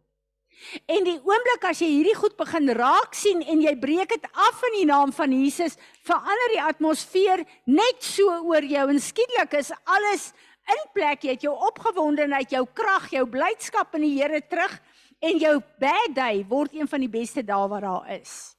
En 0.88 1.04
die 1.04 1.20
oomblik 1.22 1.64
as 1.70 1.80
jy 1.80 1.88
hierdie 1.88 2.16
goed 2.16 2.36
begin 2.38 2.70
raak 2.70 3.14
sien 3.14 3.42
en 3.42 3.62
jy 3.62 3.76
breek 3.76 4.10
dit 4.10 4.26
af 4.34 4.64
in 4.64 4.80
die 4.80 4.86
naam 4.86 5.14
van 5.14 5.32
Jesus, 5.32 5.78
verander 6.02 6.50
die 6.54 6.62
atmosfeer 6.62 7.46
net 7.66 8.04
so 8.04 8.32
oor 8.50 8.64
jou 8.64 8.90
en 8.90 9.00
skielik 9.00 9.54
is 9.54 9.72
alles 9.86 10.34
in 10.68 10.84
plek. 10.94 11.24
Jy 11.24 11.30
het 11.30 11.42
jou 11.42 11.54
opgewondenheid, 11.54 12.50
jou 12.50 12.66
krag, 12.74 13.12
jou 13.12 13.26
blydskap 13.26 13.94
in 13.96 14.02
die 14.02 14.22
Here 14.22 14.42
terug 14.42 14.80
en 15.22 15.38
jou 15.38 15.60
bad 15.80 16.16
day 16.16 16.46
word 16.50 16.74
een 16.74 16.88
van 16.88 17.00
die 17.00 17.10
beste 17.12 17.44
dae 17.44 17.68
wat 17.68 17.82
daar 17.82 18.10
is. 18.20 18.56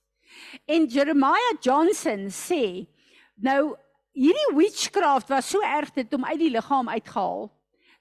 En 0.67 0.87
Jeremiah 0.87 1.59
Johnson 1.61 2.29
sê, 2.31 2.87
nou 3.35 3.75
hierdie 4.14 4.50
witchcraft 4.55 5.31
was 5.33 5.50
so 5.50 5.62
erg 5.66 5.90
dit 5.94 6.14
om 6.14 6.24
uit 6.24 6.38
die 6.38 6.53
liggaam 6.55 6.88
uitgehaal 6.88 7.48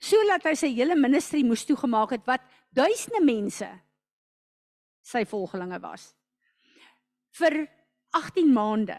sodat 0.03 0.43
hy 0.49 0.53
sy 0.59 0.69
hele 0.75 0.97
ministry 0.99 1.41
moes 1.47 1.63
toegemaak 1.65 2.11
het 2.17 2.25
wat 2.27 2.43
duisende 2.75 3.21
mense 3.23 3.69
sy 5.03 5.23
volgelinge 5.27 5.79
was. 5.83 6.11
Vir 7.39 7.65
18 8.15 8.51
maande 8.53 8.97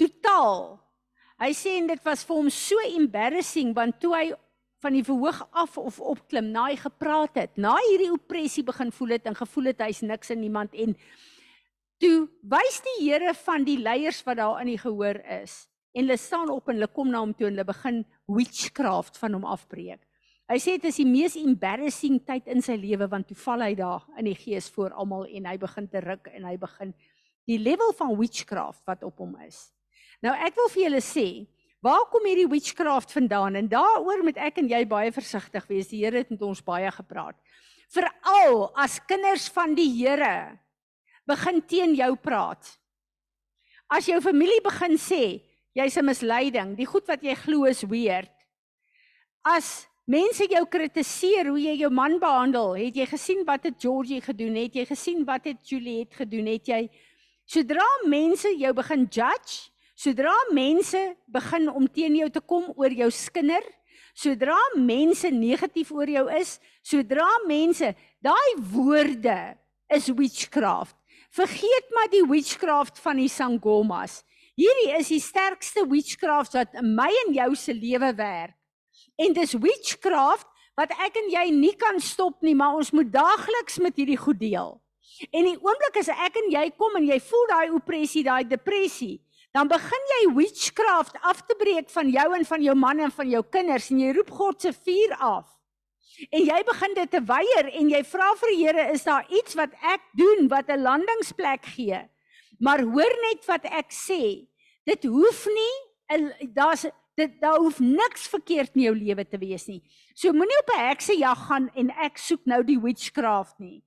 totaal. 0.00 0.76
Hy 1.42 1.50
sê 1.56 1.76
en 1.80 1.88
dit 1.90 2.04
was 2.06 2.24
vir 2.26 2.38
hom 2.38 2.50
so 2.52 2.84
embarrassing 2.92 3.72
want 3.76 3.98
toe 4.02 4.12
hy 4.14 4.26
van 4.82 4.96
die 4.96 5.04
verhoog 5.06 5.40
af 5.54 5.76
of 5.78 6.00
opklim, 6.02 6.48
na 6.50 6.66
hy 6.68 6.76
gepraat 6.80 7.36
het, 7.38 7.52
na 7.54 7.76
hierdie 7.86 8.10
opressie 8.10 8.64
begin 8.66 8.90
voel 8.90 9.14
het 9.14 9.28
en 9.30 9.38
gevoel 9.38 9.70
het 9.70 9.84
hy's 9.84 10.02
niks 10.02 10.32
en 10.34 10.40
niemand 10.42 10.74
en 10.74 10.96
toe 12.02 12.26
wys 12.50 12.80
die 12.82 12.96
Here 13.04 13.30
van 13.44 13.62
die 13.64 13.78
leiers 13.78 14.24
wat 14.26 14.40
daar 14.42 14.58
in 14.64 14.72
die 14.72 14.80
gehoor 14.80 15.22
is 15.38 15.62
en 15.92 16.06
hulle 16.06 16.18
staan 16.20 16.50
op 16.50 16.68
en 16.68 16.78
hulle 16.78 16.90
kom 16.92 17.10
na 17.12 17.20
hom 17.20 17.34
toe 17.36 17.48
en 17.48 17.54
hulle 17.54 17.68
begin 17.68 18.02
witchcraft 18.32 19.18
van 19.20 19.36
hom 19.36 19.44
afbreek. 19.48 20.00
Hy 20.50 20.58
sê 20.60 20.74
dit 20.76 20.88
is 20.90 20.98
die 21.00 21.08
mees 21.08 21.36
embarrassing 21.38 22.18
tyd 22.26 22.48
in 22.52 22.60
sy 22.64 22.74
lewe 22.80 23.06
want 23.08 23.28
toe 23.30 23.38
val 23.44 23.62
hy 23.64 23.72
daar 23.78 24.02
in 24.20 24.26
die 24.28 24.36
gees 24.36 24.68
voor 24.74 24.92
almal 24.98 25.24
en 25.28 25.46
hy 25.48 25.54
begin 25.60 25.86
te 25.88 26.02
ruk 26.04 26.28
en 26.32 26.48
hy 26.48 26.56
begin 26.60 26.92
die 27.48 27.58
level 27.60 27.94
van 27.98 28.12
witchcraft 28.18 28.82
wat 28.88 29.04
op 29.06 29.22
hom 29.22 29.36
is. 29.46 29.70
Nou 30.22 30.34
ek 30.34 30.56
wil 30.58 30.68
vir 30.74 30.84
julle 30.84 31.02
sê, 31.02 31.26
waar 31.82 32.04
kom 32.10 32.26
hierdie 32.28 32.50
witchcraft 32.50 33.14
vandaan? 33.14 33.56
En 33.58 33.70
daaroor 33.70 34.22
moet 34.26 34.38
ek 34.38 34.60
en 34.62 34.68
jy 34.70 34.82
baie 34.88 35.14
versigtig 35.14 35.66
wees. 35.70 35.88
Die 35.90 36.02
Here 36.04 36.22
het 36.22 36.30
met 36.30 36.44
ons 36.46 36.62
baie 36.62 36.90
gepraat. 36.94 37.38
Veral 37.92 38.68
as 38.78 39.00
kinders 39.08 39.48
van 39.52 39.74
die 39.78 39.88
Here 39.90 40.58
begin 41.28 41.62
teen 41.66 41.96
jou 41.98 42.12
praat. 42.20 42.76
As 43.92 44.06
jou 44.08 44.20
familie 44.24 44.60
begin 44.64 44.96
sê 45.00 45.24
jy's 45.74 45.96
'n 45.96 46.04
misleiding, 46.04 46.76
die 46.76 46.86
goed 46.86 47.06
wat 47.06 47.22
jy 47.22 47.34
glo 47.34 47.64
is 47.64 47.82
weird. 47.82 48.30
As 49.44 49.88
mense 50.06 50.46
jou 50.46 50.64
kritiseer 50.66 51.46
hoe 51.48 51.60
jy 51.60 51.76
jou 51.80 51.90
man 51.90 52.18
behandel, 52.18 52.74
het 52.74 52.94
jy 52.94 53.06
gesien 53.06 53.44
wat 53.44 53.64
het 53.64 53.74
Georgie 53.78 54.20
gedoen? 54.20 54.54
Het 54.54 54.74
jy 54.74 54.86
gesien 54.86 55.24
wat 55.24 55.44
het 55.44 55.68
Juliet 55.68 56.14
gedoen? 56.14 56.46
Het 56.46 56.66
jy 56.66 56.90
sodra 57.44 57.86
mense 58.06 58.48
jou 58.58 58.72
begin 58.72 59.08
judge, 59.10 59.72
Sodra 60.02 60.34
mense 60.50 60.98
begin 61.30 61.68
om 61.70 61.86
teen 61.86 62.16
jou 62.18 62.28
te 62.32 62.40
kom 62.40 62.70
oor 62.74 62.90
jou 62.90 63.06
skinder, 63.14 63.62
sodra 64.18 64.58
mense 64.74 65.28
negatief 65.30 65.92
oor 65.94 66.10
jou 66.10 66.24
is, 66.40 66.56
sodra 66.82 67.28
mense 67.46 67.92
daai 68.24 68.48
woorde 68.72 69.36
is 69.92 70.08
witchcraft. 70.10 70.96
Vergeet 71.32 71.94
maar 71.94 72.10
die 72.12 72.24
witchcraft 72.28 72.98
van 73.04 73.20
die 73.20 73.30
sangomas. 73.30 74.20
Hierdie 74.58 74.92
is 74.98 75.08
die 75.08 75.20
sterkste 75.22 75.86
witchcraft 75.88 76.56
wat 76.58 76.74
in 76.76 76.92
my 76.96 77.08
en 77.26 77.32
jou 77.34 77.54
se 77.56 77.72
lewe 77.72 78.12
werk. 78.18 78.56
En 79.16 79.32
dis 79.36 79.54
witchcraft 79.56 80.48
wat 80.76 80.92
ek 81.04 81.16
en 81.20 81.28
jy 81.32 81.46
nie 81.56 81.74
kan 81.76 82.00
stop 82.00 82.40
nie, 82.44 82.54
maar 82.56 82.76
ons 82.76 82.92
moet 82.96 83.08
daagliks 83.12 83.78
met 83.84 83.96
hierdie 83.96 84.20
goed 84.20 84.40
deel. 84.40 84.76
En 85.30 85.48
die 85.48 85.58
oomblik 85.60 85.98
as 86.00 86.10
ek 86.12 86.36
en 86.40 86.50
jy 86.52 86.66
kom 86.76 86.96
en 86.98 87.08
jy 87.08 87.18
voel 87.20 87.48
daai 87.50 87.74
opressie, 87.76 88.24
daai 88.24 88.44
depressie, 88.48 89.20
dan 89.52 89.68
begin 89.68 90.06
jy 90.14 90.20
witchcraft 90.36 91.18
af 91.28 91.42
te 91.48 91.56
breek 91.60 91.90
van 91.92 92.08
jou 92.12 92.28
en 92.36 92.46
van 92.48 92.62
jou 92.64 92.76
man 92.76 93.02
en 93.04 93.12
van 93.12 93.28
jou 93.28 93.42
kinders 93.52 93.90
en 93.92 94.00
jy 94.00 94.14
roep 94.16 94.32
God 94.32 94.64
se 94.64 94.72
vuur 94.72 95.12
af. 95.20 95.48
En 96.30 96.44
jy 96.44 96.60
begin 96.68 96.96
dit 96.96 97.10
te 97.10 97.20
weier 97.28 97.68
en 97.72 97.90
jy 97.92 98.00
vra 98.08 98.32
vir 98.40 98.52
die 98.52 98.62
Here, 98.62 98.88
is 98.92 99.04
daar 99.04 99.28
iets 99.32 99.56
wat 99.58 99.72
ek 99.80 100.04
doen 100.16 100.48
wat 100.48 100.68
'n 100.68 100.82
landingsplek 100.84 101.64
gee? 101.76 102.00
Maar 102.62 102.84
hoor 102.86 103.14
net 103.28 103.46
wat 103.50 103.66
ek 103.66 103.90
sê. 103.94 104.46
Dit 104.86 105.06
hoef 105.10 105.46
nie 105.50 105.74
daar's 106.52 106.86
dit 107.14 107.40
daar 107.40 107.58
hoef 107.60 107.78
niks 107.78 108.26
verkeerd 108.32 108.74
in 108.76 108.86
jou 108.86 108.94
lewe 108.96 109.24
te 109.28 109.38
wees 109.38 109.66
nie. 109.68 109.82
So 110.14 110.32
moenie 110.32 110.58
op 110.60 110.70
'n 110.72 110.88
heksejag 110.88 111.46
gaan 111.46 111.68
en 111.74 111.90
ek 111.90 112.18
soek 112.18 112.44
nou 112.44 112.62
die 112.64 112.80
witchcraft 112.80 113.58
nie. 113.58 113.82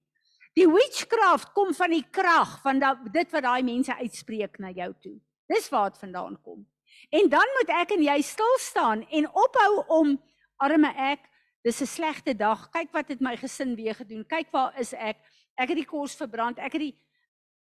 Die 0.54 0.68
witchcraft 0.68 1.52
kom 1.54 1.74
van 1.74 1.90
die 1.90 2.06
krag 2.12 2.62
van 2.62 2.80
da, 2.80 2.94
dit 3.12 3.32
wat 3.32 3.44
daai 3.44 3.64
mense 3.64 3.96
uitspreek 3.96 4.60
na 4.60 4.70
jou 4.70 4.94
toe. 5.02 5.20
Dis 5.48 5.70
waar 5.70 5.90
dit 5.90 6.00
vandaan 6.00 6.42
kom. 6.42 6.66
En 7.10 7.30
dan 7.30 7.48
moet 7.58 7.70
ek 7.70 7.92
en 7.92 8.04
jy 8.04 8.22
stil 8.22 8.58
staan 8.58 9.08
en 9.10 9.28
ophou 9.28 9.84
om 9.88 10.22
arme 10.58 10.94
ek, 10.96 11.20
dis 11.64 11.82
'n 11.82 11.86
slegte 11.86 12.34
dag. 12.34 12.70
Kyk 12.70 12.92
wat 12.92 13.08
het 13.08 13.22
my 13.22 13.36
gesin 13.38 13.76
weer 13.76 13.96
gedoen. 13.96 14.26
Kyk 14.26 14.52
waar 14.52 14.80
is 14.80 14.94
ek? 14.94 15.18
Ek 15.58 15.70
het 15.70 15.78
die 15.78 15.86
kos 15.86 16.16
verbrand. 16.16 16.60
Ek 16.60 16.74
het 16.74 16.82
die 16.82 16.96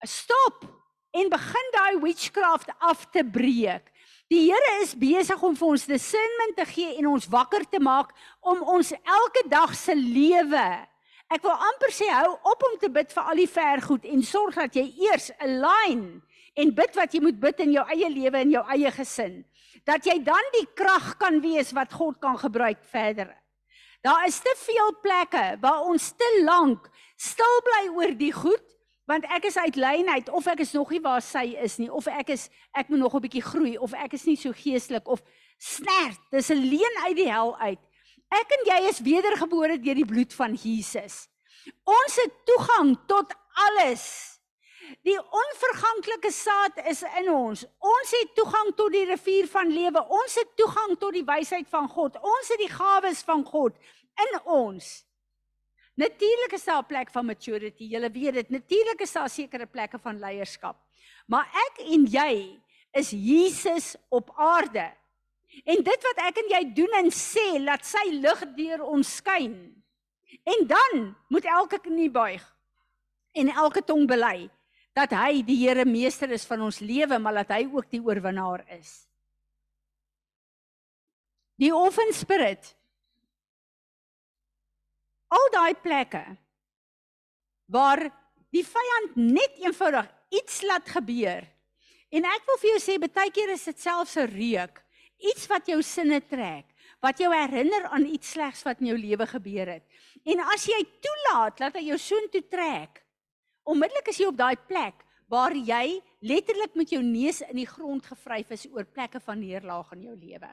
stop 0.06 0.79
en 1.10 1.30
begin 1.32 1.72
daai 1.74 2.00
witchcraft 2.02 2.70
af 2.78 3.06
te 3.10 3.24
breek. 3.24 3.90
Die 4.30 4.44
Here 4.46 4.76
is 4.82 4.94
besig 4.94 5.42
om 5.42 5.56
vir 5.58 5.72
ons 5.74 5.88
discernment 5.90 6.54
te 6.54 6.66
gee 6.70 6.94
en 7.00 7.08
ons 7.10 7.26
wakker 7.32 7.64
te 7.66 7.80
maak 7.82 8.12
om 8.46 8.62
ons 8.76 8.92
elke 8.94 9.42
dag 9.50 9.74
se 9.74 9.96
lewe. 9.96 10.68
Ek 11.30 11.42
wil 11.46 11.54
amper 11.54 11.92
sê 11.94 12.06
hou 12.10 12.36
op 12.52 12.62
om 12.68 12.76
te 12.78 12.90
bid 12.90 13.10
vir 13.14 13.26
al 13.32 13.42
die 13.42 13.50
vergoed 13.50 14.06
en 14.06 14.22
sorg 14.26 14.58
dat 14.58 14.78
jy 14.78 14.86
eers 15.08 15.30
align 15.42 16.22
en 16.58 16.72
bid 16.74 16.96
wat 16.98 17.14
jy 17.14 17.22
moet 17.22 17.38
bid 17.42 17.62
in 17.66 17.74
jou 17.74 17.84
eie 17.90 18.10
lewe 18.10 18.42
en 18.44 18.54
jou 18.54 18.64
eie 18.74 18.90
gesin. 18.94 19.36
Dat 19.86 20.06
jy 20.06 20.18
dan 20.26 20.50
die 20.54 20.66
krag 20.78 21.16
kan 21.18 21.38
wees 21.42 21.74
wat 21.74 21.94
God 21.94 22.18
kan 22.22 22.38
gebruik 22.38 22.82
verder. 22.90 23.30
Daar 24.06 24.26
is 24.26 24.38
te 24.40 24.54
veel 24.62 24.94
plekke 25.02 25.44
waar 25.62 25.86
ons 25.90 26.12
te 26.14 26.30
lank 26.46 26.86
stil 27.18 27.62
bly 27.66 27.82
oor 27.98 28.14
die 28.16 28.32
goed 28.32 28.66
want 29.10 29.26
ek 29.36 29.48
is 29.50 29.58
uit 29.58 29.76
lynheid 29.76 30.28
of 30.30 30.46
ek 30.46 30.62
is 30.62 30.72
nog 30.76 30.90
nie 30.94 31.02
waar 31.02 31.22
sy 31.24 31.44
is 31.58 31.78
nie 31.82 31.90
of 31.90 32.06
ek 32.06 32.32
is 32.36 32.48
ek 32.78 32.88
moet 32.88 33.02
nog 33.02 33.14
'n 33.14 33.24
bietjie 33.26 33.42
groei 33.42 33.76
of 33.78 33.92
ek 33.92 34.14
is 34.14 34.26
nie 34.30 34.36
so 34.36 34.52
geestelik 34.54 35.08
of 35.08 35.22
snert 35.58 36.20
dis 36.30 36.50
'n 36.50 36.62
leen 36.72 36.96
uit 37.06 37.16
die 37.16 37.30
hel 37.30 37.56
uit. 37.58 37.82
Ek 38.30 38.50
en 38.56 38.62
jy 38.72 38.80
is 38.88 39.00
wedergebore 39.02 39.78
deur 39.78 39.98
die 39.98 40.06
bloed 40.06 40.34
van 40.34 40.54
Jesus. 40.54 41.26
Ons 41.84 42.16
het 42.22 42.32
toegang 42.46 42.96
tot 43.06 43.34
alles 43.68 44.30
Die 45.06 45.18
onverganklike 45.18 46.32
saad 46.34 46.80
is 46.90 47.02
in 47.20 47.30
ons. 47.30 47.62
Ons 47.78 48.10
het 48.10 48.34
toegang 48.34 48.72
tot 48.76 48.92
die 48.92 49.04
rivier 49.06 49.46
van 49.48 49.70
lewe. 49.70 50.02
Ons 50.08 50.34
het 50.40 50.56
toegang 50.58 50.96
tot 50.98 51.14
die 51.14 51.24
wysheid 51.24 51.68
van 51.70 51.88
God. 51.88 52.18
Ons 52.20 52.50
het 52.50 52.58
die 52.58 52.72
gawes 52.72 53.22
van 53.22 53.44
God 53.46 53.76
in 54.26 54.40
ons. 54.44 54.90
Natuurlik 56.00 56.52
is 56.56 56.64
daar 56.64 56.82
'n 56.82 56.86
plek 56.86 57.10
van 57.10 57.26
maturity. 57.26 57.84
Jy 57.84 58.10
weet 58.12 58.34
dit. 58.34 58.50
Natuurlik 58.50 59.00
is 59.00 59.12
daar 59.12 59.28
sekere 59.28 59.66
plekke 59.66 59.98
van 59.98 60.18
leierskap. 60.18 60.76
Maar 61.26 61.46
ek 61.68 61.84
en 61.84 62.06
jy 62.06 62.60
is 62.92 63.10
Jesus 63.10 63.96
op 64.08 64.32
aarde. 64.36 64.92
En 65.64 65.82
dit 65.82 66.06
wat 66.06 66.22
ek 66.28 66.38
en 66.38 66.48
jy 66.48 66.62
doen 66.74 66.92
en 67.02 67.10
sê, 67.10 67.58
laat 67.58 67.84
sy 67.86 68.10
lig 68.10 68.44
deur 68.56 68.82
ons 68.86 69.16
skyn. 69.16 69.82
En 70.46 70.66
dan 70.66 71.16
moet 71.28 71.44
elke 71.44 71.78
knie 71.78 72.10
buig 72.10 72.56
en 73.32 73.48
elke 73.48 73.82
tong 73.84 74.06
bely 74.08 74.48
dat 74.96 75.12
hy 75.14 75.42
die 75.46 75.58
Here 75.66 75.84
meester 75.86 76.30
is 76.30 76.46
van 76.46 76.60
ons 76.66 76.80
lewe, 76.82 77.18
maar 77.18 77.34
dat 77.42 77.52
hy 77.54 77.68
ook 77.70 77.90
die 77.90 78.02
oorwinnaar 78.02 78.64
is. 78.78 79.06
Die 81.60 81.74
offen 81.74 82.12
spirit. 82.16 82.74
Al 85.30 85.46
daai 85.54 85.74
plekke 85.78 86.24
waar 87.70 88.02
die 88.50 88.64
vyand 88.66 89.16
net 89.16 89.58
eenvoudig 89.62 90.08
iets 90.34 90.62
laat 90.66 90.88
gebeur. 90.90 91.44
En 92.10 92.26
ek 92.26 92.46
wil 92.48 92.58
vir 92.58 92.72
jou 92.72 92.80
sê 92.82 92.96
baie 92.98 93.30
keer 93.30 93.52
is 93.54 93.68
dit 93.70 93.78
selfs 93.78 94.16
'n 94.18 94.26
reuk, 94.26 94.82
iets 95.22 95.46
wat 95.46 95.68
jou 95.68 95.82
sinne 95.82 96.20
trek, 96.26 96.66
wat 97.00 97.18
jou 97.18 97.30
herinner 97.30 97.86
aan 97.94 98.06
iets 98.06 98.32
slegs 98.34 98.64
wat 98.66 98.80
in 98.80 98.90
jou 98.90 98.98
lewe 98.98 99.26
gebeur 99.26 99.68
het. 99.78 99.84
En 100.26 100.40
as 100.40 100.66
jy 100.66 100.80
toelaat 101.00 101.56
dat 101.58 101.74
hy 101.74 101.86
jou 101.90 101.98
soontoe 101.98 102.42
trek, 102.48 103.04
onmiddellik 103.64 104.08
is 104.08 104.18
jy 104.18 104.26
op 104.26 104.36
daai 104.36 104.56
plek 104.56 105.06
waar 105.30 105.54
jy 105.54 106.02
letterlik 106.20 106.74
met 106.74 106.90
jou 106.90 107.02
neus 107.02 107.40
in 107.46 107.56
die 107.56 107.68
grond 107.68 108.04
gevryf 108.04 108.50
is 108.50 108.66
oor 108.66 108.84
plekke 108.84 109.20
van 109.20 109.38
neerlaag 109.38 109.92
in 109.92 110.02
jou 110.02 110.16
lewe. 110.16 110.50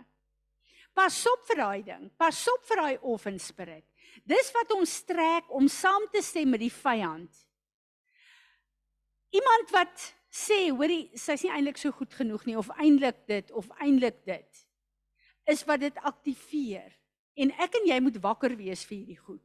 Pas 0.93 1.17
op 1.30 1.43
vir 1.49 1.59
daai 1.61 1.84
ding. 1.86 2.09
Pas 2.17 2.38
op 2.47 2.63
vir 2.65 2.82
daai 2.82 2.97
offen 3.01 3.39
spirit. 3.39 3.86
Dis 4.26 4.51
wat 4.51 4.72
ons 4.72 5.03
trek 5.03 5.49
om 5.53 5.68
saam 5.68 6.07
te 6.11 6.22
stem 6.22 6.49
met 6.49 6.59
die 6.59 6.74
vyand. 6.74 7.32
Iemand 9.30 9.72
wat 9.72 10.13
sê, 10.32 10.70
hoorie, 10.72 11.09
sy's 11.15 11.43
nie 11.43 11.51
eintlik 11.51 11.78
so 11.78 11.91
goed 11.91 12.13
genoeg 12.13 12.45
nie 12.45 12.57
of 12.57 12.70
eintlik 12.78 13.28
dit 13.28 13.51
of 13.51 13.68
eintlik 13.82 14.24
dit 14.26 14.63
is 15.47 15.63
wat 15.63 15.80
dit 15.80 15.97
aktiveer. 16.03 16.91
En 17.39 17.53
ek 17.63 17.78
en 17.80 17.86
jy 17.88 17.99
moet 18.03 18.18
wakker 18.20 18.55
wees 18.59 18.84
vir 18.88 18.97
hierdie 18.97 19.20
goed. 19.20 19.43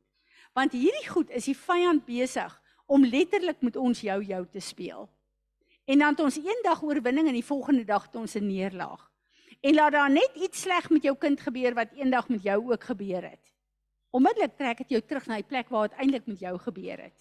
Want 0.56 0.74
hierdie 0.74 1.06
goed 1.08 1.30
is 1.30 1.46
die 1.46 1.56
vyand 1.56 2.04
besig 2.08 2.52
om 2.90 3.06
letterlik 3.06 3.62
met 3.62 3.78
ons 3.78 4.02
jou 4.02 4.18
jou 4.26 4.42
te 4.50 4.60
speel. 4.60 5.06
En 5.86 6.02
dan 6.02 6.14
het 6.14 6.24
ons 6.24 6.38
eendag 6.38 6.82
oorwinning 6.82 7.28
en 7.30 7.38
die 7.38 7.46
volgende 7.46 7.84
dag 7.86 8.06
het 8.06 8.16
ons 8.16 8.34
'n 8.36 8.46
neerlaag. 8.46 9.10
En 9.60 9.74
laat 9.74 9.92
daar 9.92 10.10
net 10.10 10.30
iets 10.34 10.60
sleg 10.60 10.90
met 10.90 11.02
jou 11.02 11.16
kind 11.16 11.40
gebeur 11.40 11.74
wat 11.74 11.92
eendag 11.94 12.28
met 12.28 12.42
jou 12.42 12.72
ook 12.72 12.84
gebeur 12.84 13.22
het. 13.30 13.51
Onmiddellik 14.12 14.56
trek 14.56 14.82
dit 14.84 14.96
jou 14.96 15.02
terug 15.08 15.26
na 15.28 15.40
die 15.40 15.48
plek 15.48 15.70
waar 15.72 15.88
dit 15.88 16.00
eintlik 16.04 16.26
met 16.28 16.40
jou 16.44 16.52
gebeur 16.66 17.00
het. 17.08 17.18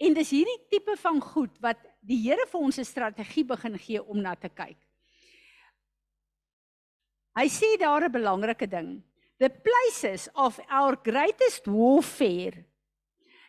En 0.00 0.16
dis 0.16 0.32
hierdie 0.32 0.58
tipe 0.72 0.96
van 1.02 1.20
goed 1.22 1.58
wat 1.62 1.80
die 2.00 2.18
Here 2.24 2.46
vir 2.48 2.60
ons 2.60 2.78
'n 2.78 2.84
strategie 2.84 3.44
begin 3.44 3.78
gee 3.78 4.02
om 4.02 4.20
na 4.20 4.34
te 4.34 4.48
kyk. 4.48 4.78
Hy 7.36 7.46
sê 7.48 7.78
daar 7.78 8.04
'n 8.04 8.12
belangrike 8.12 8.66
ding. 8.66 9.02
The 9.38 9.50
places 9.50 10.28
of 10.34 10.58
our 10.68 10.96
greatest 10.96 11.66
warfare 11.66 12.64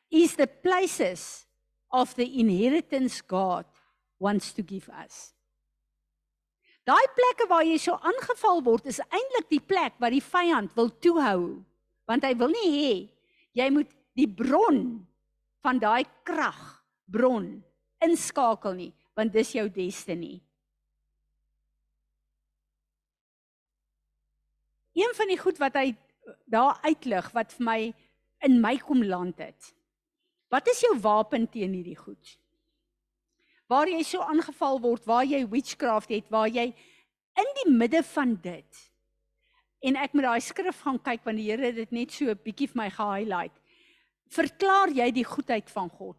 is 0.09 0.35
the 0.35 0.47
places 0.47 1.47
of 1.89 2.13
the 2.15 2.25
inheritance 2.25 3.21
God 3.21 3.65
wants 4.19 4.53
to 4.53 4.63
give 4.63 4.89
us. 4.89 5.33
Daai 6.85 7.07
plekke 7.15 7.47
waar 7.47 7.63
jy 7.63 7.77
so 7.77 7.93
aangeval 7.93 8.63
word 8.63 8.85
is 8.85 8.99
eintlik 8.99 9.49
die 9.49 9.59
plek 9.59 9.93
waar 9.99 10.11
die 10.11 10.23
vyand 10.23 10.73
wil 10.75 10.89
toehou 10.89 11.63
want 12.11 12.27
hy 12.27 12.33
wil 12.39 12.51
nie 12.53 12.69
hê 12.75 12.93
jy 13.61 13.67
moet 13.73 13.89
die 14.17 14.27
bron 14.27 14.81
van 15.63 15.79
daai 15.81 16.03
krag 16.27 16.59
bron 17.11 17.47
inskakel 18.03 18.77
nie 18.77 18.91
want 19.17 19.33
dis 19.35 19.51
jou 19.57 19.67
destiny. 19.69 20.39
Een 24.95 25.11
van 25.15 25.29
die 25.31 25.39
goed 25.39 25.59
wat 25.59 25.75
hy 25.79 25.91
daar 26.51 26.79
uitlig 26.83 27.27
wat 27.35 27.51
vir 27.57 27.67
my 27.67 27.79
in 28.47 28.57
my 28.63 28.75
kom 28.81 29.03
land 29.03 29.39
het. 29.43 29.73
Wat 30.51 30.67
is 30.71 30.81
jou 30.83 30.95
wapen 31.03 31.45
teen 31.51 31.75
hierdie 31.75 31.99
goed? 31.99 32.37
waar 33.71 33.87
jy 33.87 34.01
so 34.03 34.23
aangeval 34.27 34.81
word, 34.83 35.05
waar 35.07 35.23
jy 35.23 35.45
witchcraft 35.47 36.11
het, 36.11 36.27
waar 36.33 36.49
jy 36.51 36.67
in 37.39 37.53
die 37.61 37.69
midde 37.71 38.01
van 38.11 38.35
dit. 38.43 38.81
En 39.81 39.97
ek 39.97 40.13
moet 40.13 40.27
daai 40.27 40.41
skrif 40.45 40.83
gaan 40.85 40.99
kyk 41.01 41.25
want 41.25 41.41
die 41.41 41.49
Here 41.49 41.65
het 41.65 41.75
dit 41.75 41.91
net 41.91 42.11
so 42.11 42.29
'n 42.29 42.39
bietjie 42.45 42.69
vir 42.69 42.77
my 42.77 42.89
ge-highlight. 42.89 43.55
Verklaar 44.29 44.89
jy 44.89 45.11
die 45.11 45.25
goedheid 45.25 45.69
van 45.69 45.89
God? 45.89 46.17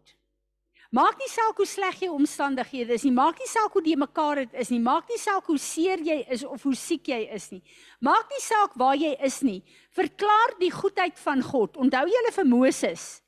Maak 0.93 1.17
nie 1.17 1.29
saak 1.31 1.57
hoe 1.57 1.65
sleg 1.65 1.95
jou 2.03 2.11
omstandighede 2.13 2.93
is 2.93 3.03
nie, 3.03 3.11
maak 3.11 3.39
nie 3.39 3.47
saak 3.49 3.73
hoe 3.73 3.81
die 3.81 3.95
mekaar 3.97 4.43
dit 4.43 4.53
is 4.53 4.69
nie, 4.69 4.79
maak 4.79 5.07
nie 5.09 5.17
saak 5.17 5.47
hoe 5.49 5.57
seer 5.57 5.97
jy 5.97 6.19
is 6.29 6.43
of 6.45 6.61
hoe 6.61 6.75
siek 6.75 7.07
jy 7.09 7.33
is 7.33 7.49
nie. 7.49 7.63
Maak 7.99 8.29
nie 8.29 8.41
saak 8.45 8.75
waar 8.77 8.95
jy 8.95 9.15
is 9.25 9.41
nie. 9.41 9.63
Verklaar 9.89 10.53
die 10.59 10.69
goedheid 10.69 11.17
van 11.17 11.41
God. 11.41 11.77
Onthou 11.77 12.05
julle 12.05 12.31
vir 12.31 12.45
Moses 12.45 13.23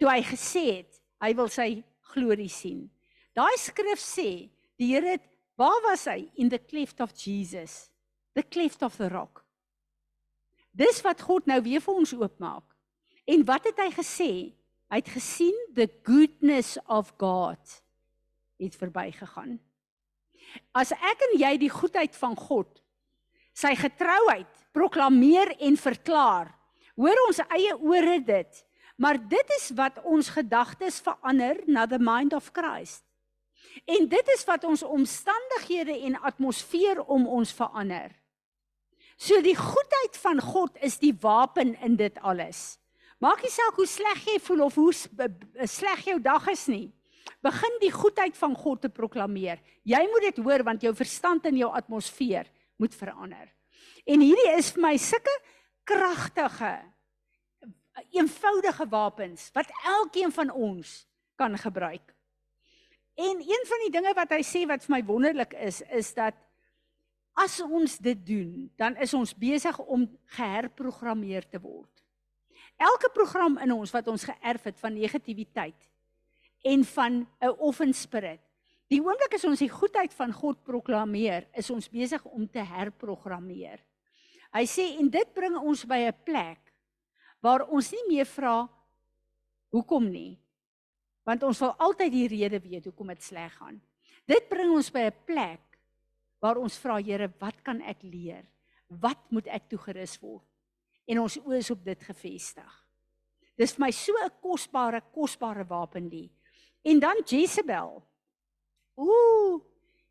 toe 0.00 0.08
hy 0.10 0.22
gesê 0.24 0.64
het 0.80 0.98
hy 1.22 1.30
wil 1.36 1.52
sy 1.52 1.68
glorie 2.10 2.50
sien. 2.50 2.88
Daai 3.36 3.54
skrif 3.60 4.00
sê, 4.02 4.48
die 4.80 4.90
Here 4.90 5.14
het 5.14 5.28
waar 5.60 5.78
was 5.84 6.08
hy 6.10 6.24
in 6.34 6.48
the 6.48 6.58
cleft 6.58 7.00
of 7.04 7.14
Jesus? 7.14 7.90
The 8.34 8.42
cleft 8.42 8.82
of 8.82 8.96
the 8.96 9.08
rock. 9.12 9.44
Dis 10.70 11.00
wat 11.02 11.22
God 11.26 11.48
nou 11.50 11.58
weer 11.64 11.82
vir 11.82 11.94
ons 12.02 12.14
oopmaak. 12.14 12.66
En 13.26 13.44
wat 13.46 13.66
het 13.70 13.78
hy 13.82 13.90
gesê? 13.94 14.32
Hy 14.90 14.98
het 14.98 15.10
gesien 15.12 15.56
the 15.74 15.86
goodness 16.06 16.78
of 16.90 17.12
God 17.18 17.82
het 18.60 18.76
verbygegaan. 18.76 19.58
As 20.74 20.90
ek 20.92 21.22
en 21.28 21.36
jy 21.38 21.52
die 21.62 21.70
goedheid 21.72 22.16
van 22.18 22.34
God, 22.36 22.80
sy 23.54 23.72
getrouheid 23.78 24.50
proklameer 24.74 25.54
en 25.62 25.78
verklaar, 25.78 26.50
hoor 26.98 27.22
ons 27.28 27.40
eie 27.46 27.76
ore 27.78 28.18
dit, 28.26 28.64
maar 29.00 29.16
dit 29.16 29.54
is 29.56 29.70
wat 29.78 30.02
ons 30.04 30.28
gedagtes 30.34 31.00
verander 31.00 31.62
na 31.70 31.86
the 31.88 31.98
mind 32.02 32.34
of 32.36 32.50
Christ. 32.52 33.04
En 33.86 34.08
dit 34.10 34.32
is 34.34 34.42
wat 34.48 34.66
ons 34.66 34.82
omstandighede 34.82 35.94
en 36.10 36.18
atmosfeer 36.20 37.00
om 37.06 37.26
ons 37.30 37.52
verander. 37.54 38.10
So 39.20 39.42
die 39.44 39.56
goedheid 39.56 40.16
van 40.22 40.40
God 40.40 40.78
is 40.80 40.96
die 41.00 41.12
wapen 41.20 41.74
in 41.84 41.98
dit 42.00 42.16
alles. 42.24 42.78
Maak 43.20 43.42
nie 43.44 43.52
saak 43.52 43.76
hoe 43.76 43.88
sleg 43.88 44.22
jy 44.24 44.38
voel 44.40 44.64
of 44.64 44.78
hoe 44.80 44.94
sleg 45.68 46.06
jou 46.08 46.16
dag 46.24 46.46
is 46.48 46.64
nie. 46.72 46.86
Begin 47.44 47.76
die 47.82 47.92
goedheid 47.92 48.36
van 48.36 48.54
God 48.56 48.80
te 48.80 48.88
proklameer. 48.88 49.60
Jy 49.84 50.00
moet 50.08 50.30
dit 50.30 50.40
hoor 50.40 50.64
want 50.64 50.84
jou 50.84 50.94
verstand 50.96 51.44
en 51.48 51.58
jou 51.60 51.68
atmosfeer 51.68 52.48
moet 52.80 52.96
verander. 52.96 53.50
En 54.08 54.24
hierdie 54.24 54.54
is 54.56 54.72
vir 54.72 54.86
my 54.86 54.94
sulke 54.96 55.36
kragtige 55.84 56.78
eenvoudige 58.16 58.86
wapens 58.88 59.50
wat 59.52 59.68
elkeen 59.84 60.32
van 60.32 60.48
ons 60.50 61.02
kan 61.36 61.52
gebruik. 61.60 62.14
En 63.20 63.42
een 63.44 63.66
van 63.68 63.84
die 63.84 63.92
dinge 63.92 64.14
wat 64.16 64.32
hy 64.32 64.40
sê 64.46 64.64
wat 64.68 64.86
vir 64.86 64.96
my 64.96 65.02
wonderlik 65.04 65.52
is, 65.60 65.82
is 65.92 66.14
dat 66.16 66.38
as 67.40 67.60
ons 67.64 67.96
dit 68.02 68.20
doen, 68.26 68.68
dan 68.76 68.96
is 69.00 69.14
ons 69.16 69.32
besig 69.36 69.76
om 69.88 70.04
geherprogrammeer 70.36 71.46
te 71.48 71.60
word. 71.62 71.88
Elke 72.80 73.10
program 73.12 73.58
in 73.60 73.72
ons 73.72 73.92
wat 73.92 74.08
ons 74.08 74.24
geërf 74.28 74.68
het 74.70 74.78
van 74.80 74.96
negativiteit 74.96 75.88
en 76.64 76.84
van 76.84 77.26
'n 77.40 77.56
offen 77.58 77.92
spirit. 77.92 78.40
Die 78.90 79.00
oomblik 79.00 79.34
as 79.34 79.44
ons 79.44 79.58
die 79.58 79.70
goedheid 79.70 80.12
van 80.14 80.32
God 80.32 80.64
proklameer, 80.64 81.46
is 81.54 81.70
ons 81.70 81.88
besig 81.88 82.24
om 82.24 82.48
te 82.48 82.58
herprogrammeer. 82.58 83.78
Hy 84.52 84.64
sê 84.66 84.98
en 84.98 85.08
dit 85.08 85.34
bring 85.34 85.56
ons 85.56 85.84
by 85.84 86.10
'n 86.10 86.14
plek 86.24 86.58
waar 87.40 87.68
ons 87.70 87.92
nie 87.92 88.04
meer 88.08 88.26
vra 88.26 88.68
hoekom 89.70 90.10
nie, 90.10 90.38
want 91.24 91.42
ons 91.42 91.58
sal 91.58 91.74
altyd 91.78 92.12
die 92.12 92.28
rede 92.28 92.60
weet 92.60 92.84
hoekom 92.84 93.06
dit 93.06 93.22
sleg 93.22 93.52
gaan. 93.52 93.80
Dit 94.26 94.48
bring 94.48 94.70
ons 94.72 94.90
by 94.90 95.06
'n 95.06 95.14
plek 95.24 95.69
waar 96.40 96.60
ons 96.60 96.78
vra 96.80 96.98
Here, 97.00 97.28
wat 97.40 97.62
kan 97.62 97.80
ek 97.86 98.02
leer? 98.02 98.44
Wat 98.88 99.30
moet 99.30 99.46
ek 99.52 99.68
toegerus 99.70 100.16
word? 100.22 100.46
En 101.06 101.22
ons 101.22 101.38
oë 101.42 101.58
is 101.60 101.70
op 101.70 101.82
dit 101.84 102.06
gefestig. 102.06 102.76
Dis 103.58 103.74
vir 103.76 103.84
my 103.84 103.90
so 103.92 104.12
'n 104.24 104.30
kosbare 104.40 105.00
kosbare 105.12 105.64
wapen 105.64 106.08
die. 106.08 106.30
En 106.82 107.00
dan 107.00 107.22
Jezebel. 107.26 108.02
Ooh, 108.96 109.60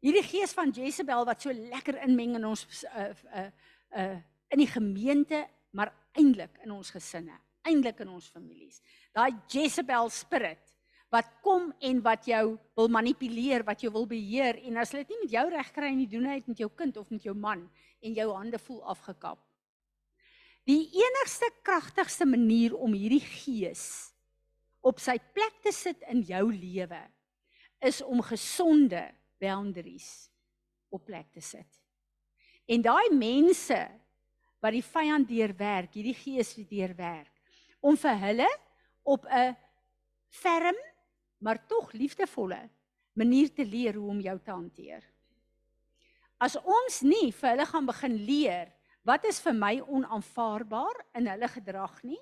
hierdie 0.01 0.23
gees 0.23 0.53
van 0.53 0.71
Jezebel 0.71 1.25
wat 1.25 1.41
so 1.41 1.51
lekker 1.51 1.97
inmeng 2.03 2.35
in 2.35 2.45
ons 2.45 2.85
uh 2.85 3.13
uh 3.33 3.51
uh 3.95 4.21
in 4.49 4.57
die 4.57 4.67
gemeente, 4.67 5.47
maar 5.71 5.93
eintlik 6.13 6.57
in 6.63 6.71
ons 6.71 6.89
gesinne, 6.89 7.37
eintlik 7.61 7.99
in 7.99 8.09
ons 8.09 8.29
families. 8.29 8.81
Daai 9.13 9.31
Jezebel 9.47 10.09
spirit 10.09 10.75
wat 11.09 11.29
kom 11.41 11.71
en 11.81 12.01
wat 12.05 12.27
jou 12.29 12.57
wil 12.77 12.89
manipuleer, 12.93 13.63
wat 13.65 13.81
jou 13.81 13.91
wil 13.93 14.05
beheer 14.09 14.59
en 14.69 14.77
as 14.77 14.91
hulle 14.93 15.05
dit 15.05 15.15
nie 15.15 15.23
met 15.23 15.35
jou 15.37 15.45
reg 15.49 15.71
kry 15.73 15.91
nie, 15.95 16.07
doen 16.09 16.27
hy 16.29 16.39
dit 16.39 16.51
met 16.53 16.61
jou 16.65 16.69
kind 16.77 16.97
of 17.01 17.09
met 17.09 17.25
jou 17.25 17.33
man 17.33 17.63
en 18.05 18.17
jou 18.17 18.27
hande 18.35 18.59
voel 18.61 18.83
afgekap. 18.93 19.39
Die 20.69 20.85
enigste 21.01 21.49
kragtigste 21.65 22.27
manier 22.29 22.75
om 22.77 22.93
hierdie 22.93 23.23
gees 23.25 24.11
op 24.85 25.01
sy 25.01 25.17
plek 25.33 25.57
te 25.65 25.73
sit 25.73 26.03
in 26.11 26.21
jou 26.27 26.45
lewe 26.53 27.01
is 27.83 28.03
om 28.05 28.21
gesonde 28.23 29.01
boundaries 29.41 30.29
op 30.93 31.05
plek 31.07 31.31
te 31.33 31.41
sit. 31.41 31.67
En 32.69 32.83
daai 32.85 33.09
mense 33.15 33.79
wat 34.61 34.75
die 34.75 34.85
vyand 34.85 35.29
deurwerk, 35.29 35.93
hierdie 35.95 36.17
gees 36.17 36.53
wat 36.57 36.69
deurwerk 36.69 37.33
om 37.79 37.97
vir 37.97 38.17
hulle 38.25 38.49
op 39.07 39.25
'n 39.25 39.55
ferm, 40.29 40.75
maar 41.39 41.61
tog 41.67 41.91
liefdevolle 41.93 42.61
manier 43.19 43.51
te 43.53 43.65
leer 43.65 43.97
hoe 43.99 44.09
om 44.09 44.19
jou 44.23 44.35
te 44.39 44.51
hanteer. 44.51 45.03
As 46.39 46.55
ons 46.59 47.01
nie 47.03 47.31
vir 47.35 47.49
hulle 47.51 47.67
gaan 47.67 47.87
begin 47.89 48.15
leer 48.27 48.71
wat 49.07 49.25
is 49.27 49.39
vir 49.43 49.55
my 49.55 49.73
onaanvaarbaar 49.81 51.03
in 51.19 51.27
hulle 51.31 51.49
gedrag 51.51 51.97
nie 52.07 52.19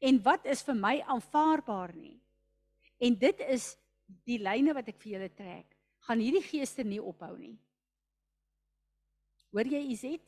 en 0.00 0.20
wat 0.24 0.46
is 0.48 0.62
vir 0.64 0.76
my 0.76 0.94
aanvaarbaar 1.14 1.94
nie. 1.96 2.16
En 3.00 3.16
dit 3.16 3.42
is 3.48 3.74
die 4.26 4.40
lyne 4.40 4.74
wat 4.76 4.88
ek 4.92 5.00
vir 5.00 5.16
julle 5.16 5.32
trek. 5.32 5.66
Gaan 6.08 6.20
hierdie 6.20 6.44
geeste 6.44 6.84
nie 6.84 7.00
ophou 7.00 7.34
nie. 7.36 7.56
Hoor 9.52 9.68
jy 9.68 9.80
Izet? 9.92 10.24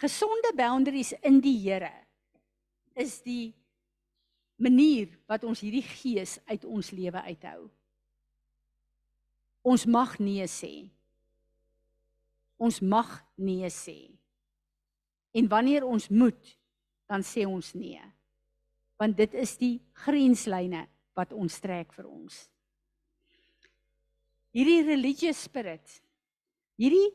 Gesonde 0.00 0.52
boundaries 0.56 1.12
in 1.26 1.40
die 1.44 1.56
Here 1.60 1.92
is 2.96 3.18
die 3.24 3.52
manier 4.60 5.10
wat 5.30 5.44
ons 5.48 5.62
hierdie 5.64 5.84
gees 5.84 6.38
uit 6.50 6.64
ons 6.64 6.92
lewe 6.94 7.22
uithou. 7.30 7.68
Ons 9.66 9.84
mag 9.88 10.16
nee 10.20 10.46
sê. 10.48 10.88
Ons 12.60 12.80
mag 12.80 13.08
nee 13.40 13.68
sê. 13.72 13.98
En 15.36 15.48
wanneer 15.48 15.86
ons 15.86 16.08
moet, 16.10 16.56
dan 17.08 17.24
sê 17.26 17.46
ons 17.48 17.74
nee. 17.74 18.00
Want 19.00 19.16
dit 19.16 19.34
is 19.40 19.56
die 19.60 19.76
grenslyne 20.04 20.86
wat 21.16 21.32
ons 21.36 21.60
trek 21.62 21.92
vir 21.96 22.08
ons. 22.08 22.36
Hierdie 24.56 24.82
religious 24.88 25.44
spirit, 25.46 26.00
hierdie 26.80 27.12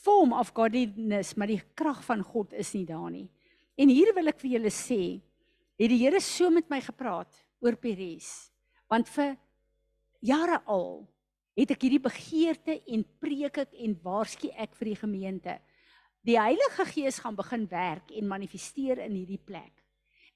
form 0.00 0.32
of 0.32 0.54
godliness, 0.56 1.34
maar 1.36 1.50
die 1.50 1.60
krag 1.76 2.00
van 2.06 2.22
God 2.24 2.54
is 2.56 2.72
nie 2.74 2.86
daar 2.88 3.10
nie. 3.12 3.26
En 3.76 3.92
hier 3.92 4.14
wil 4.16 4.32
ek 4.32 4.40
vir 4.40 4.56
julle 4.56 4.72
sê, 4.72 5.20
het 5.80 5.88
die 5.88 6.02
Here 6.02 6.20
so 6.20 6.50
met 6.52 6.68
my 6.68 6.80
gepraat 6.84 7.32
oor 7.64 7.76
Peres, 7.80 8.50
want 8.90 9.08
vir 9.08 9.36
jare 10.20 10.60
al 10.68 11.06
het 11.56 11.72
ek 11.72 11.86
hierdie 11.86 12.02
begeerte 12.04 12.76
en 12.92 13.04
preek 13.20 13.62
ek 13.62 13.76
en 13.84 13.94
waarsku 14.04 14.50
ek 14.60 14.76
vir 14.76 14.90
die 14.92 14.98
gemeente. 15.00 15.54
Die 16.24 16.36
Heilige 16.36 16.84
Gees 16.92 17.20
gaan 17.24 17.36
begin 17.36 17.64
werk 17.70 18.12
en 18.12 18.28
manifesteer 18.28 19.00
in 19.06 19.16
hierdie 19.16 19.40
plek. 19.40 19.72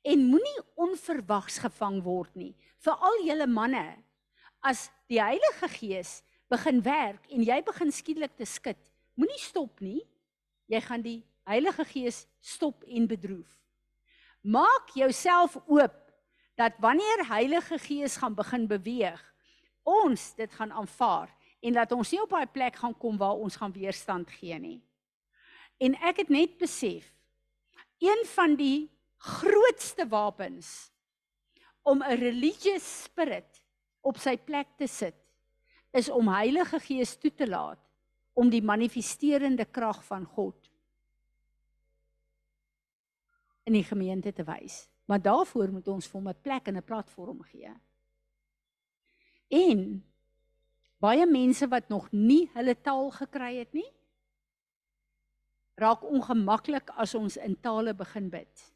En 0.04 0.24
moenie 0.30 0.64
onverwags 0.80 1.60
gevang 1.64 2.00
word 2.04 2.32
nie. 2.36 2.52
Veral 2.80 3.20
julle 3.24 3.48
manne, 3.48 3.84
as 4.64 4.88
die 5.12 5.20
Heilige 5.20 5.68
Gees 5.76 6.22
begin 6.52 6.80
werk 6.84 7.28
en 7.32 7.44
jy 7.44 7.60
begin 7.64 7.92
skielik 7.92 8.32
te 8.36 8.48
skud, 8.48 8.80
moenie 9.20 9.40
stop 9.40 9.84
nie. 9.84 10.00
Jy 10.72 10.80
gaan 10.88 11.04
die 11.04 11.20
Heilige 11.44 11.84
Gees 11.92 12.24
stop 12.40 12.84
en 12.88 13.08
bedroef. 13.08 13.63
Maak 14.44 14.92
jouself 14.92 15.56
oop 15.66 15.94
dat 16.54 16.76
wanneer 16.78 17.26
Heilige 17.28 17.78
Gees 17.78 18.16
gaan 18.20 18.34
begin 18.36 18.66
beweeg, 18.68 19.20
ons 19.82 20.34
dit 20.36 20.52
gaan 20.52 20.72
aanvaar 20.72 21.32
en 21.64 21.72
dat 21.72 21.92
ons 21.96 22.10
nie 22.12 22.20
op 22.20 22.32
daai 22.34 22.46
plek 22.52 22.76
gaan 22.76 22.96
kom 23.00 23.16
waar 23.16 23.40
ons 23.40 23.56
gaan 23.56 23.72
weerstand 23.72 24.28
gee 24.36 24.58
nie. 24.60 24.80
En 25.80 25.96
ek 26.04 26.20
het 26.24 26.32
net 26.32 26.58
besef 26.60 27.08
een 28.04 28.24
van 28.34 28.56
die 28.60 28.90
grootste 29.16 30.04
wapens 30.12 30.92
om 31.82 32.02
'n 32.04 32.20
religious 32.20 32.84
spirit 33.04 33.62
op 34.00 34.20
sy 34.20 34.36
plek 34.36 34.76
te 34.76 34.86
sit 34.86 35.16
is 35.92 36.10
om 36.10 36.28
Heilige 36.28 36.80
Gees 36.80 37.16
toe 37.16 37.32
te 37.34 37.48
laat 37.48 37.80
om 38.32 38.50
die 38.50 38.62
manifesterende 38.62 39.64
krag 39.64 40.04
van 40.04 40.24
God 40.24 40.63
in 43.64 43.72
die 43.72 43.84
gemeente 43.84 44.32
te 44.32 44.44
wys. 44.44 44.84
Maar 45.04 45.22
daarvoor 45.22 45.72
moet 45.72 45.88
ons 45.88 46.06
vir 46.06 46.20
hom 46.20 46.28
'n 46.28 46.40
plek 46.42 46.68
en 46.68 46.76
'n 46.76 46.84
platform 46.84 47.42
gee. 47.42 47.72
En 49.48 50.04
baie 50.98 51.26
mense 51.26 51.68
wat 51.68 51.88
nog 51.88 52.12
nie 52.12 52.50
hulle 52.54 52.80
taal 52.80 53.10
gekry 53.10 53.56
het 53.58 53.72
nie, 53.72 53.90
raak 55.74 56.04
ongemaklik 56.06 56.90
as 56.90 57.14
ons 57.14 57.36
in 57.36 57.56
tale 57.60 57.94
begin 57.94 58.30
bid. 58.30 58.74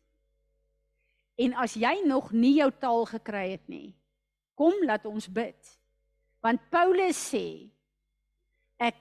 En 1.38 1.54
as 1.54 1.74
jy 1.74 2.02
nog 2.06 2.32
nie 2.34 2.56
jou 2.58 2.70
taal 2.82 3.06
gekry 3.06 3.50
het 3.50 3.68
nie, 3.70 3.94
kom 4.58 4.74
laat 4.82 5.06
ons 5.06 5.28
bid. 5.30 5.78
Want 6.42 6.62
Paulus 6.70 7.18
sê 7.30 7.70
ek 8.78 8.98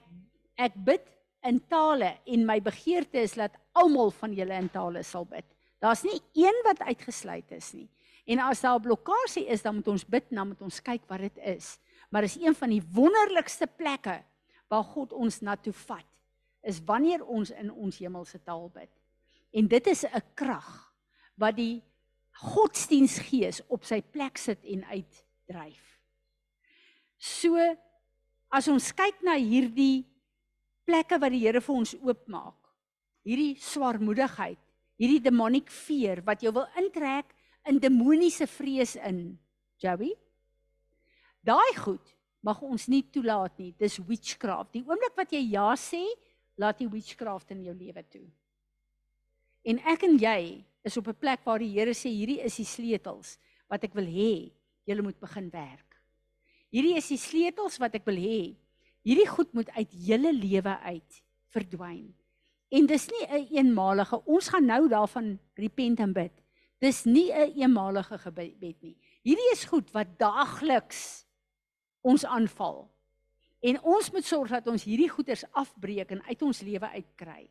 ek 0.58 0.74
bid 0.74 1.04
in 1.46 1.60
tale 1.70 2.16
en 2.26 2.46
my 2.46 2.58
begeerte 2.62 3.22
is 3.22 3.36
dat 3.38 3.54
almal 3.78 4.10
van 4.10 4.32
julle 4.34 4.54
in 4.58 4.70
tale 4.70 5.02
sal 5.06 5.26
bid. 5.26 5.46
Daar's 5.78 6.02
nie 6.02 6.20
een 6.34 6.60
wat 6.64 6.80
uitgesluit 6.80 7.50
is 7.54 7.72
nie. 7.72 7.88
En 8.28 8.38
as 8.44 8.60
daar 8.60 8.78
'n 8.78 8.82
blokkade 8.82 9.46
is, 9.46 9.62
dan 9.62 9.74
moet 9.74 9.88
ons 9.88 10.06
bid, 10.06 10.24
dan 10.30 10.48
moet 10.48 10.62
ons 10.62 10.82
kyk 10.82 11.02
wat 11.06 11.18
dit 11.18 11.36
is. 11.36 11.78
Maar 12.10 12.22
is 12.22 12.36
een 12.40 12.54
van 12.54 12.68
die 12.68 12.82
wonderlikste 12.92 13.66
plekke 13.66 14.24
waar 14.68 14.84
God 14.84 15.12
ons 15.12 15.40
na 15.40 15.56
toe 15.56 15.72
vat, 15.72 16.06
is 16.62 16.84
wanneer 16.84 17.24
ons 17.24 17.50
in 17.50 17.72
ons 17.72 17.98
hemelse 17.98 18.42
taal 18.42 18.68
bid. 18.68 18.90
En 19.52 19.68
dit 19.68 19.86
is 19.86 20.04
'n 20.04 20.22
krag 20.34 20.92
wat 21.34 21.56
die 21.56 21.82
godsdiensgees 22.30 23.62
op 23.66 23.84
sy 23.84 24.02
plek 24.02 24.38
sit 24.38 24.64
en 24.64 24.84
uitdryf. 24.84 25.98
So 27.18 27.58
as 28.48 28.68
ons 28.68 28.92
kyk 28.92 29.22
na 29.22 29.34
hierdie 29.34 30.06
plekke 30.84 31.18
wat 31.18 31.30
die 31.30 31.42
Here 31.42 31.60
vir 31.60 31.74
ons 31.74 31.94
oopmaak, 31.94 32.56
hierdie 33.26 33.56
swaarmoedigheid, 33.60 34.58
hierdie 34.98 35.22
demonic 35.22 35.70
fear 35.70 36.22
wat 36.26 36.42
jou 36.42 36.52
wil 36.52 36.66
intrek 36.80 37.30
in 37.68 37.78
demoniese 37.78 38.48
vrees 38.50 38.96
in. 38.96 39.38
Joey. 39.78 40.14
Daai 41.46 41.74
goed 41.78 42.14
mag 42.42 42.60
ons 42.62 42.88
nie 42.90 43.04
toelaat 43.12 43.54
nie. 43.60 43.72
Dis 43.78 43.98
witchcraft. 44.02 44.72
Die 44.74 44.84
oomblik 44.86 45.14
wat 45.18 45.32
jy 45.34 45.44
ja 45.52 45.70
sê, 45.78 46.02
laat 46.58 46.80
die 46.82 46.90
witchcraft 46.90 47.54
in 47.54 47.62
jou 47.68 47.74
lewe 47.76 48.02
toe. 48.10 48.26
En 49.68 49.78
ek 49.90 50.06
en 50.08 50.16
jy 50.18 50.64
is 50.86 50.96
op 50.96 51.08
'n 51.08 51.20
plek 51.20 51.44
waar 51.44 51.58
die 51.58 51.72
Here 51.74 51.94
sê 51.94 52.10
hierdie 52.10 52.42
is 52.42 52.56
die 52.56 52.64
sleutels 52.64 53.38
wat 53.68 53.84
ek 53.84 53.94
wil 53.94 54.06
hê 54.06 54.50
julle 54.86 55.02
moet 55.02 55.20
begin 55.20 55.50
werk. 55.50 56.00
Hierdie 56.72 56.96
is 56.96 57.08
die 57.08 57.18
sleutels 57.18 57.78
wat 57.78 57.94
ek 57.94 58.06
wil 58.06 58.16
hê. 58.16 58.56
Hierdie 59.04 59.28
goed 59.28 59.52
moet 59.54 59.70
uit 59.70 59.90
julle 59.92 60.32
lewe 60.32 60.78
uit 60.78 61.22
verdwyn. 61.54 62.14
En 62.68 62.86
dis 62.86 63.06
nie 63.08 63.26
'n 63.26 63.32
een 63.32 63.48
eenmalige 63.56 64.24
ons 64.24 64.48
gaan 64.48 64.64
nou 64.64 64.88
daarvan 64.88 65.38
repent 65.54 66.00
en 66.00 66.12
bid. 66.12 66.32
Dis 66.78 67.04
nie 67.04 67.32
'n 67.32 67.40
een 67.40 67.56
eenmalige 67.62 68.18
gebed 68.18 68.82
nie. 68.82 68.96
Hierdie 69.22 69.50
is 69.52 69.64
goed 69.64 69.90
wat 69.90 70.18
daagliks 70.18 71.26
ons 72.00 72.24
aanval. 72.24 72.90
En 73.60 73.80
ons 73.82 74.10
moet 74.10 74.24
sorg 74.24 74.50
dat 74.50 74.66
ons 74.66 74.84
hierdie 74.84 75.08
goeders 75.08 75.44
afbreek 75.52 76.10
en 76.10 76.22
uit 76.22 76.42
ons 76.42 76.60
lewe 76.60 76.88
uitkry. 76.88 77.50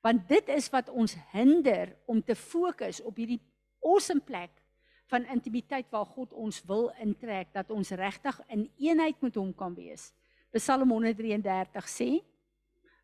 Want 0.00 0.28
dit 0.28 0.48
is 0.48 0.70
wat 0.70 0.88
ons 0.88 1.16
hinder 1.32 1.96
om 2.06 2.22
te 2.24 2.34
fokus 2.34 3.02
op 3.02 3.16
hierdie 3.16 3.40
awesome 3.82 4.20
plek 4.20 4.50
van 5.06 5.26
intimiteit 5.30 5.90
waar 5.90 6.06
God 6.06 6.32
ons 6.32 6.62
wil 6.66 6.88
intrek 7.02 7.52
dat 7.52 7.70
ons 7.70 7.90
regtig 7.90 8.40
in 8.48 8.70
eenheid 8.76 9.20
met 9.22 9.34
hom 9.34 9.52
kan 9.54 9.74
wees. 9.74 10.12
Psalm 10.50 10.90
133 10.90 11.88
sê 11.90 12.10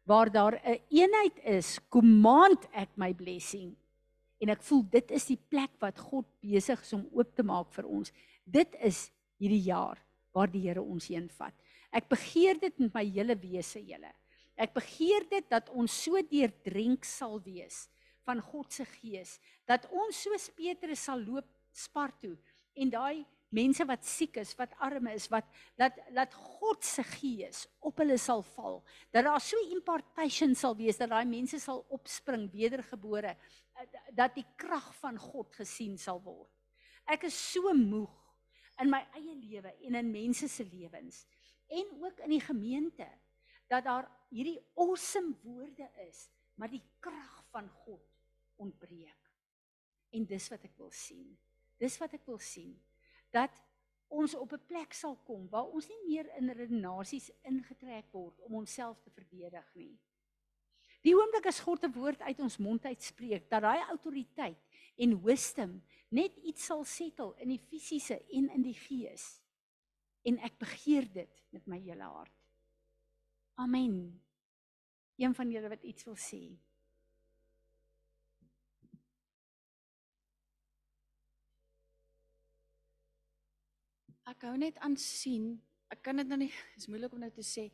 waar 0.09 0.31
daar 0.33 0.55
'n 0.55 0.61
een 0.65 0.81
eenheid 0.89 1.39
is, 1.45 1.79
command 1.89 2.69
ek 2.73 2.91
my 2.97 3.13
blessing 3.15 3.77
en 4.41 4.49
ek 4.49 4.63
voel 4.63 4.83
dit 4.91 5.11
is 5.11 5.27
die 5.27 5.39
plek 5.49 5.71
wat 5.79 5.99
God 5.99 6.27
besig 6.41 6.81
is 6.81 6.93
om 6.93 7.09
oop 7.13 7.35
te 7.35 7.43
maak 7.43 7.73
vir 7.73 7.87
ons. 7.87 8.13
Dit 8.45 8.75
is 8.83 9.11
hierdie 9.39 9.63
jaar 9.71 9.99
waar 10.33 10.51
die 10.51 10.61
Here 10.67 10.83
ons 10.83 11.07
heen 11.09 11.29
vat. 11.29 11.55
Ek 11.93 12.09
begeer 12.09 12.59
dit 12.59 12.79
met 12.79 12.95
my 12.95 13.05
hele 13.05 13.37
wese, 13.37 13.81
julle. 13.81 14.13
Ek 14.57 14.75
begeer 14.75 15.29
dit 15.31 15.49
dat 15.49 15.69
ons 15.71 15.93
so 16.05 16.21
deurdrink 16.23 17.05
sal 17.05 17.41
wees 17.41 17.89
van 18.27 18.41
God 18.41 18.73
se 18.73 18.85
gees 18.85 19.39
dat 19.67 19.87
ons 19.91 20.23
soos 20.25 20.51
Petrus 20.57 21.05
sal 21.05 21.23
loop 21.23 21.47
spar 21.73 22.13
toe 22.21 22.37
en 22.75 22.91
daai 22.93 23.25
mense 23.53 23.85
wat 23.89 24.05
siek 24.09 24.39
is, 24.41 24.55
wat 24.59 24.73
arm 24.83 25.09
is, 25.13 25.29
wat 25.33 25.47
dat 25.81 25.99
dat 26.15 26.35
God 26.35 26.85
se 26.85 27.05
gees 27.07 27.67
op 27.85 28.01
hulle 28.01 28.17
sal 28.21 28.43
val. 28.55 28.81
Dat 29.13 29.27
daar 29.29 29.43
so 29.43 29.61
impartation 29.73 30.57
sal 30.59 30.77
wees 30.79 31.01
dat 31.01 31.13
daai 31.13 31.27
mense 31.29 31.61
sal 31.61 31.85
opspring 31.93 32.49
wedergebore 32.53 33.37
dat 34.15 34.35
die 34.37 34.47
krag 34.61 34.89
van 35.01 35.19
God 35.21 35.53
gesien 35.57 35.99
sal 35.99 36.21
word. 36.25 36.51
Ek 37.11 37.27
is 37.29 37.37
so 37.37 37.73
moeg 37.77 38.13
in 38.81 38.91
my 38.93 39.03
eie 39.19 39.35
lewe 39.37 39.73
en 39.87 39.99
in 40.01 40.13
mense 40.13 40.49
se 40.49 40.65
lewens 40.65 41.25
en 41.73 41.93
ook 42.03 42.23
in 42.25 42.35
die 42.35 42.43
gemeente 42.45 43.09
dat 43.71 43.85
daar 43.85 44.09
hierdie 44.33 44.61
awesome 44.81 45.35
woorde 45.45 45.89
is, 46.05 46.27
maar 46.57 46.71
die 46.73 46.83
krag 47.01 47.37
van 47.53 47.69
God 47.85 48.05
ontbreek. 48.61 49.31
En 50.13 50.27
dis 50.29 50.49
wat 50.53 50.65
ek 50.69 50.77
wil 50.77 50.91
sien. 50.93 51.31
Dis 51.81 51.97
wat 52.01 52.13
ek 52.17 52.27
wil 52.29 52.41
sien 52.41 52.75
dat 53.33 53.51
ons 54.13 54.35
op 54.35 54.53
'n 54.53 54.67
plek 54.67 54.93
sal 54.93 55.17
kom 55.25 55.49
waar 55.49 55.69
ons 55.73 55.89
nie 55.89 56.03
meer 56.07 56.29
in 56.37 56.51
redenasies 56.51 57.31
ingetrek 57.43 58.13
word 58.13 58.41
om 58.41 58.55
onsself 58.55 59.01
te 59.01 59.11
verdedig 59.11 59.75
nie. 59.75 59.99
Die 61.03 61.15
oomblik 61.17 61.47
as 61.47 61.61
God 61.61 61.85
'n 61.85 61.93
woord 61.93 62.21
uit 62.21 62.41
ons 62.41 62.59
mond 62.59 62.85
uitspreek, 62.85 63.49
dat 63.51 63.63
daai 63.63 63.83
autoriteit 63.89 64.59
en 64.97 65.23
wisdom 65.23 65.83
net 66.09 66.37
iets 66.37 66.65
sal 66.65 66.85
settle 66.85 67.35
in 67.39 67.49
die 67.49 67.59
fisiese 67.59 68.21
en 68.31 68.51
in 68.51 68.63
die 68.63 68.77
gees. 68.77 69.43
En 70.23 70.39
ek 70.39 70.59
begeer 70.59 71.13
dit 71.13 71.43
met 71.51 71.67
my 71.67 71.79
hele 71.79 72.03
hart. 72.03 72.39
Amen. 73.55 74.23
Een 75.17 75.35
van 75.35 75.51
julle 75.51 75.69
wat 75.69 75.83
iets 75.83 76.05
wil 76.05 76.17
sê. 76.17 76.59
Ek 84.33 84.47
hou 84.49 84.57
net 84.57 84.79
aan 84.81 84.97
sien. 84.97 85.55
Ek 85.93 86.01
kan 86.07 86.17
dit 86.17 86.29
nou 86.29 86.39
nie, 86.41 86.53
is 86.79 86.89
moeilik 86.89 87.13
om 87.13 87.23
nou 87.23 87.31
te 87.35 87.45
sê. 87.47 87.69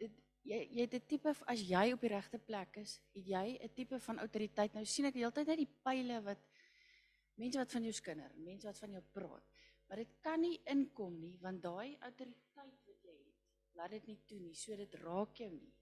Dit 0.00 0.16
jy 0.48 0.60
jy 0.80 0.86
'n 0.86 1.02
tipe 1.06 1.34
as 1.52 1.62
jy 1.62 1.84
op 1.94 2.02
die 2.02 2.12
regte 2.12 2.38
plek 2.38 2.80
is, 2.82 2.98
het 3.14 3.26
jy 3.26 3.46
'n 3.60 3.74
tipe 3.76 4.00
van 4.00 4.18
autoriteit. 4.18 4.74
Nou 4.74 4.84
sien 4.84 5.06
ek 5.06 5.14
die 5.14 5.22
hele 5.22 5.36
tyd 5.36 5.52
net 5.52 5.62
die 5.62 5.74
pile 5.84 6.20
wat 6.24 6.42
mense 7.40 7.58
wat 7.58 7.72
van 7.72 7.84
jou 7.84 7.92
skinder, 7.92 8.30
mense 8.36 8.66
wat 8.66 8.78
van 8.78 8.96
jou 8.96 9.02
praat. 9.12 9.44
Maar 9.88 10.02
dit 10.04 10.16
kan 10.22 10.40
nie 10.40 10.60
inkom 10.70 11.18
nie 11.20 11.36
want 11.42 11.62
daai 11.62 11.96
autoriteit 12.00 12.74
wat 12.86 13.04
jy 13.04 13.14
het, 13.16 13.38
laat 13.74 13.90
dit 13.90 14.06
nie 14.06 14.18
toe 14.26 14.40
nie. 14.40 14.54
So 14.54 14.76
dit 14.76 14.94
raak 15.02 15.36
jou 15.36 15.50
nie. 15.50 15.72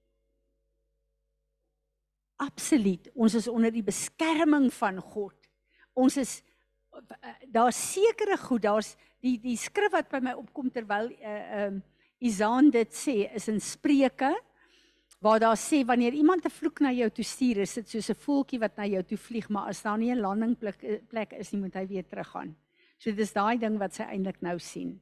Absoluut. 2.39 3.09
Ons 3.19 3.35
is 3.35 3.49
onder 3.51 3.73
die 3.75 3.83
beskerming 3.83 4.69
van 4.73 5.01
God. 5.03 5.49
Ons 5.99 6.17
is 6.17 6.39
daar's 7.53 7.93
sekere 7.93 8.37
goed, 8.37 8.63
daar's 8.63 8.97
die 9.21 9.39
die 9.39 9.57
skrif 9.57 9.93
wat 9.93 10.11
by 10.11 10.21
my 10.21 10.35
opkom 10.39 10.71
terwyl 10.71 11.11
uh 11.11 11.39
ehm 11.63 11.75
uh, 11.77 11.81
Isaan 12.19 12.73
dit 12.75 12.91
sê 12.91 13.29
is 13.31 13.47
in 13.47 13.61
Spreuke 13.63 14.33
waar 15.23 15.39
daar 15.39 15.57
sê 15.59 15.85
wanneer 15.87 16.13
iemand 16.13 16.45
'n 16.45 16.51
vloek 16.51 16.81
na 16.81 16.91
jou 16.93 17.11
toe 17.11 17.25
stuur, 17.25 17.59
is 17.59 17.75
dit 17.75 17.89
soos 17.89 18.11
'n 18.11 18.15
voeltjie 18.15 18.59
wat 18.59 18.77
na 18.77 18.87
jou 18.87 19.03
toe 19.03 19.19
vlieg, 19.19 19.49
maar 19.49 19.69
as 19.69 19.83
daar 19.83 19.99
nie 19.99 20.11
'n 20.11 20.21
landingplek 20.21 20.83
eh, 20.83 20.99
plek 21.09 21.33
is 21.33 21.53
nie, 21.53 21.61
moet 21.61 21.75
hy 21.75 21.87
weer 21.87 22.07
teruggaan. 22.07 22.57
So 22.99 23.13
dis 23.13 23.33
daai 23.33 23.59
ding 23.59 23.79
wat 23.79 23.95
sy 23.95 24.03
eintlik 24.03 24.43
nou 24.43 24.59
sien. 24.59 25.01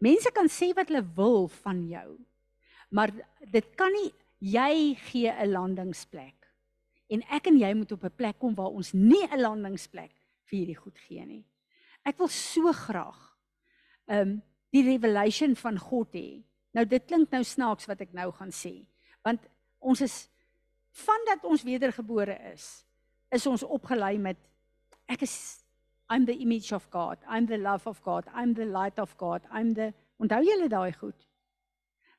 Mense 0.00 0.30
kan 0.32 0.48
sê 0.48 0.74
wat 0.74 0.88
hulle 0.88 1.04
wil 1.14 1.48
van 1.48 1.88
jou. 1.88 2.18
Maar 2.90 3.10
dit 3.50 3.74
kan 3.76 3.92
nie 3.92 4.12
jy 4.38 4.94
gee 4.94 5.30
'n 5.30 5.50
landingsplek. 5.50 6.34
En 7.08 7.22
ek 7.30 7.46
en 7.46 7.58
jy 7.58 7.74
moet 7.74 7.92
op 7.92 8.04
'n 8.04 8.16
plek 8.16 8.38
kom 8.38 8.54
waar 8.54 8.70
ons 8.70 8.92
nie 8.92 9.26
'n 9.30 9.40
landingsplek 9.40 10.15
vir 10.46 10.58
hierdie 10.58 10.78
goed 10.78 10.98
gee 11.06 11.24
nie. 11.26 11.42
Ek 12.06 12.18
wil 12.20 12.30
so 12.32 12.72
graag 12.74 13.18
um, 14.06 14.38
die 14.74 14.84
revelation 14.86 15.56
van 15.58 15.78
God 15.80 16.14
hê. 16.14 16.42
Nou 16.76 16.84
dit 16.88 17.04
klink 17.08 17.32
nou 17.32 17.42
snaaks 17.44 17.88
wat 17.90 18.02
ek 18.04 18.14
nou 18.16 18.30
gaan 18.36 18.52
sê, 18.54 18.78
want 19.26 19.42
ons 19.80 20.00
is 20.04 20.26
vandat 20.96 21.44
ons 21.44 21.64
wedergebore 21.66 22.36
is, 22.52 22.66
is 23.32 23.46
ons 23.48 23.64
opgelei 23.66 24.16
met 24.22 24.38
ek 25.10 25.24
is 25.26 25.36
I'm 26.08 26.24
the 26.24 26.36
image 26.38 26.70
of 26.72 26.86
God, 26.92 27.18
I'm 27.26 27.48
the 27.50 27.58
love 27.58 27.88
of 27.90 27.98
God, 28.04 28.28
I'm 28.32 28.54
the 28.54 28.64
light 28.64 29.00
of 29.02 29.16
God, 29.18 29.42
I'm 29.50 29.74
the 29.74 29.92
Onthou 30.16 30.44
julle 30.44 30.68
daai 30.72 30.92
goed? 30.96 31.26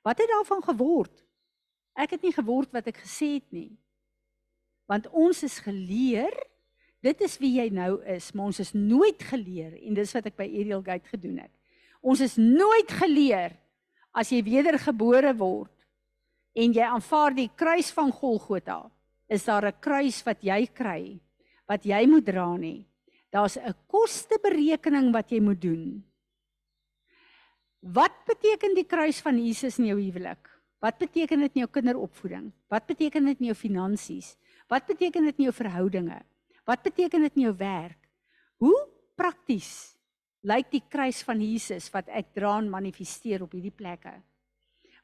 Wat 0.06 0.20
het 0.22 0.30
daarvan 0.30 0.62
geword? 0.64 1.24
Ek 1.98 2.14
het 2.14 2.22
nie 2.22 2.34
geword 2.36 2.74
wat 2.76 2.90
ek 2.92 3.02
gesê 3.02 3.38
het 3.40 3.48
nie. 3.56 3.72
Want 4.88 5.10
ons 5.10 5.42
is 5.44 5.58
geleer, 5.66 6.34
dit 7.02 7.22
is 7.22 7.38
wie 7.42 7.54
jy 7.60 7.70
nou 7.74 8.02
is, 8.06 8.32
maar 8.34 8.50
ons 8.52 8.60
is 8.60 8.74
nooit 8.74 9.22
geleer 9.30 9.78
en 9.82 9.98
dis 9.98 10.14
wat 10.14 10.26
ek 10.26 10.38
by 10.38 10.48
Ariel 10.48 10.84
Gate 10.84 11.08
gedoen 11.12 11.40
het. 11.44 11.54
Ons 12.02 12.22
is 12.22 12.38
nooit 12.38 12.92
geleer 13.02 13.56
as 14.18 14.32
jy 14.32 14.42
wedergebore 14.46 15.34
word 15.38 15.74
en 16.58 16.74
jy 16.74 16.86
aanvaar 16.86 17.36
die 17.38 17.50
kruis 17.56 17.92
van 17.94 18.12
Golgotha, 18.12 18.90
is 19.30 19.46
daar 19.46 19.68
'n 19.68 19.80
kruis 19.82 20.24
wat 20.26 20.42
jy 20.42 20.68
kry 20.68 21.20
wat 21.68 21.84
jy 21.84 22.06
moet 22.08 22.26
dra 22.26 22.58
nie. 22.58 22.88
Daar's 23.32 23.58
'n 23.58 23.76
kosteberekening 23.88 25.12
wat 25.12 25.32
jy 25.32 25.40
moet 25.40 25.62
doen. 25.62 26.04
Wat 27.82 28.26
beteken 28.26 28.74
die 28.74 28.86
kruis 28.86 29.22
van 29.22 29.38
Jesus 29.38 29.78
in 29.80 29.86
jou 29.86 30.00
huwelik? 30.00 30.50
Wat 30.80 30.98
beteken 30.98 31.40
dit 31.40 31.56
in 31.56 31.62
jou 31.62 31.72
kinderopvoeding? 31.72 32.52
Wat 32.70 32.86
beteken 32.86 33.26
dit 33.26 33.40
in 33.40 33.46
jou 33.46 33.56
finansies? 33.56 34.38
Wat 34.68 34.86
beteken 34.86 35.26
dit 35.26 35.38
in 35.38 35.44
jou 35.44 35.54
verhoudinge? 35.54 36.22
Wat 36.68 36.84
beteken 36.84 37.22
dit 37.22 37.36
in 37.40 37.48
jou 37.48 37.56
werk? 37.58 38.00
Hoe 38.60 38.78
prakties 39.16 39.96
lyk 40.44 40.70
die 40.72 40.84
kruis 40.84 41.24
van 41.24 41.42
Jesus 41.42 41.90
wat 41.94 42.10
ek 42.12 42.34
dra 42.36 42.58
en 42.60 42.70
manifesteer 42.70 43.42
op 43.44 43.56
hierdie 43.56 43.74
plekke? 43.74 44.18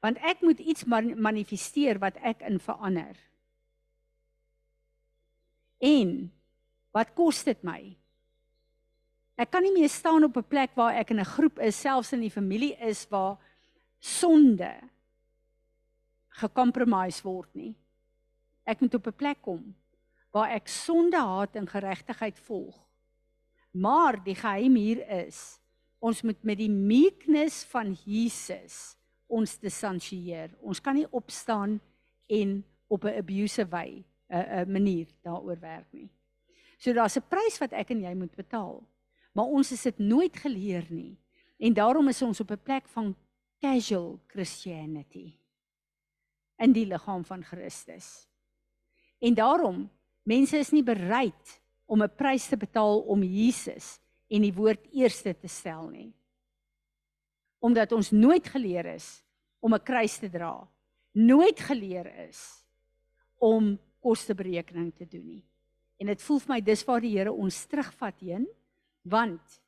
want 0.03 0.19
ek 0.19 0.43
moet 0.43 0.59
iets 0.59 0.83
manifesteer 0.85 1.99
wat 2.03 2.17
ek 2.27 2.43
in 2.43 2.59
verander. 2.59 3.15
En 5.79 6.09
wat 6.95 7.13
kos 7.15 7.43
dit 7.47 7.59
my? 7.63 7.79
Ek 9.39 9.49
kan 9.49 9.63
nie 9.65 9.73
meer 9.73 9.89
staan 9.89 10.27
op 10.27 10.35
'n 10.37 10.51
plek 10.51 10.75
waar 10.75 10.99
ek 10.99 11.11
in 11.11 11.19
'n 11.19 11.33
groep 11.35 11.59
is, 11.59 11.79
selfs 11.79 12.13
in 12.13 12.21
die 12.21 12.31
familie 12.31 12.75
is 12.79 13.07
waar 13.09 13.39
sonde 13.99 14.73
gekompromise 16.29 17.23
word 17.23 17.49
nie. 17.55 17.75
Ek 18.65 18.81
moet 18.81 18.93
op 18.95 19.07
'n 19.07 19.17
plek 19.17 19.41
kom 19.41 19.75
waar 20.33 20.55
ek 20.55 20.67
sonde 20.67 21.19
haat 21.21 21.55
en 21.55 21.69
geregtigheid 21.69 22.39
volg. 22.47 22.77
Maar 23.71 24.17
die 24.25 24.35
geheim 24.35 24.75
hier 24.75 25.01
is, 25.25 25.59
ons 26.03 26.21
moet 26.25 26.41
met 26.43 26.57
die 26.59 26.71
meekness 26.71 27.63
van 27.71 27.93
Jesus 28.05 28.95
ons 29.33 29.55
distansieer. 29.61 30.51
Ons 30.61 30.81
kan 30.83 30.97
nie 30.97 31.07
opstaan 31.09 31.79
en 32.27 32.63
op 32.87 33.05
'n 33.05 33.17
abusive 33.21 33.69
wy 33.69 34.03
'n 34.29 34.65
'n 34.65 34.71
manier 34.71 35.07
daaroor 35.23 35.59
werk 35.59 35.87
nie. 35.91 36.09
So 36.77 36.93
daar's 36.93 37.17
'n 37.17 37.27
prys 37.29 37.59
wat 37.59 37.71
ek 37.71 37.89
en 37.91 38.01
jy 38.01 38.13
moet 38.13 38.35
betaal. 38.35 38.83
Maar 39.33 39.45
ons 39.45 39.71
is 39.71 39.81
dit 39.81 39.97
nooit 39.97 40.35
geleer 40.37 40.85
nie. 40.89 41.17
En 41.57 41.73
daarom 41.73 42.07
is 42.07 42.21
ons 42.21 42.39
op 42.39 42.51
'n 42.51 42.63
plek 42.63 42.87
van 42.87 43.15
casual 43.61 44.19
Christianity 44.27 45.33
in 46.57 46.73
die 46.73 46.85
liggaam 46.85 47.25
van 47.25 47.43
Christus. 47.43 48.27
En 49.19 49.33
daarom 49.33 49.89
mense 50.23 50.57
is 50.57 50.71
nie 50.71 50.83
bereid 50.83 51.61
om 51.85 52.01
'n 52.01 52.15
prys 52.15 52.47
te 52.47 52.57
betaal 52.57 52.99
om 52.99 53.23
Jesus 53.23 53.99
en 54.29 54.41
die 54.41 54.53
woord 54.53 54.87
eerste 54.91 55.33
te 55.33 55.47
stel 55.47 55.89
nie 55.89 56.13
omdat 57.63 57.95
ons 57.95 58.11
nooit 58.11 58.47
geleer 58.51 58.85
is 58.91 59.23
om 59.63 59.73
'n 59.73 59.83
kruis 59.83 60.17
te 60.19 60.29
dra. 60.29 60.67
Nooit 61.13 61.59
geleer 61.59 62.27
is 62.27 62.65
om 63.39 63.79
kosteberekening 63.99 64.93
te 64.95 65.07
doen 65.07 65.25
nie. 65.25 65.45
En 65.97 66.07
dit 66.07 66.21
voel 66.21 66.39
vir 66.39 66.53
my 66.53 66.61
dis 66.61 66.83
waar 66.83 67.01
die 67.01 67.17
Here 67.17 67.31
ons 67.31 67.65
terugvat 67.65 68.19
heen 68.19 68.47
want 69.03 69.61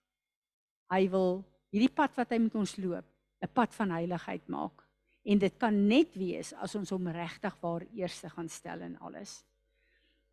hy 0.91 1.09
wil 1.09 1.43
hierdie 1.71 1.93
pad 1.95 2.15
wat 2.15 2.29
hy 2.29 2.37
met 2.37 2.55
ons 2.55 2.77
loop 2.77 3.05
'n 3.41 3.53
pad 3.53 3.73
van 3.75 3.89
heiligheid 3.89 4.47
maak. 4.47 4.83
En 5.23 5.39
dit 5.39 5.57
kan 5.57 5.87
net 5.87 6.15
wees 6.15 6.53
as 6.53 6.75
ons 6.75 6.89
hom 6.89 7.07
regtig 7.07 7.55
waar 7.61 7.85
eerste 7.93 8.29
gaan 8.29 8.49
stel 8.49 8.81
in 8.81 8.99
alles. 8.99 9.43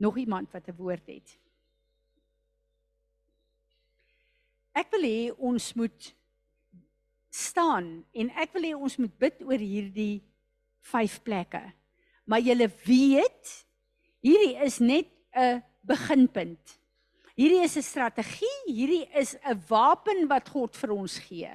Nog 0.03 0.19
iemand 0.19 0.51
wat 0.51 0.67
'n 0.69 0.79
woord 0.81 1.07
het. 1.07 1.39
Ek 4.73 4.91
wil 4.91 5.05
hê 5.05 5.33
ons 5.37 5.73
moet 5.75 6.15
staan 7.31 8.05
en 8.13 8.31
ek 8.43 8.53
wil 8.57 8.65
hê 8.67 8.73
ons 8.77 8.97
moet 8.97 9.19
bid 9.19 9.43
oor 9.45 9.61
hierdie 9.61 10.23
vyf 10.93 11.19
plekke. 11.23 11.63
Maar 12.25 12.41
julle 12.41 12.69
weet, 12.85 13.53
hierdie 14.25 14.57
is 14.65 14.79
net 14.79 15.09
'n 15.37 15.63
beginpunt. 15.81 16.79
Hierdie 17.35 17.63
is 17.65 17.77
'n 17.77 17.83
strategie, 17.83 18.59
hierdie 18.67 19.07
is 19.15 19.37
'n 19.45 19.63
wapen 19.69 20.29
wat 20.29 20.49
God 20.49 20.77
vir 20.77 20.91
ons 20.91 21.19
gee. 21.19 21.51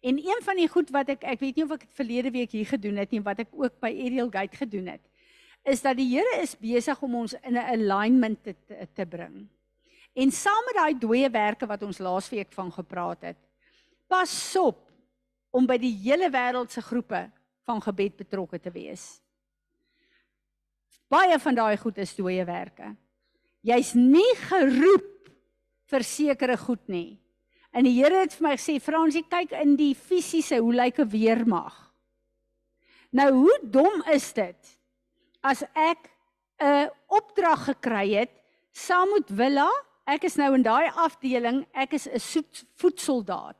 En 0.00 0.16
een 0.16 0.40
van 0.42 0.56
die 0.56 0.68
goed 0.68 0.90
wat 0.90 1.08
ek 1.08 1.24
ek 1.24 1.40
weet 1.40 1.56
nie 1.56 1.64
of 1.64 1.72
ek 1.72 1.80
dit 1.80 1.94
verlede 1.94 2.30
week 2.30 2.50
hier 2.50 2.66
gedoen 2.66 2.96
het 2.96 3.10
nie, 3.10 3.20
wat 3.20 3.38
ek 3.38 3.48
ook 3.52 3.80
by 3.80 3.90
Ariel 3.90 4.30
Gate 4.30 4.56
gedoen 4.56 4.86
het, 4.86 5.09
is 5.62 5.82
dat 5.82 5.96
die 5.96 6.08
Here 6.08 6.40
is 6.42 6.56
besig 6.58 7.00
om 7.02 7.14
ons 7.14 7.34
in 7.42 7.56
'n 7.56 7.68
alignment 7.74 8.42
te, 8.42 8.54
te 8.66 8.86
te 8.94 9.06
bring. 9.06 9.48
En 10.14 10.30
saam 10.30 10.64
met 10.66 10.74
daai 10.74 10.98
dooie 10.98 11.30
werke 11.30 11.66
wat 11.66 11.82
ons 11.82 11.98
laasweek 11.98 12.52
van 12.52 12.72
gepraat 12.72 13.22
het. 13.22 13.36
Pas 14.06 14.56
op 14.56 14.90
om 15.50 15.66
by 15.66 15.78
die 15.78 15.94
hele 16.02 16.30
wêreld 16.30 16.70
se 16.70 16.82
groepe 16.82 17.30
van 17.64 17.80
gebed 17.82 18.16
betrokke 18.16 18.60
te 18.60 18.70
wees. 18.70 19.20
Baie 21.08 21.38
van 21.38 21.54
daai 21.54 21.76
goed 21.76 21.98
is 21.98 22.14
dooie 22.14 22.44
werke. 22.44 22.96
Jy's 23.66 23.94
nie 23.94 24.34
geroep 24.48 25.30
vir 25.90 26.02
sekere 26.06 26.56
goed 26.56 26.88
nie. 26.88 27.18
En 27.74 27.84
die 27.84 27.94
Here 27.94 28.22
het 28.24 28.34
vir 28.34 28.48
my 28.48 28.56
gesê, 28.56 28.80
"Fransie, 28.80 29.22
kyk 29.22 29.52
in 29.52 29.76
die 29.76 29.94
fisiese 29.94 30.58
hoe 30.58 30.72
lyk 30.72 30.98
'n 30.98 31.08
weermag." 31.08 31.92
Nou, 33.12 33.30
hoe 33.32 33.58
dom 33.62 34.02
is 34.12 34.32
dit 34.32 34.79
as 35.42 35.62
ek 35.74 36.10
'n 36.60 36.90
opdrag 37.08 37.64
gekry 37.64 38.14
het 38.14 38.30
saam 38.72 39.08
met 39.14 39.28
Willa, 39.28 39.70
ek 40.06 40.24
is 40.24 40.36
nou 40.36 40.54
in 40.54 40.62
daai 40.62 40.90
afdeling, 40.94 41.66
ek 41.72 41.94
is 41.94 42.06
'n 42.06 42.44
voetsoldaat. 42.76 43.56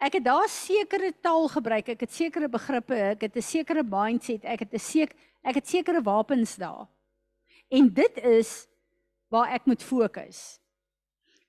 Ek 0.00 0.12
het 0.12 0.24
daar 0.24 0.48
sekere 0.48 1.12
taal 1.20 1.48
gebruik, 1.48 1.88
ek 1.88 2.00
het 2.00 2.12
sekere 2.12 2.48
begrippe, 2.48 2.94
ek 2.94 3.20
het 3.20 3.36
'n 3.36 3.42
sekere 3.42 3.82
mindset, 3.82 4.44
ek 4.44 4.60
het 4.60 4.72
'n 4.74 4.78
seker 4.78 5.16
ek 5.44 5.54
het 5.60 5.68
sekere 5.68 6.02
wapens 6.02 6.56
daar. 6.56 6.88
En 7.68 7.92
dit 7.92 8.16
is 8.24 8.66
waar 9.28 9.52
ek 9.52 9.66
moet 9.66 9.82
fokus. 9.82 10.60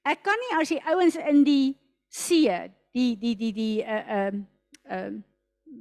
Ek 0.03 0.21
kan 0.23 0.37
nie 0.39 0.59
as 0.59 0.69
die 0.69 0.81
ouens 0.85 1.15
in 1.15 1.43
die 1.43 1.77
see, 2.09 2.71
die 2.91 3.15
die 3.17 3.35
die 3.35 3.53
die 3.53 3.83
uh 3.83 3.87
ehm 3.89 4.35
uh, 4.35 4.95
ehm 4.95 5.15
uh, 5.15 5.23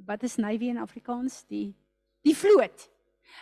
wat 0.05 0.23
is 0.23 0.35
navy 0.35 0.67
in 0.67 0.77
Afrikaans? 0.77 1.45
Die 1.47 1.73
die 2.21 2.35
vloot. 2.35 2.89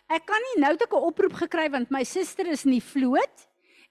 Ek 0.10 0.26
kan 0.26 0.42
nie 0.42 0.62
nou 0.62 0.74
'n 0.74 1.04
oproep 1.08 1.34
gekry 1.34 1.70
want 1.70 1.92
my 1.92 2.04
suster 2.04 2.48
is 2.48 2.66
in 2.66 2.72
die 2.72 2.82
vloot 2.94 3.48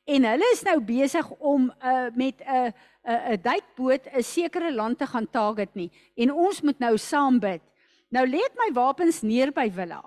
en 0.07 0.25
hulle 0.25 0.49
is 0.53 0.63
nou 0.65 0.81
besig 0.81 1.31
om 1.39 1.73
uh 1.83 2.11
met 2.15 2.41
'n 2.41 2.49
uh, 2.49 2.73
'n 3.07 3.11
uh, 3.11 3.33
'n 3.33 3.43
duikboot 3.43 4.07
'n 4.13 4.23
sekere 4.23 4.73
land 4.73 4.99
te 4.99 5.07
gaan 5.07 5.31
target 5.31 5.75
nie 5.75 5.91
en 6.17 6.33
ons 6.33 6.63
moet 6.63 6.79
nou 6.79 6.97
saam 6.99 7.39
bid. 7.39 7.63
Nou 8.11 8.27
lê 8.27 8.39
ek 8.45 8.57
my 8.57 8.73
wapens 8.75 9.23
neer 9.23 9.53
by 9.53 9.71
Villa. 9.71 10.03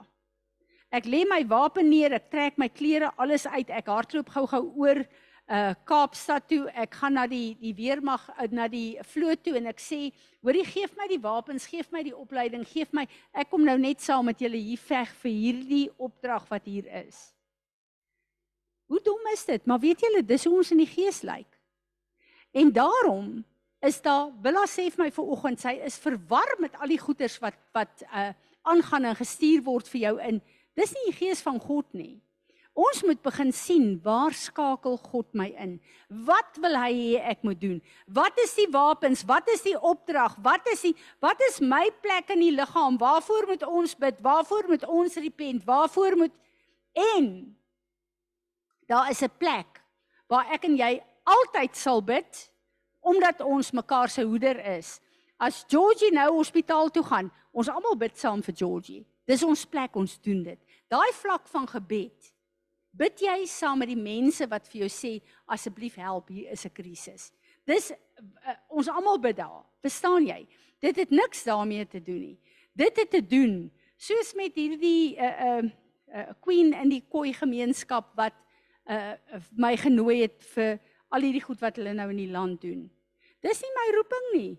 Ek 0.96 1.08
lê 1.10 1.26
my 1.28 1.42
wapen 1.50 1.90
neer, 1.90 2.14
ek 2.14 2.30
trek 2.32 2.60
my 2.62 2.70
klere 2.70 3.12
alles 3.20 3.44
uit. 3.48 3.70
Ek 3.70 3.90
hardloop 3.92 4.30
gou-gou 4.32 4.62
oor 4.80 5.02
uh 5.46 5.74
Kaapstad 5.86 6.48
toe. 6.50 6.66
Ek 6.74 6.96
gaan 6.98 7.14
na 7.14 7.28
die 7.30 7.56
die 7.62 7.74
weermag 7.78 8.24
uh, 8.34 8.48
na 8.50 8.68
die 8.68 8.98
vloot 9.06 9.44
toe 9.46 9.56
en 9.60 9.68
ek 9.70 9.80
sê, 9.80 10.12
"Hoorie, 10.42 10.66
gee 10.66 10.88
my 10.98 11.08
die 11.08 11.22
wapens, 11.22 11.68
gee 11.68 11.84
my 11.92 12.02
die 12.04 12.16
opleiding, 12.16 12.66
gee 12.66 12.86
my 12.92 13.08
ek 13.34 13.50
kom 13.50 13.66
nou 13.66 13.78
net 13.78 14.02
saam 14.02 14.26
met 14.26 14.40
julle 14.42 14.58
hier 14.58 14.82
veg 14.82 15.10
vir 15.22 15.32
hierdie 15.32 15.90
opdrag 15.98 16.50
wat 16.50 16.66
hier 16.66 16.90
is." 17.06 17.34
Hoe 18.88 19.02
dom 19.02 19.22
is 19.34 19.46
dit? 19.46 19.66
Maar 19.66 19.80
weet 19.80 20.02
julle, 20.02 20.24
dis 20.26 20.46
hoe 20.46 20.58
ons 20.58 20.72
in 20.72 20.82
die 20.82 20.90
gees 20.90 21.22
lyk. 21.22 21.50
En 22.54 22.72
daarom 22.72 23.44
is 23.82 24.02
daar 24.02 24.32
Willa 24.42 24.66
sê 24.70 24.90
vir 24.90 25.06
my 25.06 25.12
vanoggend, 25.12 25.60
sy 25.60 25.78
is 25.86 25.98
verwar 26.02 26.56
met 26.60 26.76
al 26.80 26.88
die 26.88 27.02
goeters 27.02 27.38
wat 27.40 27.58
wat 27.74 28.06
uh 28.10 28.34
aangaan 28.66 29.06
en 29.06 29.16
gestuur 29.16 29.62
word 29.62 29.86
vir 29.94 30.02
jou 30.02 30.14
in. 30.26 30.40
Dis 30.74 30.94
nie 30.96 31.12
die 31.12 31.20
gees 31.20 31.44
van 31.46 31.60
God 31.62 31.86
nie. 31.94 32.16
Ons 32.76 33.06
moet 33.08 33.22
begin 33.24 33.54
sien 33.56 33.86
waar 34.04 34.34
skakel 34.36 34.98
God 35.00 35.30
my 35.32 35.48
in? 35.64 35.78
Wat 36.28 36.58
wil 36.60 36.76
hy 36.76 36.90
hê 36.92 37.22
ek 37.32 37.46
moet 37.48 37.60
doen? 37.62 37.78
Wat 38.12 38.36
is 38.44 38.52
die 38.58 38.68
wapens? 38.74 39.24
Wat 39.24 39.48
is 39.54 39.64
die 39.64 39.78
opdrag? 39.80 40.36
Wat 40.44 40.68
is 40.74 40.84
die 40.84 40.92
wat 41.24 41.40
is 41.48 41.62
my 41.64 41.86
plek 42.04 42.34
in 42.36 42.44
die 42.44 42.52
liggaam? 42.52 43.00
Waarvoor 43.00 43.48
moet 43.54 43.64
ons 43.64 43.96
bid? 43.96 44.20
Waarvoor 44.20 44.68
moet 44.74 44.84
ons 44.92 45.16
repent? 45.24 45.64
Waarvoor 45.64 46.20
moet 46.20 46.36
en 47.16 47.56
daar 48.92 49.10
is 49.10 49.24
'n 49.24 49.32
plek 49.40 49.82
waar 50.28 50.52
ek 50.52 50.66
en 50.66 50.76
jy 50.76 51.04
altyd 51.24 51.76
sal 51.76 52.04
bid 52.04 52.52
omdat 53.00 53.42
ons 53.42 53.72
mekaar 53.72 54.10
se 54.10 54.24
hoeder 54.24 54.60
is. 54.78 55.00
As 55.38 55.64
Georgie 55.68 56.12
nou 56.12 56.32
hospitaal 56.38 56.90
toe 56.90 57.04
gaan, 57.04 57.32
ons 57.52 57.70
almal 57.70 57.96
bid 57.96 58.18
saam 58.18 58.44
vir 58.44 58.56
Georgie. 58.56 59.06
Dis 59.26 59.44
ons 59.44 59.66
plek, 59.66 59.96
ons 59.96 60.20
doen 60.22 60.44
dit. 60.44 60.60
Daai 60.88 61.12
vlak 61.14 61.48
van 61.48 61.68
gebed. 61.68 62.35
Bid 62.96 63.20
jy 63.20 63.46
saam 63.50 63.82
met 63.84 63.90
die 63.92 64.00
mense 64.00 64.48
wat 64.48 64.68
vir 64.72 64.86
jou 64.86 64.92
sê 64.92 65.18
asseblief 65.52 65.98
help, 66.00 66.30
hier 66.30 66.52
is 66.52 66.66
'n 66.66 66.72
krisis. 66.72 67.32
Dis 67.68 67.92
uh, 67.92 68.56
ons 68.70 68.88
almal 68.88 69.20
bid 69.20 69.36
daar. 69.38 69.66
Verstaan 69.82 70.26
jy? 70.28 70.48
Dit 70.80 70.96
het 70.96 71.10
niks 71.10 71.44
daarmee 71.44 71.86
te 71.86 72.00
doen 72.00 72.22
nie. 72.22 72.38
Dit 72.74 72.96
het 72.98 73.10
te 73.10 73.22
doen 73.22 73.72
soos 73.98 74.34
met 74.34 74.56
hierdie 74.56 75.18
'n 75.18 75.24
uh, 75.24 75.60
'n 75.60 75.66
uh, 75.66 76.20
uh, 76.20 76.34
queen 76.40 76.74
in 76.74 76.90
die 76.90 77.04
koi 77.10 77.34
gemeenskap 77.34 78.16
wat 78.16 78.34
uh 78.86 79.18
my 79.58 79.76
genooi 79.78 80.22
het 80.22 80.44
vir 80.54 80.80
al 81.10 81.22
hierdie 81.22 81.42
goed 81.42 81.60
wat 81.60 81.76
hulle 81.76 81.94
nou 81.94 82.10
in 82.10 82.22
die 82.22 82.32
land 82.32 82.62
doen. 82.62 82.90
Dis 83.42 83.62
nie 83.62 83.74
my 83.74 83.88
roeping 83.96 84.28
nie. 84.34 84.54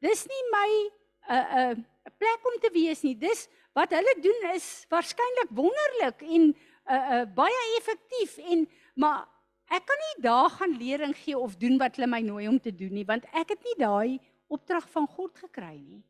Dis 0.00 0.26
nie 0.26 0.44
my 0.52 0.70
'n 0.78 1.34
uh, 1.34 1.70
'n 1.72 1.78
uh, 1.78 2.12
plek 2.18 2.40
om 2.44 2.60
te 2.60 2.70
wees 2.72 3.02
nie. 3.02 3.16
Dis 3.16 3.48
wat 3.72 3.90
hulle 3.90 4.14
doen 4.20 4.50
is 4.54 4.86
waarskynlik 4.90 5.50
wonderlik 5.50 6.22
en 6.22 6.54
uh 6.88 7.04
uh 7.18 7.24
baie 7.36 7.64
effektief 7.78 8.38
en 8.38 8.66
maar 8.96 9.26
ek 9.68 9.84
kan 9.86 10.00
nie 10.04 10.22
daar 10.24 10.50
gaan 10.50 10.76
lering 10.80 11.14
gee 11.16 11.38
of 11.38 11.56
doen 11.56 11.78
wat 11.78 11.96
hulle 11.96 12.08
my 12.08 12.20
nooi 12.24 12.48
om 12.48 12.58
te 12.60 12.72
doen 12.74 12.92
nie 12.92 13.06
want 13.08 13.26
ek 13.32 13.54
het 13.54 13.64
nie 13.64 13.76
daai 13.78 14.18
opdrag 14.48 14.88
van 14.88 15.06
God 15.06 15.36
gekry 15.36 15.76
nie. 15.76 16.02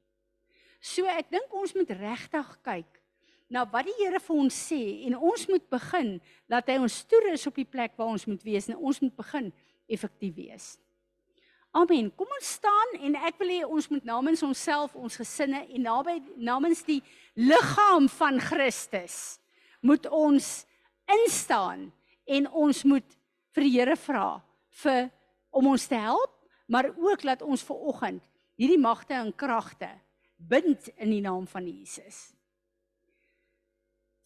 So 0.80 1.06
ek 1.10 1.30
dink 1.34 1.54
ons 1.54 1.74
moet 1.74 1.90
regtig 1.90 2.50
kyk 2.62 3.00
na 3.50 3.64
wat 3.72 3.88
die 3.88 3.96
Here 3.98 4.20
vir 4.20 4.36
ons 4.44 4.54
sê 4.68 4.82
en 5.08 5.16
ons 5.16 5.46
moet 5.48 5.64
begin 5.72 6.18
dat 6.50 6.68
hy 6.68 6.76
ons 6.82 7.00
toerus 7.08 7.48
op 7.50 7.56
die 7.58 7.66
plek 7.66 7.96
waar 7.96 8.12
ons 8.12 8.28
moet 8.28 8.44
wees 8.46 8.68
en 8.68 8.76
ons 8.76 9.00
moet 9.02 9.16
begin 9.16 9.50
effektief 9.88 10.36
wees. 10.36 10.76
Amen. 11.76 12.08
Kom 12.16 12.30
ons 12.32 12.54
staan 12.58 12.94
en 13.04 13.16
ek 13.28 13.40
wil 13.40 13.50
hê 13.52 13.58
ons 13.66 13.90
moet 13.92 14.04
namens 14.08 14.42
onsself, 14.44 14.94
ons 14.96 15.18
gesinne 15.20 15.64
en 15.66 15.84
naby 15.84 16.16
namens 16.36 16.80
die 16.86 17.00
liggaam 17.36 18.08
van 18.12 18.40
Christus 18.40 19.38
moet 19.84 20.08
ons 20.10 20.64
instaan 21.08 21.88
en 22.28 22.48
ons 22.48 22.84
moet 22.84 23.16
vir 23.56 23.66
die 23.66 23.74
Here 23.78 23.96
vra 23.96 24.40
vir 24.82 25.08
om 25.50 25.70
ons 25.72 25.86
te 25.88 25.98
help, 25.98 26.34
maar 26.68 26.90
ook 26.92 27.24
laat 27.24 27.42
ons 27.42 27.64
ver 27.64 27.86
oggend 27.90 28.24
hierdie 28.58 28.80
magte 28.80 29.14
en 29.14 29.32
kragte 29.32 29.88
bind 30.36 30.90
in 30.98 31.14
die 31.14 31.22
naam 31.22 31.46
van 31.50 31.66
Jesus. 31.66 32.28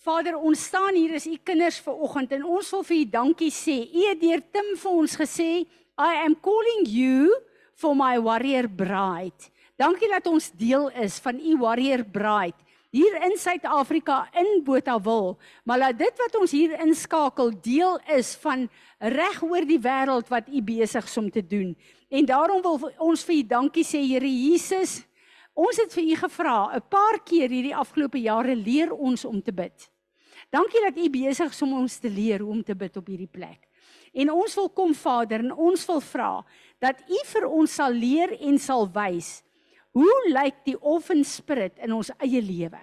Vader, 0.03 0.35
ons 0.35 0.64
staan 0.66 0.97
hier 0.99 1.14
as 1.14 1.28
u 1.30 1.37
kinders 1.47 1.78
ver 1.85 1.95
oggend 1.95 2.33
en 2.35 2.43
ons 2.43 2.72
wil 2.74 2.83
vir 2.89 2.97
u 2.97 3.05
dankie 3.12 3.53
sê. 3.55 3.76
U 3.87 4.07
het 4.09 4.18
deur 4.20 4.43
Tim 4.51 4.72
vir 4.83 4.97
ons 5.05 5.14
gesê, 5.20 5.51
I 5.95 6.12
am 6.24 6.35
calling 6.43 6.89
you 6.91 7.30
for 7.78 7.95
my 7.95 8.16
warrior 8.18 8.66
bride. 8.66 9.53
Dankie 9.78 10.11
dat 10.11 10.26
ons 10.26 10.51
deel 10.59 10.89
is 11.05 11.20
van 11.22 11.39
u 11.39 11.55
warrior 11.61 12.03
bride 12.03 12.59
hier 12.93 13.14
in 13.24 13.38
Suid-Afrika 13.40 14.26
in 14.36 14.61
Botawil. 14.64 15.38
Maar 15.64 15.78
laat 15.78 15.99
dit 15.99 16.18
wat 16.20 16.34
ons 16.36 16.53
hier 16.53 16.74
inskakel 16.84 17.55
deel 17.64 17.97
is 18.12 18.34
van 18.43 18.66
reg 19.01 19.40
oor 19.43 19.64
die 19.66 19.80
wêreld 19.80 20.28
wat 20.28 20.51
u 20.53 20.61
besig 20.62 21.09
is 21.09 21.16
om 21.16 21.30
te 21.32 21.40
doen. 21.40 21.72
En 22.12 22.28
daarom 22.28 22.61
wil 22.62 22.93
ons 23.01 23.24
vir 23.24 23.38
u 23.38 23.43
dankie 23.55 23.84
sê 23.84 24.03
Here 24.05 24.28
Jesus. 24.28 25.01
Ons 25.57 25.80
het 25.80 25.93
vir 25.93 26.05
u 26.05 26.14
gevra 26.20 26.76
'n 26.76 26.84
paar 26.88 27.18
keer 27.24 27.49
hierdie 27.49 27.76
afgelope 27.76 28.20
jare 28.20 28.55
leer 28.55 28.93
ons 28.93 29.24
om 29.24 29.43
te 29.43 29.53
bid. 29.53 29.88
Dankie 30.53 30.82
dat 30.84 30.97
U 30.97 31.11
besig 31.11 31.51
is 31.51 31.62
om 31.62 31.72
ons 31.72 31.99
te 31.99 32.11
leer 32.11 32.40
hoe 32.40 32.51
om 32.51 32.62
te 32.62 32.74
bid 32.74 32.97
op 32.97 33.07
hierdie 33.07 33.30
plek. 33.30 33.68
En 34.12 34.30
ons 34.30 34.55
wil 34.55 34.68
kom 34.68 34.95
Vader 34.95 35.40
en 35.40 35.53
ons 35.53 35.86
wil 35.86 36.01
vra 36.01 36.45
dat 36.78 37.01
U 37.09 37.20
vir 37.24 37.47
ons 37.49 37.74
sal 37.74 37.93
leer 37.93 38.34
en 38.40 38.59
sal 38.59 38.84
wys 38.93 39.43
hoe 39.93 40.18
lyk 40.32 40.62
die 40.64 40.78
offen 40.78 41.24
spirit 41.24 41.78
in 41.84 41.93
ons 41.93 42.11
eie 42.18 42.40
lewe? 42.43 42.80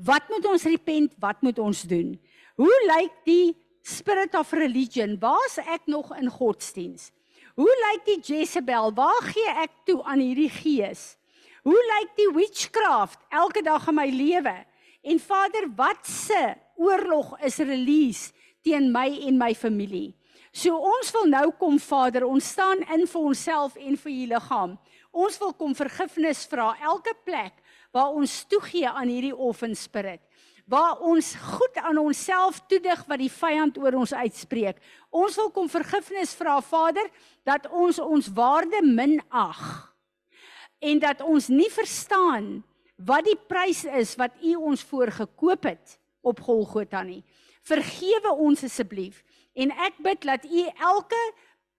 Wat 0.00 0.28
moet 0.32 0.46
ons 0.48 0.64
repent? 0.64 1.14
Wat 1.20 1.42
moet 1.44 1.58
ons 1.60 1.82
doen? 1.88 2.14
Hoe 2.60 2.76
lyk 2.88 3.12
die 3.28 3.56
spirit 3.84 4.34
of 4.38 4.52
religion? 4.56 5.18
Waar's 5.20 5.58
ek 5.60 5.88
nog 5.90 6.14
in 6.16 6.30
godsdiens? 6.32 7.10
Hoe 7.60 7.72
lyk 7.86 8.06
die 8.06 8.20
Jezebel? 8.24 8.94
Waar 8.96 9.24
gee 9.28 9.56
ek 9.60 9.82
toe 9.88 10.00
aan 10.08 10.22
hierdie 10.22 10.50
gees? 10.52 11.14
Hoe 11.66 11.76
lyk 11.76 12.14
die 12.16 12.30
witchcraft 12.32 13.20
elke 13.28 13.60
dag 13.62 13.88
in 13.90 13.98
my 13.98 14.08
lewe? 14.08 14.54
En 15.04 15.20
Vader, 15.20 15.68
wat 15.76 16.06
se 16.08 16.54
oorlog 16.80 17.34
is 17.44 17.60
release 17.60 18.32
teen 18.64 18.88
my 18.92 19.08
en 19.28 19.36
my 19.40 19.52
familie? 19.54 20.14
So 20.52 20.74
ons 20.74 21.12
wil 21.14 21.28
nou 21.30 21.46
kom 21.60 21.78
Vader, 21.78 22.24
ons 22.26 22.48
staan 22.56 22.80
in 22.90 23.04
vir 23.06 23.20
onsself 23.20 23.76
en 23.78 23.96
vir 24.00 24.12
u 24.12 24.24
liggaam. 24.32 24.78
Ons 25.10 25.38
wil 25.42 25.52
kom 25.58 25.74
vergifnis 25.74 26.44
vra 26.50 26.72
elke 26.80 27.14
plek 27.24 27.56
waar 27.90 28.14
ons 28.14 28.44
toegee 28.50 28.88
aan 28.88 29.10
hierdie 29.10 29.34
offenspirit 29.34 30.22
waar 30.70 31.00
ons 31.02 31.32
goed 31.34 31.78
aan 31.82 31.98
onsself 31.98 32.60
toedig 32.70 33.00
wat 33.10 33.18
die 33.18 33.32
vyand 33.32 33.78
oor 33.80 33.96
ons 33.98 34.12
uitspreek. 34.14 34.78
Ons 35.10 35.34
wil 35.40 35.50
kom 35.54 35.70
vergifnis 35.70 36.34
vra 36.38 36.60
Vader 36.62 37.08
dat 37.48 37.66
ons 37.74 37.98
ons 37.98 38.28
waarde 38.36 38.78
minag 38.86 39.62
en 40.78 41.02
dat 41.02 41.24
ons 41.26 41.50
nie 41.50 41.68
verstaan 41.74 42.60
wat 43.02 43.26
die 43.26 43.38
prys 43.50 43.82
is 43.98 44.14
wat 44.20 44.36
u 44.44 44.54
ons 44.70 44.84
voor 44.86 45.10
gekoop 45.16 45.66
het 45.72 45.98
op 46.22 46.40
Golgotha 46.46 47.02
nie. 47.02 47.24
Vergewe 47.66 48.36
ons 48.38 48.62
asseblief 48.64 49.24
en 49.58 49.74
ek 49.74 49.98
bid 50.04 50.22
dat 50.28 50.46
u 50.46 50.66
elke 50.70 51.22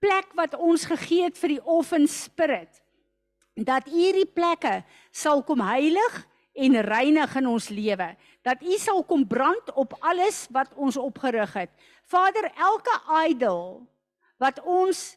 plek 0.04 0.36
wat 0.36 0.58
ons 0.60 0.84
gegee 0.90 1.30
het 1.30 1.40
vir 1.40 1.56
die 1.56 1.64
offenspirit 1.64 2.81
dat 3.64 3.88
u 3.88 3.92
hierdie 3.92 4.28
plekke 4.28 4.82
sal 5.12 5.44
kom 5.44 5.62
heilig 5.64 6.20
en 6.54 6.82
reinig 6.82 7.36
in 7.40 7.48
ons 7.48 7.70
lewe. 7.70 8.10
Dat 8.42 8.62
u 8.62 8.78
sal 8.78 9.04
kom 9.04 9.28
brand 9.28 9.72
op 9.74 9.96
alles 10.00 10.46
wat 10.52 10.74
ons 10.76 10.98
opgerig 10.98 11.54
het. 11.54 11.72
Vader 12.04 12.52
elke 12.58 12.96
idol 13.30 13.82
wat 14.42 14.60
ons 14.66 15.16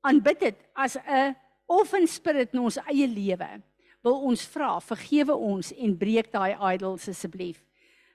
aanbid 0.00 0.40
het 0.40 0.58
as 0.74 0.96
'n 0.96 1.36
offenspirit 1.66 2.52
in 2.52 2.60
ons 2.60 2.78
eie 2.88 3.06
lewe 3.06 3.62
wil 4.02 4.22
ons 4.24 4.44
vra, 4.46 4.80
vergewe 4.80 5.34
ons 5.36 5.72
en 5.76 5.96
breek 5.96 6.32
daai 6.32 6.56
idols 6.74 7.08
asseblief. 7.08 7.60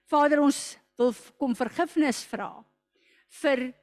Vader, 0.09 0.41
ons 0.41 0.77
wil 0.97 1.13
kom 1.37 1.55
vergifnis 1.55 2.23
vra 2.29 2.63
vir 3.41 3.73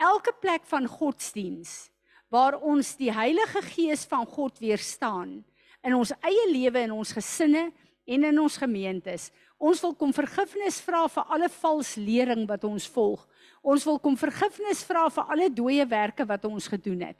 elke 0.00 0.32
plek 0.40 0.64
van 0.66 0.88
godsdiens 0.88 1.90
waar 2.30 2.56
ons 2.62 2.94
die 2.96 3.10
Heilige 3.12 3.62
Gees 3.72 4.06
van 4.08 4.24
God 4.26 4.58
weerstaan 4.62 5.40
in 5.82 5.96
ons 5.96 6.12
eie 6.22 6.46
lewe 6.52 6.84
en 6.84 6.94
ons 7.00 7.12
gesinne 7.16 7.70
en 8.10 8.26
in 8.26 8.38
ons 8.40 8.58
gemeentes. 8.60 9.30
Ons 9.60 9.82
wil 9.84 9.92
kom 9.98 10.12
vergifnis 10.16 10.78
vra 10.84 11.04
vir 11.10 11.34
alle 11.34 11.50
vals 11.60 11.96
lering 12.00 12.46
wat 12.48 12.64
ons 12.64 12.86
volg. 12.94 13.26
Ons 13.60 13.84
wil 13.84 13.98
kom 14.00 14.16
vergifnis 14.16 14.84
vra 14.88 15.08
vir 15.12 15.34
alle 15.34 15.50
dooie 15.52 15.84
werke 15.88 16.24
wat 16.24 16.46
ons 16.48 16.70
gedoen 16.70 17.10
het. 17.10 17.18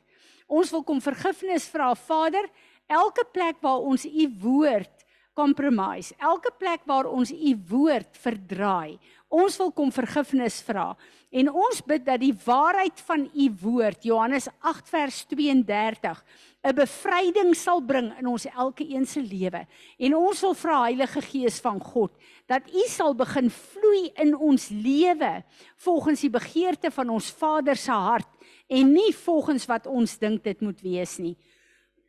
Ons 0.50 0.72
wil 0.72 0.82
kom 0.86 1.02
vergifnis 1.02 1.68
vra, 1.70 1.92
Vader, 1.94 2.48
elke 2.90 3.26
plek 3.32 3.60
waar 3.62 3.84
ons 3.86 4.06
u 4.06 4.26
woord 4.42 5.04
compromise, 5.38 6.14
elke 6.18 6.50
plek 6.58 6.82
waar 6.90 7.06
ons 7.06 7.30
u 7.30 7.52
woord 7.70 8.18
verdraai. 8.18 8.98
Ons 9.30 9.60
wil 9.60 9.68
kom 9.70 9.92
vergifnis 9.94 10.56
vra 10.66 10.88
en 11.30 11.48
ons 11.54 11.80
bid 11.86 12.02
dat 12.02 12.18
die 12.18 12.34
waarheid 12.34 12.98
van 13.06 13.28
u 13.30 13.44
woord 13.62 14.02
Johannes 14.02 14.48
8 14.66 14.88
vers 14.90 15.20
32 15.30 16.24
'n 16.66 16.74
bevryding 16.74 17.54
sal 17.54 17.80
bring 17.80 18.10
in 18.18 18.26
ons 18.26 18.46
elke 18.46 18.82
een 18.82 19.06
se 19.06 19.22
lewe. 19.22 19.66
En 19.98 20.16
ons 20.16 20.40
wil 20.40 20.54
vra 20.54 20.82
Heilige 20.82 21.22
Gees 21.22 21.60
van 21.60 21.78
God 21.80 22.10
dat 22.46 22.66
u 22.74 22.82
sal 22.88 23.14
begin 23.14 23.50
vloei 23.50 24.10
in 24.16 24.34
ons 24.36 24.68
lewe 24.68 25.44
volgens 25.76 26.20
die 26.20 26.30
begeerte 26.30 26.90
van 26.90 27.08
ons 27.08 27.30
Vader 27.30 27.76
se 27.76 27.92
hart 27.92 28.28
en 28.68 28.92
nie 28.92 29.14
volgens 29.14 29.66
wat 29.66 29.86
ons 29.86 30.18
dink 30.18 30.42
dit 30.44 30.60
moet 30.60 30.80
wees 30.80 31.18
nie. 31.18 31.36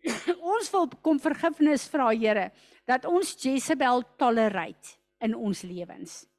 ons 0.58 0.72
wil 0.72 0.90
kom 1.02 1.20
vergifnis 1.20 1.86
vra 1.86 2.10
Here 2.10 2.52
dat 2.86 3.06
ons 3.06 3.38
Jezebel 3.38 4.04
tolerate 4.18 4.98
in 5.22 5.36
ons 5.36 5.62
lewens. 5.62 6.31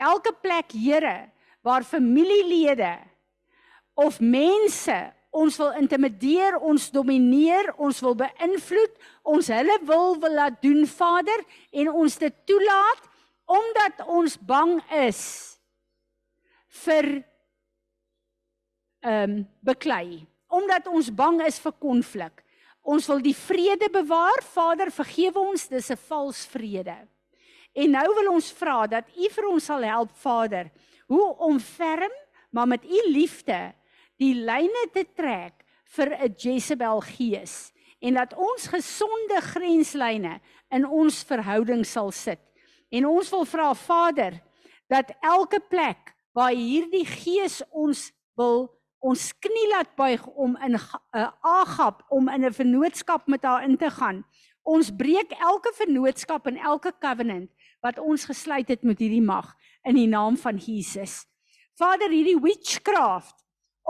Elke 0.00 0.32
plek 0.40 0.72
Here 0.72 1.30
waar 1.60 1.84
familielede 1.84 2.96
of 3.94 4.20
mense 4.20 4.96
ons 5.30 5.56
wil 5.60 5.76
intimideer, 5.78 6.56
ons 6.58 6.88
domineer, 6.90 7.70
ons 7.78 8.00
wil 8.02 8.16
beïnvloed, 8.18 8.94
ons 9.22 9.50
hulle 9.52 9.76
wil 9.86 10.16
wil 10.18 10.34
laat 10.34 10.56
doen 10.64 10.82
Vader 10.90 11.44
en 11.70 11.92
ons 12.02 12.18
dit 12.18 12.40
toelaat 12.48 13.06
omdat 13.50 14.02
ons 14.06 14.36
bang 14.46 14.76
is 15.06 15.22
vir 16.84 17.08
ehm 19.00 19.30
um, 19.32 19.38
beklei, 19.64 20.26
omdat 20.52 20.86
ons 20.86 21.08
bang 21.08 21.40
is 21.46 21.56
vir 21.62 21.72
konflik. 21.80 22.42
Ons 22.84 23.06
wil 23.08 23.22
die 23.24 23.34
vrede 23.36 23.88
bewaar, 23.92 24.42
Vader, 24.52 24.90
vergewe 24.92 25.40
ons, 25.40 25.68
dis 25.68 25.90
'n 25.90 25.96
vals 26.08 26.44
vrede. 26.46 26.96
En 27.72 27.90
nou 27.90 28.06
wil 28.14 28.32
ons 28.32 28.52
vra 28.52 28.86
dat 28.86 29.10
U 29.16 29.28
vir 29.30 29.46
ons 29.46 29.64
sal 29.64 29.84
help, 29.86 30.10
Vader, 30.18 30.70
hoe 31.06 31.36
om 31.38 31.60
ferm, 31.60 32.12
maar 32.50 32.66
met 32.66 32.84
U 32.84 33.02
liefde 33.10 33.72
die 34.20 34.34
lyne 34.34 34.86
te 34.92 35.04
trek 35.14 35.64
vir 35.96 36.14
'n 36.14 36.34
Jezebel 36.36 37.00
gees 37.00 37.72
en 38.00 38.14
dat 38.14 38.34
ons 38.34 38.66
gesonde 38.66 39.40
grenslyne 39.40 40.40
in 40.70 40.86
ons 40.86 41.22
verhouding 41.24 41.84
sal 41.86 42.10
sit. 42.10 42.40
En 42.90 43.06
ons 43.06 43.30
wil 43.30 43.44
vra 43.44 43.74
Vader 43.74 44.40
dat 44.88 45.12
elke 45.20 45.60
plek 45.60 46.14
waar 46.32 46.52
hierdie 46.52 47.06
gees 47.06 47.62
ons 47.70 48.10
wil 48.36 48.70
ons 49.00 49.30
knie 49.40 49.68
laat 49.70 49.94
buig 49.96 50.26
om 50.26 50.56
in 50.60 50.76
'n 50.76 50.80
uh, 51.16 51.28
agap 51.40 52.04
om 52.08 52.28
in 52.28 52.44
'n 52.44 52.52
vennootskap 52.52 53.26
met 53.26 53.42
haar 53.42 53.64
in 53.64 53.76
te 53.76 53.90
gaan. 53.90 54.24
Ons 54.62 54.90
breek 54.90 55.30
elke 55.30 55.72
vennootskap 55.74 56.46
en 56.46 56.56
elke 56.56 56.92
covenant 57.00 57.50
wat 57.80 57.98
ons 57.98 58.24
gesluit 58.24 58.68
het 58.68 58.82
met 58.82 58.98
hierdie 58.98 59.24
mag 59.24 59.56
in 59.84 59.94
die 59.94 60.08
naam 60.08 60.36
van 60.36 60.56
Jesus. 60.56 61.24
Vader, 61.74 62.10
hierdie 62.10 62.40
witchcraft 62.40 63.40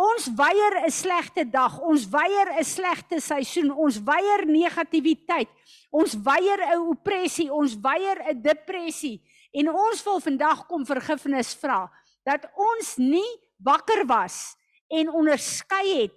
Ons 0.01 0.31
weier 0.33 0.87
'n 0.87 0.91
slegte 0.91 1.45
dag, 1.45 1.81
ons 1.81 2.09
weier 2.09 2.49
'n 2.59 2.65
slegte 2.65 3.21
seisoen, 3.21 3.71
ons 3.71 3.99
weier 4.03 4.47
negativiteit. 4.47 5.49
Ons 5.91 6.15
weier 6.15 6.61
'n 6.73 6.89
opressie, 6.89 7.53
ons 7.53 7.75
weier 7.81 8.19
'n 8.29 8.43
depressie 8.43 9.21
en 9.53 9.69
ons 9.69 10.03
wil 10.05 10.21
vandag 10.21 10.67
kom 10.67 10.87
vergifnis 10.87 11.55
vra 11.55 11.91
dat 12.25 12.47
ons 12.55 12.97
nie 12.97 13.31
wakker 13.59 14.07
was 14.07 14.57
en 14.89 15.11
onderskei 15.11 16.03
het 16.03 16.15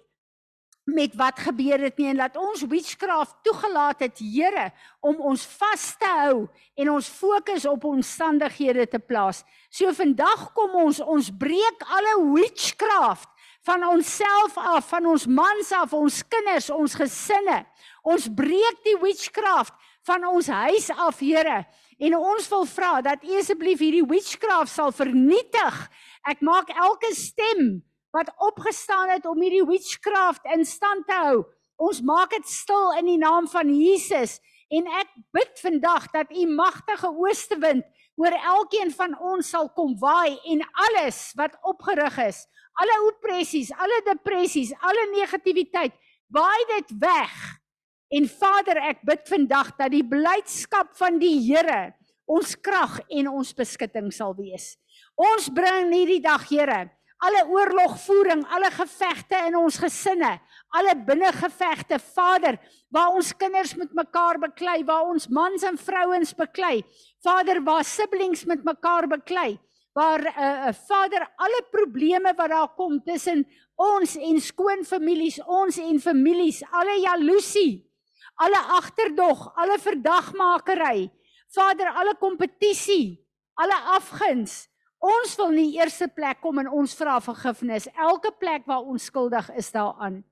met 0.84 1.14
wat 1.16 1.38
gebeur 1.40 1.80
het 1.80 1.96
nie 1.96 2.10
en 2.12 2.20
dat 2.20 2.36
ons 2.36 2.64
witchcraft 2.68 3.36
toegelaat 3.42 4.02
het 4.04 4.18
Here 4.20 4.70
om 5.00 5.20
ons 5.20 5.46
vas 5.56 5.84
te 5.98 6.10
hou 6.20 6.46
en 6.76 6.90
ons 6.92 7.08
fokus 7.08 7.64
op 7.68 7.84
omstandighede 7.88 8.86
te 8.92 8.98
plaas. 8.98 9.44
So 9.70 9.92
vandag 9.96 10.50
kom 10.52 10.76
ons 10.84 11.00
ons 11.00 11.30
breek 11.38 11.86
alle 11.88 12.18
witchcraft 12.34 13.30
van 13.64 13.84
onsself 13.88 14.58
af, 14.60 14.88
van 14.88 15.06
ons 15.08 15.24
mans 15.26 15.72
af, 15.72 15.92
ons 15.96 16.20
kinders, 16.28 16.68
ons 16.70 16.94
gesinne. 17.00 17.62
Ons 18.04 18.28
breek 18.28 18.82
die 18.84 18.98
witchcraft 19.00 19.72
van 20.04 20.26
ons 20.28 20.50
huis 20.52 20.90
af, 20.92 21.22
Here. 21.24 21.62
En 21.96 22.16
ons 22.18 22.48
wil 22.50 22.66
vra 22.68 22.98
dat 23.06 23.24
U 23.24 23.38
asseblief 23.38 23.80
hierdie 23.80 24.04
witchcraft 24.04 24.72
sal 24.72 24.92
vernietig. 24.92 25.80
Ek 26.28 26.44
maak 26.44 26.74
elke 26.76 27.14
stem 27.16 27.80
wat 28.14 28.30
opgestaan 28.38 29.10
het 29.10 29.26
om 29.26 29.40
hierdie 29.42 29.66
witchcraft 29.66 30.46
in 30.54 30.64
stand 30.64 31.06
te 31.10 31.18
hou. 31.26 31.42
Ons 31.82 32.00
maak 32.06 32.30
dit 32.30 32.46
stil 32.48 32.94
in 33.00 33.10
die 33.10 33.20
naam 33.20 33.50
van 33.50 33.72
Jesus 33.74 34.38
en 34.70 34.86
ek 35.02 35.10
bid 35.34 35.58
vandag 35.60 36.08
dat 36.14 36.30
u 36.30 36.46
magtige 36.54 37.10
oostewind 37.10 37.84
oor 38.16 38.34
elkeen 38.54 38.94
van 38.94 39.18
ons 39.18 39.50
sal 39.50 39.68
kom 39.74 39.98
waai 39.98 40.38
en 40.54 40.62
alles 40.86 41.32
wat 41.38 41.58
opgerig 41.66 42.18
is 42.30 42.44
alle 42.80 42.96
opressies, 43.08 43.70
alle 43.78 44.00
depressies, 44.06 44.72
alle 44.82 45.06
negativiteit, 45.14 45.94
waai 46.34 46.64
dit 46.74 46.94
weg. 47.02 47.34
En 48.14 48.26
Vader, 48.30 48.80
ek 48.90 49.04
bid 49.06 49.22
vandag 49.30 49.74
dat 49.78 49.92
die 49.94 50.04
blydskap 50.06 50.92
van 50.98 51.18
die 51.22 51.36
Here 51.46 51.94
ons 52.30 52.54
krag 52.56 53.00
en 53.12 53.28
ons 53.28 53.52
beskutting 53.56 54.10
sal 54.14 54.34
wees. 54.38 54.74
Ons 55.20 55.50
bring 55.54 55.92
hierdie 55.92 56.22
dag, 56.24 56.46
Here, 56.48 56.86
alle 57.18 57.44
oorlogvoering, 57.48 58.44
alle 58.52 58.70
gevegte 58.74 59.38
in 59.46 59.56
ons 59.56 59.78
gesinne, 59.80 60.32
alle 60.74 60.94
binnengevegte, 61.06 61.98
Vader, 61.98 62.58
waar 62.92 63.14
ons 63.14 63.32
kinders 63.36 63.74
met 63.78 63.92
mekaar 63.94 64.38
beklei, 64.42 64.82
waar 64.84 65.08
ons 65.08 65.28
mans 65.28 65.62
en 65.62 65.78
vrouens 65.78 66.34
beklei. 66.34 66.82
Vader, 67.24 67.62
waar 67.64 67.84
siblings 67.84 68.44
met 68.44 68.64
mekaar 68.64 69.08
beklei 69.08 69.58
waar 69.94 70.20
uh, 70.26 70.72
vader 70.74 71.22
alle 71.38 71.62
probleme 71.70 72.32
wat 72.34 72.50
daar 72.50 72.70
kom 72.74 72.98
tussen 73.06 73.44
ons 73.78 74.16
en 74.18 74.40
skoonfamilies, 74.42 75.38
ons 75.46 75.78
en 75.78 76.00
families, 76.02 76.62
alle 76.70 76.96
jaloesie, 77.02 77.84
alle 78.42 78.58
agterdog, 78.78 79.52
alle 79.54 79.78
verdagmakery, 79.78 81.10
Vader, 81.54 81.92
alle 81.94 82.16
kompetisie, 82.18 83.20
alle 83.54 83.76
afguns. 83.94 84.64
Ons 85.04 85.34
wil 85.36 85.52
nie 85.52 85.74
eerste 85.76 86.06
plek 86.08 86.40
kom 86.40 86.62
en 86.62 86.70
ons 86.72 86.94
vra 86.96 87.18
vergifnis. 87.20 87.90
Elke 87.92 88.32
plek 88.40 88.64
waar 88.70 88.86
ons 88.88 89.10
skuldig 89.10 89.50
is 89.58 89.68
daaraan. 89.74 90.22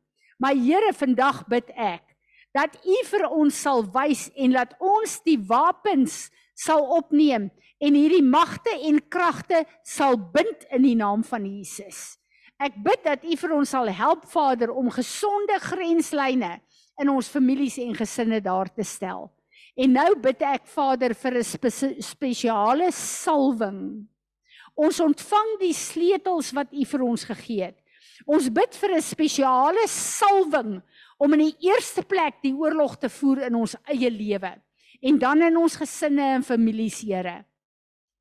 Maar 0.41 0.57
Here, 0.57 0.93
vandag 0.97 1.45
bid 1.51 1.69
ek 1.77 2.09
dat 2.53 2.75
U 2.85 2.97
vir 3.09 3.27
ons 3.33 3.57
sal 3.65 3.85
wys 3.95 4.27
en 4.37 4.53
laat 4.53 4.73
ons 4.81 5.19
die 5.25 5.39
wapens 5.49 6.27
sal 6.59 6.85
opneem 6.99 7.49
en 7.83 7.97
hierdie 7.97 8.25
magte 8.25 8.73
en 8.89 9.01
kragte 9.13 9.63
sal 9.89 10.19
bind 10.35 10.67
in 10.71 10.85
die 10.85 10.97
naam 10.97 11.25
van 11.25 11.47
Jesus. 11.49 12.19
Ek 12.61 12.77
bid 12.85 13.05
dat 13.05 13.25
U 13.25 13.37
vir 13.41 13.55
ons 13.57 13.73
sal 13.73 13.89
help 13.93 14.27
Vader 14.31 14.73
om 14.73 14.93
gesonde 14.93 15.57
grenslyne 15.65 16.59
in 17.01 17.13
ons 17.13 17.31
families 17.33 17.79
en 17.83 17.97
gesinne 17.97 18.41
daar 18.45 18.71
te 18.73 18.85
stel. 18.87 19.31
En 19.77 19.97
nou 19.97 20.11
bid 20.21 20.45
ek 20.45 20.69
Vader 20.69 21.15
vir 21.15 21.39
'n 21.41 21.45
spe 21.45 21.71
spesiale 22.01 22.93
salwing. 22.93 24.12
Ons 24.75 25.01
ontvang 25.01 25.59
die 25.61 25.75
sleutels 25.77 26.53
wat 26.57 26.73
U 26.73 26.85
vir 26.85 27.03
ons 27.03 27.25
gegee 27.25 27.71
het. 27.71 27.79
Ons 28.27 28.49
bid 28.49 28.75
vir 28.75 28.97
'n 28.97 29.03
spesiale 29.03 29.87
salwing 29.89 30.83
om 31.19 31.33
in 31.33 31.51
die 31.51 31.69
eerste 31.69 32.03
plek 32.03 32.43
die 32.43 32.55
oorlog 32.55 32.99
te 32.99 33.09
voer 33.09 33.47
in 33.47 33.55
ons 33.55 33.77
eie 33.87 34.11
lewe 34.11 34.55
en 35.03 35.19
dan 35.19 35.43
in 35.43 35.57
ons 35.57 35.77
gesinne 35.77 36.23
en 36.23 36.43
families, 36.43 37.01
Here. 37.01 37.45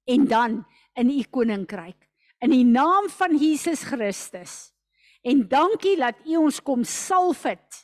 En 0.06 0.26
dan 0.28 0.66
in 0.98 1.10
u 1.10 1.24
koninkryk 1.30 2.10
in 2.42 2.50
die 2.50 2.66
naam 2.66 3.10
van 3.10 3.38
Jesus 3.38 3.84
Christus. 3.86 4.74
En 5.22 5.48
dankie 5.48 5.96
dat 5.98 6.16
u 6.26 6.40
ons 6.42 6.60
kom 6.62 6.84
salf 6.84 7.44
het 7.44 7.84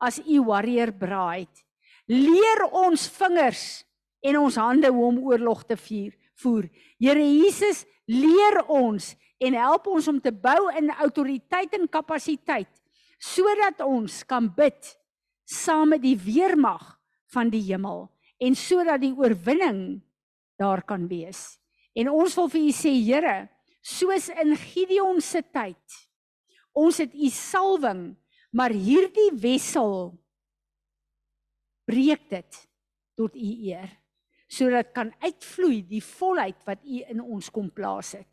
as 0.00 0.20
u 0.24 0.40
warrior 0.46 0.92
bride. 0.92 1.64
Leer 2.08 2.64
ons 2.72 3.08
vingers 3.18 3.84
en 4.24 4.38
ons 4.38 4.56
hande 4.56 4.88
hoe 4.88 5.04
om 5.10 5.18
oorlog 5.28 5.66
te 5.68 5.76
vuur, 5.76 6.14
voer. 6.40 6.70
Here 6.98 7.20
Jesus, 7.20 7.84
leer 8.08 8.62
ons 8.66 9.12
en 9.38 9.54
help 9.54 9.86
ons 9.92 10.08
om 10.10 10.18
te 10.20 10.32
bou 10.32 10.68
in 10.80 10.90
autoriteit 10.96 11.74
en 11.78 11.86
kapasiteit 11.88 12.70
sodat 13.18 13.82
ons 13.84 14.22
kan 14.30 14.46
bid 14.54 14.94
saam 15.48 15.94
met 15.94 16.02
die 16.02 16.16
weermag 16.16 16.94
van 17.34 17.50
die 17.52 17.62
hemel 17.66 18.06
en 18.38 18.54
sodat 18.56 19.02
die 19.02 19.14
oorwinning 19.16 20.00
daar 20.58 20.82
kan 20.86 21.06
wees. 21.10 21.58
En 21.94 22.10
ons 22.10 22.34
wil 22.38 22.50
vir 22.52 22.66
u 22.68 22.72
sê 22.74 22.92
Here, 22.94 23.48
soos 23.82 24.28
in 24.30 24.54
Gideon 24.58 25.20
se 25.22 25.42
tyd. 25.42 25.98
Ons 26.78 27.00
het 27.02 27.14
u 27.14 27.30
salwing, 27.34 28.12
maar 28.54 28.70
hierdie 28.70 29.30
wessel 29.38 30.12
breek 31.88 32.28
dit 32.30 32.60
tot 33.18 33.34
u 33.34 33.50
eer. 33.70 33.90
Sodat 34.48 34.92
kan 34.96 35.12
uitvloei 35.20 35.82
die 35.86 36.02
volheid 36.02 36.64
wat 36.66 36.84
U 36.84 37.02
in 37.12 37.20
ons 37.20 37.50
kom 37.52 37.68
plaas 37.70 38.14
het. 38.16 38.30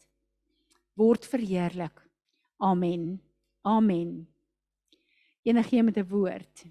Word 0.96 1.28
verheerlik. 1.28 2.00
Amen. 2.58 3.20
Amen. 3.62 4.28
Enige 5.44 5.76
een 5.76 5.86
met 5.86 5.98
'n 5.98 6.08
woord. 6.08 6.66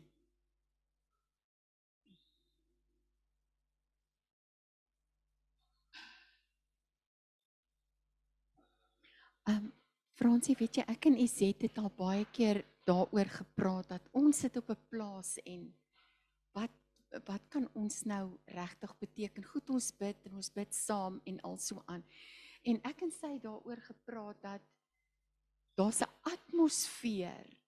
Ehm 9.45 9.57
um, 9.57 9.73
Fransie, 10.15 10.55
weet 10.57 10.77
jy, 10.77 10.85
ek 10.89 11.05
en 11.11 11.19
Izet 11.19 11.63
het 11.67 11.79
al 11.79 11.91
baie 11.91 12.25
keer 12.33 12.65
daaroor 12.89 13.29
gepraat 13.29 13.89
dat 13.89 14.09
ons 14.13 14.39
sit 14.39 14.57
op 14.57 14.71
'n 14.71 14.87
plaas 14.89 15.39
en 15.45 15.75
wat 17.27 17.49
kan 17.49 17.69
ons 17.79 18.03
nou 18.09 18.39
regtig 18.51 18.95
beteken? 18.99 19.45
Goed 19.45 19.71
ons 19.71 19.91
bid 19.99 20.27
en 20.29 20.39
ons 20.41 20.53
bid 20.55 20.75
saam 20.75 21.21
en 21.25 21.41
also 21.47 21.83
aan. 21.87 22.05
En 22.65 22.81
ek 22.89 23.05
en 23.07 23.13
sy 23.13 23.37
daaroor 23.43 23.83
gepraat 23.87 24.41
dat 24.43 24.63
daar's 25.77 26.03
'n 26.03 26.11
atmosfeer 26.23 27.59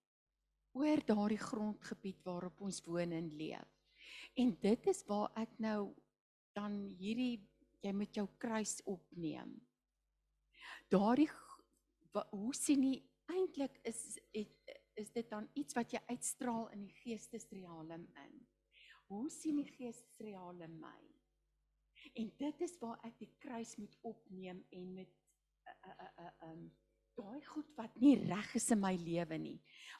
oor 0.73 1.01
daardie 1.07 1.41
grondgebied 1.41 2.23
waarop 2.25 2.61
ons 2.61 2.83
woon 2.85 3.13
en 3.13 3.29
leef. 3.37 3.69
En 4.35 4.57
dit 4.61 4.87
is 4.87 5.05
waar 5.07 5.31
ek 5.37 5.59
nou 5.59 5.95
dan 6.55 6.97
hierdie 6.99 7.41
jy 7.81 7.93
met 7.93 8.15
jou 8.15 8.27
kruis 8.39 8.81
opneem. 8.85 9.61
Daardie 10.89 11.31
hoe 12.31 12.55
sien 12.55 12.83
jy 12.83 13.03
eintlik 13.27 13.79
is 13.83 14.19
het, 14.33 14.77
is 14.95 15.11
dit 15.11 15.31
dan 15.31 15.49
iets 15.55 15.75
wat 15.75 15.93
jy 15.93 16.01
uitstraal 16.09 16.69
in 16.73 16.87
die 16.87 16.95
geestesrealm 17.03 17.91
in? 17.93 18.47
Hoe 19.07 19.29
sien 19.31 19.61
die 19.61 19.69
geestesrealm 19.77 20.81
my? 20.81 20.99
En 22.17 22.33
dit 22.39 22.61
is 22.65 22.75
waar 22.81 22.99
ek 23.07 23.19
die 23.21 23.31
kruis 23.43 23.77
moet 23.79 23.95
opneem 24.07 24.65
en 24.71 24.93
met 24.95 25.13
uh, 25.69 25.93
uh, 25.93 26.11
uh, 26.25 26.33
um 26.51 26.67
daai 27.17 27.41
goed 27.49 27.69
wat 27.79 27.95
nie 28.01 28.17
reg 28.29 28.51
is 28.59 28.69
in 28.75 28.83
my 28.83 28.93
lewe 29.01 29.39
nie. 29.41 29.57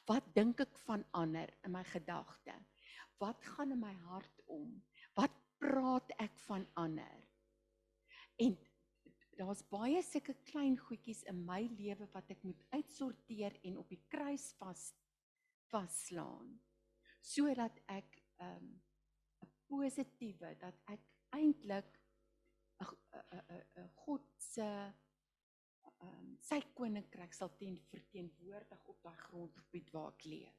Wat 0.09 0.27
dink 0.35 0.61
ek 0.61 0.77
van 0.85 1.05
ander 1.17 1.49
in 1.65 1.73
my 1.73 1.83
gedagte? 1.89 2.53
Wat 3.21 3.41
gaan 3.55 3.73
in 3.73 3.81
my 3.81 3.93
hart 4.05 4.43
om? 4.53 4.75
Wat 5.17 5.33
praat 5.57 6.13
ek 6.21 6.37
van 6.45 6.67
ander? 6.77 7.23
En 8.37 8.53
daar's 9.37 9.63
baie 9.71 10.01
sulke 10.05 10.35
klein 10.49 10.77
goedjies 10.77 11.23
in 11.29 11.41
my 11.45 11.63
lewe 11.79 12.05
wat 12.13 12.29
ek 12.33 12.43
moet 12.45 12.61
uitsorteer 12.75 13.57
en 13.65 13.79
op 13.81 13.89
die 13.89 14.01
kruis 14.13 14.51
vas 14.61 14.91
vaslaan 15.67 16.53
sodat 17.27 17.75
ek 17.91 18.21
um, 18.39 18.69
positiewe 19.67 20.55
dat 20.61 20.75
ek 20.87 21.01
eintlik 21.35 21.99
'n 22.79 23.89
God 24.05 24.23
se 24.37 24.67
um, 26.01 26.37
sy 26.39 26.61
koninkryk 26.73 27.33
sal 27.33 27.49
ten 27.57 27.77
verteenwoordig 27.89 28.81
op 28.85 29.01
daai 29.03 29.17
grondgebied 29.17 29.91
waar 29.91 30.13
ek 30.13 30.25
leef. 30.25 30.55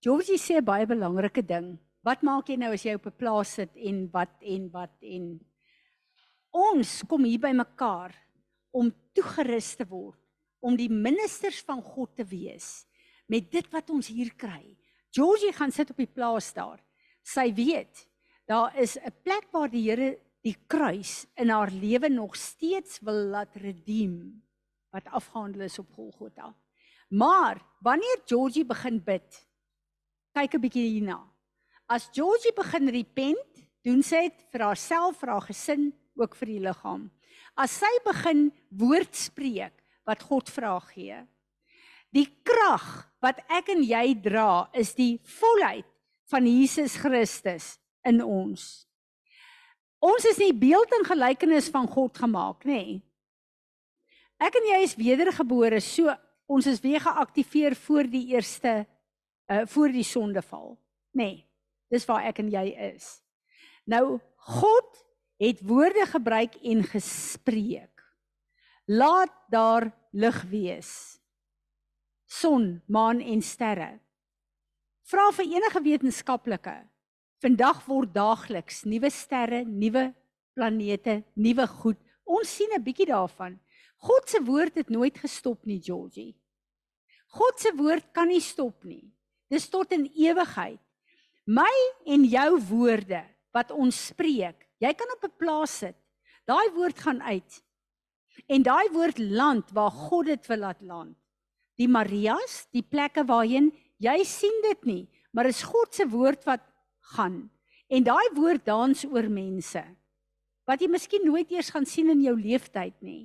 Georgie 0.00 0.38
sê 0.38 0.62
baie 0.64 0.86
belangrike 0.86 1.42
ding. 1.42 1.78
Wat 2.02 2.22
maak 2.22 2.48
jy 2.48 2.56
nou 2.56 2.72
as 2.72 2.84
jy 2.84 2.94
op 2.94 3.06
'n 3.06 3.16
plaas 3.16 3.54
sit 3.60 3.76
en 3.76 4.10
wat 4.10 4.42
en 4.42 4.70
wat 4.72 4.96
en 5.02 5.40
Ons 6.50 7.04
kom 7.06 7.24
hier 7.28 7.38
by 7.38 7.52
mekaar 7.54 8.14
om 8.74 8.90
toegerus 9.14 9.76
te 9.78 9.86
word 9.86 10.18
om 10.60 10.74
die 10.76 10.90
ministers 10.90 11.62
van 11.64 11.80
God 11.80 12.10
te 12.18 12.26
wees 12.26 12.84
met 13.30 13.46
dit 13.52 13.66
wat 13.72 13.88
ons 13.94 14.10
hier 14.10 14.32
kry. 14.36 14.74
Georgie 15.14 15.52
gaan 15.54 15.72
sit 15.72 15.92
op 15.94 16.00
die 16.02 16.10
plaas 16.10 16.50
daar. 16.52 16.82
Sy 17.22 17.52
weet 17.54 18.06
daar 18.46 18.74
is 18.78 18.96
'n 18.96 19.12
plek 19.22 19.46
waar 19.52 19.70
die 19.70 19.90
Here 19.90 20.18
die 20.42 20.56
kruis 20.66 21.26
in 21.36 21.50
haar 21.52 21.70
lewe 21.70 22.08
nog 22.08 22.36
steeds 22.36 23.00
wil 23.00 23.28
laat 23.30 23.56
redeem 23.60 24.42
wat 24.90 25.06
afgehandel 25.06 25.60
is 25.60 25.78
op 25.78 25.92
Golgotha. 25.94 26.54
Maar 27.08 27.60
wanneer 27.80 28.22
Georgie 28.26 28.64
begin 28.64 29.02
bid, 29.04 29.46
kyk 30.32 30.54
'n 30.54 30.60
bietjie 30.60 30.88
hierna. 30.88 31.20
As 31.86 32.08
Georgie 32.12 32.52
begin 32.54 32.88
repent, 32.88 33.66
doen 33.82 34.02
sy 34.02 34.28
dit 34.28 34.46
vir 34.52 34.60
haarself, 34.60 35.18
vir 35.18 35.28
haar 35.28 35.46
gesin, 35.46 35.92
ook 36.14 36.36
vir 36.36 36.46
die 36.46 36.60
liggaam. 36.60 37.10
As 37.56 37.78
sy 37.78 37.90
begin 38.04 38.52
woord 38.70 39.14
spreek 39.16 39.74
wat 40.06 40.22
God 40.22 40.50
vra 40.50 40.78
gee. 40.80 41.26
Die 42.12 42.26
krag 42.42 43.10
wat 43.22 43.40
ek 43.48 43.68
en 43.68 43.82
jy 43.82 44.14
dra 44.22 44.70
is 44.74 44.94
die 44.94 45.20
volheid 45.38 45.89
van 46.30 46.46
Jesus 46.46 46.96
Christus 47.00 47.74
in 48.06 48.22
ons. 48.24 48.86
Ons 50.00 50.24
is 50.30 50.38
nie 50.40 50.54
beeld 50.56 50.92
en 50.96 51.04
gelykenis 51.04 51.68
van 51.72 51.88
God 51.90 52.16
gemaak 52.16 52.64
nê. 52.64 52.80
Nee. 52.80 52.98
Ek 54.40 54.56
en 54.56 54.66
jy 54.70 54.78
is 54.86 54.96
wedergebore, 54.96 55.82
so 55.84 56.08
ons 56.50 56.66
is 56.70 56.80
weer 56.80 57.02
geaktiveer 57.04 57.76
voor 57.76 58.08
die 58.08 58.30
eerste 58.32 58.80
uh 59.50 59.66
voor 59.66 59.90
die 59.90 60.06
sondeval, 60.06 60.76
nê. 61.12 61.26
Nee, 61.26 61.38
dis 61.90 62.06
waar 62.06 62.28
ek 62.30 62.38
en 62.40 62.48
jy 62.52 62.70
is. 62.94 63.18
Nou 63.90 64.20
God 64.56 65.00
het 65.42 65.60
woorde 65.66 66.06
gebruik 66.06 66.54
en 66.62 66.84
gespreek. 66.86 68.04
Laat 68.86 69.32
daar 69.50 69.90
lig 70.12 70.38
wees. 70.50 70.92
Son, 72.30 72.80
maan 72.86 73.20
en 73.20 73.42
sterre. 73.42 73.98
Vra 75.10 75.30
vir 75.34 75.56
enige 75.56 75.82
wetenskaplike. 75.82 76.76
Vandag 77.42 77.80
word 77.88 78.12
daagliks 78.14 78.84
nuwe 78.86 79.10
sterre, 79.10 79.64
nuwe 79.64 80.10
planete, 80.54 81.22
nuwe 81.34 81.66
goed. 81.80 81.98
Ons 82.24 82.54
sien 82.56 82.70
'n 82.72 82.82
bietjie 82.82 83.06
daarvan. 83.06 83.58
God 83.98 84.28
se 84.28 84.38
woord 84.40 84.74
het 84.74 84.88
nooit 84.88 85.18
gestop 85.18 85.66
nie, 85.66 85.80
Georgie. 85.82 86.36
God 87.26 87.58
se 87.58 87.72
woord 87.76 88.12
kan 88.12 88.28
nie 88.28 88.40
stop 88.40 88.84
nie. 88.84 89.10
Dis 89.50 89.68
tot 89.68 89.92
in 89.92 90.06
ewigheid. 90.14 90.80
My 91.46 91.72
en 92.06 92.24
jou 92.24 92.60
woorde 92.60 93.24
wat 93.52 93.70
ons 93.70 94.06
spreek, 94.06 94.70
Jy 94.80 94.94
kan 94.96 95.12
op 95.12 95.24
'n 95.24 95.36
plaas 95.36 95.78
sit. 95.78 95.96
Daai 96.48 96.70
woord 96.72 96.98
gaan 96.98 97.22
uit. 97.22 97.62
En 98.48 98.62
daai 98.62 98.88
woord 98.92 99.18
land 99.18 99.70
waar 99.70 99.90
God 99.90 100.26
dit 100.26 100.46
wil 100.46 100.58
laat 100.58 100.80
land. 100.80 101.16
Die 101.76 101.88
Marias, 101.88 102.66
die 102.72 102.82
plekke 102.82 103.24
waarheen 103.24 103.72
jy 104.00 104.16
sien 104.24 104.62
dit 104.64 104.86
nie, 104.88 105.02
maar 105.32 105.46
is 105.46 105.62
God 105.62 105.94
se 105.94 106.06
woord 106.08 106.44
wat 106.48 106.64
gaan. 107.14 107.50
En 107.90 108.06
daai 108.06 108.30
woord 108.36 108.64
dans 108.66 109.04
oor 109.10 109.28
mense 109.28 109.82
wat 110.70 110.82
jy 110.84 110.86
miskien 110.86 111.24
nooit 111.26 111.50
eers 111.50 111.72
gaan 111.74 111.86
sien 111.88 112.12
in 112.12 112.20
jou 112.22 112.36
lewenstyd 112.38 112.94
nie. 113.02 113.24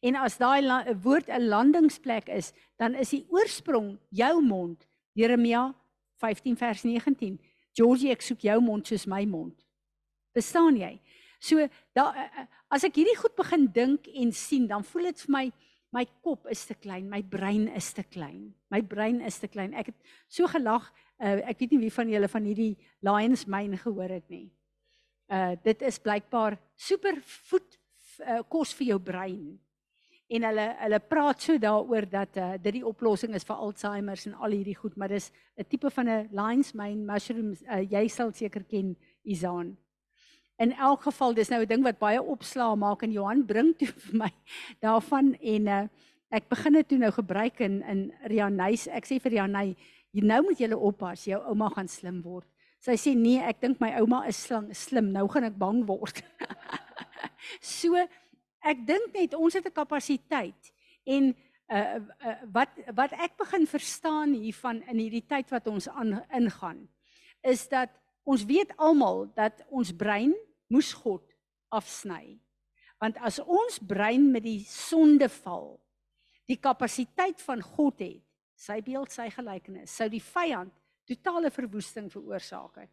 En 0.00 0.16
as 0.16 0.38
daai 0.40 0.64
woord 1.04 1.28
'n 1.28 1.48
landingsplek 1.48 2.28
is, 2.28 2.52
dan 2.78 2.94
is 2.94 3.10
die 3.10 3.26
oorsprong 3.28 3.98
jou 4.08 4.40
mond. 4.40 4.86
Jeremia 5.12 5.74
15 6.16 6.56
vers 6.56 6.82
19. 6.82 7.38
Georgie, 7.72 8.10
ek 8.10 8.22
soek 8.22 8.40
jou 8.40 8.60
mond 8.60 8.86
soos 8.86 9.06
my 9.06 9.24
mond. 9.24 9.54
Verstaan 10.32 10.76
jy? 10.76 11.00
So 11.40 11.68
da 11.92 12.14
as 12.70 12.84
ek 12.84 12.96
hierdie 12.96 13.16
goed 13.16 13.36
begin 13.36 13.66
dink 13.72 14.08
en 14.08 14.32
sien, 14.32 14.66
dan 14.66 14.84
voel 14.84 15.02
dit 15.10 15.20
vir 15.20 15.32
my 15.32 15.52
my 15.94 16.04
kop 16.24 16.48
is 16.50 16.64
te 16.66 16.74
klein, 16.74 17.06
my 17.10 17.22
brein 17.22 17.68
is 17.76 17.92
te 17.94 18.02
klein. 18.02 18.52
My 18.70 18.80
brein 18.82 19.20
is 19.22 19.38
te 19.38 19.48
klein. 19.48 19.74
Ek 19.78 19.92
het 19.92 20.14
so 20.28 20.48
gelag. 20.50 20.88
Uh, 21.22 21.38
ek 21.46 21.60
weet 21.62 21.76
nie 21.76 21.84
wie 21.86 21.94
van 21.94 22.10
julle 22.10 22.30
van 22.30 22.48
hierdie 22.48 22.72
Lions 23.06 23.46
Mane 23.46 23.78
gehoor 23.78 24.16
het 24.16 24.26
nie. 24.32 24.48
Uh 25.30 25.54
dit 25.64 25.84
is 25.86 26.00
blykbaar 26.02 26.58
super 26.76 27.20
voed 27.48 27.78
uh, 28.26 28.42
kos 28.50 28.74
vir 28.74 28.90
jou 28.94 28.98
brein. 28.98 29.54
En 30.34 30.46
hulle 30.48 30.66
hulle 30.80 31.00
praat 31.04 31.46
so 31.46 31.60
daaroor 31.60 32.08
dat 32.10 32.36
uh, 32.42 32.50
dit 32.58 32.80
die 32.80 32.86
oplossing 32.86 33.36
is 33.38 33.46
vir 33.46 33.62
Alzheimer 33.62 34.18
en 34.26 34.36
al 34.40 34.56
hierdie 34.56 34.76
goed, 34.76 34.96
maar 34.96 35.12
dis 35.12 35.30
'n 35.56 35.68
tipe 35.68 35.90
van 35.90 36.08
'n 36.08 36.28
Lions 36.32 36.72
Mane 36.72 37.04
mushrooms. 37.06 37.62
Uh, 37.62 37.84
jy 37.86 38.08
sal 38.08 38.32
seker 38.32 38.64
ken 38.64 38.96
Izaan. 39.22 39.76
In 40.56 40.72
elk 40.72 41.02
geval 41.02 41.34
dis 41.34 41.48
nou 41.48 41.62
'n 41.62 41.68
ding 41.68 41.82
wat 41.82 41.98
baie 41.98 42.22
opslaa 42.22 42.74
maak 42.74 43.02
en 43.02 43.12
Johan 43.12 43.46
bring 43.46 43.74
toe 43.76 43.88
vir 44.06 44.16
my 44.16 44.32
daarvan 44.80 45.34
en 45.34 45.66
uh, 45.66 45.86
ek 46.30 46.48
begin 46.48 46.72
dit 46.72 46.88
toe 46.88 46.98
nou 46.98 47.10
gebruik 47.10 47.60
in 47.60 47.82
in 47.82 48.12
Rianys. 48.22 48.86
Ek 48.86 49.06
sê 49.06 49.18
vir 49.20 49.30
Rianay, 49.30 49.76
nou 50.12 50.42
moet 50.42 50.58
jy 50.60 50.72
oppas, 50.72 51.24
jou 51.24 51.40
ouma 51.50 51.68
gaan 51.68 51.88
slim 51.88 52.22
word. 52.22 52.46
Sy 52.78 52.96
sê 53.00 53.14
nee, 53.16 53.40
ek 53.40 53.60
dink 53.60 53.80
my 53.80 53.94
ouma 54.00 54.26
is 54.28 54.36
slim, 54.36 54.72
slim. 54.72 55.12
Nou 55.12 55.28
gaan 55.28 55.44
ek 55.44 55.58
bang 55.58 55.86
word. 55.86 56.22
so 57.60 57.96
ek 58.62 58.86
dink 58.86 59.14
net 59.14 59.34
ons 59.34 59.54
het 59.54 59.66
'n 59.66 59.74
kapasiteit 59.74 60.72
en 61.04 61.34
uh, 61.70 61.98
uh, 62.26 62.36
wat 62.52 62.70
wat 62.94 63.12
ek 63.12 63.36
begin 63.36 63.66
verstaan 63.66 64.34
hiervan 64.34 64.82
in 64.88 64.98
hierdie 64.98 65.26
tyd 65.26 65.50
wat 65.50 65.66
ons 65.66 65.88
aan 65.88 66.22
ingaan 66.32 66.88
is 67.42 67.68
dat 67.68 67.90
Ons 68.24 68.44
weet 68.48 68.72
almal 68.80 69.26
dat 69.36 69.60
ons 69.68 69.92
brein 69.92 70.32
moes 70.72 70.92
God 70.96 71.24
afsny. 71.74 72.38
Want 73.02 73.18
as 73.20 73.40
ons 73.42 73.78
brein 73.84 74.30
met 74.32 74.44
die 74.46 74.62
sonde 74.68 75.28
val, 75.42 75.74
die 76.48 76.60
kapasiteit 76.60 77.40
van 77.44 77.60
God 77.64 78.00
het, 78.04 78.22
sy 78.54 78.78
beeld, 78.86 79.12
sy 79.12 79.28
gelykenis, 79.34 79.92
sou 79.92 80.06
die 80.08 80.22
vyand 80.22 80.72
totale 81.08 81.50
verwoesting 81.52 82.08
veroorsaak 82.12 82.78
het. 82.84 82.92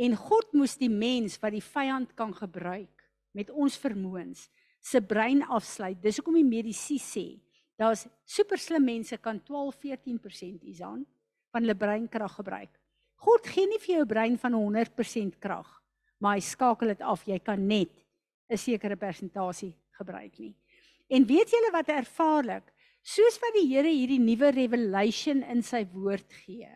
En 0.00 0.16
God 0.16 0.52
moes 0.56 0.76
die 0.80 0.90
mens 0.92 1.38
wat 1.40 1.54
die 1.54 1.64
vyand 1.64 2.12
kan 2.18 2.32
gebruik 2.36 3.04
met 3.36 3.50
ons 3.52 3.76
vermoëns 3.80 4.48
se 4.80 5.00
brein 5.04 5.42
afsluit. 5.44 5.98
Dis 6.00 6.18
hoekom 6.20 6.38
die 6.40 6.46
medisy 6.46 6.98
sê 7.00 7.26
daar's 7.80 8.04
superslim 8.28 8.84
mense 8.84 9.16
kan 9.24 9.38
12-14% 9.40 10.66
isaan 10.68 11.06
van 11.48 11.64
hulle 11.64 11.76
breinkrag 11.76 12.34
gebruik. 12.36 12.79
God 13.20 13.46
gee 13.46 13.68
nie 13.68 13.80
vir 13.82 13.98
jou 13.98 14.06
brein 14.08 14.36
van 14.40 14.56
100% 14.56 15.36
krag, 15.42 15.68
maar 16.18 16.38
hy 16.38 16.44
skakel 16.44 16.94
dit 16.94 17.02
af. 17.04 17.26
Jy 17.28 17.38
kan 17.44 17.66
net 17.66 17.92
'n 18.48 18.56
sekere 18.56 18.96
persentasie 18.96 19.74
gebruik 19.98 20.38
nie. 20.38 20.54
En 21.08 21.26
weet 21.26 21.50
julle 21.50 21.70
wat 21.72 21.88
ervaarlik? 21.88 22.72
Soos 23.02 23.38
wat 23.40 23.54
die 23.56 23.68
Here 23.68 23.88
hierdie 23.88 24.20
nuwe 24.20 24.50
revelation 24.50 25.42
in 25.42 25.62
sy 25.62 25.86
woord 25.92 26.32
gee. 26.44 26.68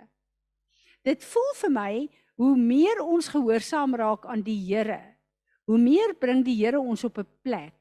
Dit 1.05 1.25
voel 1.25 1.53
vir 1.61 1.71
my 1.71 2.09
hoe 2.41 2.57
meer 2.57 3.03
ons 3.05 3.29
gehoorsaam 3.29 3.95
raak 3.95 4.27
aan 4.27 4.43
die 4.43 4.59
Here, 4.67 5.01
hoe 5.69 5.79
meer 5.79 6.15
bring 6.15 6.43
die 6.45 6.57
Here 6.57 6.81
ons 6.81 7.05
op 7.05 7.19
'n 7.19 7.27
plek. 7.43 7.75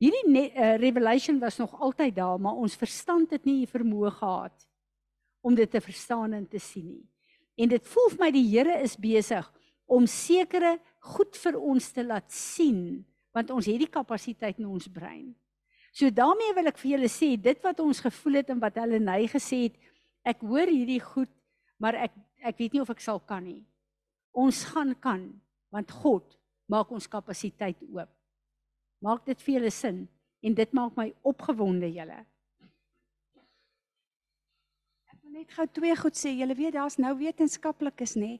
Hierdie 0.00 0.24
uh, 0.32 0.76
revelation 0.80 1.38
was 1.38 1.58
nog 1.58 1.74
altyd 1.80 2.14
daar, 2.16 2.40
maar 2.40 2.56
ons 2.56 2.76
verstand 2.76 3.30
het 3.30 3.44
nie 3.44 3.66
vermoë 3.66 4.10
gehad 4.10 4.68
om 5.44 5.54
dit 5.54 5.70
te 5.70 5.80
verstaan 5.80 6.32
en 6.32 6.48
te 6.48 6.58
sien 6.58 6.88
nie. 6.88 7.08
En 7.60 7.68
dit 7.68 7.90
voel 7.92 8.08
vir 8.14 8.22
my 8.22 8.30
die 8.32 8.46
Here 8.48 8.78
is 8.80 8.96
besig 8.96 9.46
om 9.90 10.06
sekere 10.08 10.78
goed 11.12 11.36
vir 11.42 11.58
ons 11.58 11.90
te 11.92 12.04
laat 12.06 12.30
sien, 12.32 13.02
want 13.34 13.50
ons 13.52 13.68
het 13.68 13.78
die 13.80 13.90
kapasiteit 13.90 14.60
in 14.60 14.68
ons 14.70 14.88
brein. 14.90 15.32
So 15.92 16.10
daarmee 16.14 16.54
wil 16.54 16.70
ek 16.70 16.78
vir 16.78 16.94
julle 16.94 17.10
sê, 17.10 17.34
dit 17.36 17.58
wat 17.64 17.80
ons 17.82 18.02
gevoel 18.04 18.40
het 18.40 18.52
en 18.54 18.60
wat 18.62 18.78
hulle 18.78 19.00
nei 19.02 19.24
gesê 19.30 19.64
het, 19.66 19.78
ek 20.24 20.44
hoor 20.46 20.70
hierdie 20.70 21.00
goed, 21.02 21.30
maar 21.82 21.98
ek 21.98 22.16
ek 22.40 22.56
weet 22.56 22.72
nie 22.72 22.80
of 22.80 22.88
ek 22.92 23.02
sal 23.04 23.20
kan 23.20 23.44
nie. 23.44 23.62
Ons 24.32 24.62
gaan 24.70 24.94
kan 25.02 25.26
want 25.74 25.90
God 26.02 26.24
maak 26.70 26.90
ons 26.94 27.08
kapasiteit 27.10 27.78
oop. 27.90 28.08
Maak 29.04 29.26
dit 29.28 29.42
vir 29.44 29.58
julle 29.58 29.72
sin 29.74 30.04
en 30.40 30.56
dit 30.56 30.72
maak 30.76 30.96
my 30.96 31.10
opgewonde 31.26 31.90
julle. 31.92 32.18
Ek 35.10 35.18
wil 35.20 35.29
net 35.40 35.56
gou 35.56 35.66
twee 35.66 35.96
goed 35.96 36.16
sê. 36.16 36.34
Julle 36.36 36.54
weet 36.54 36.76
daar's 36.76 36.98
nou 37.00 37.16
wetenskaplikes 37.16 38.16
nê 38.20 38.38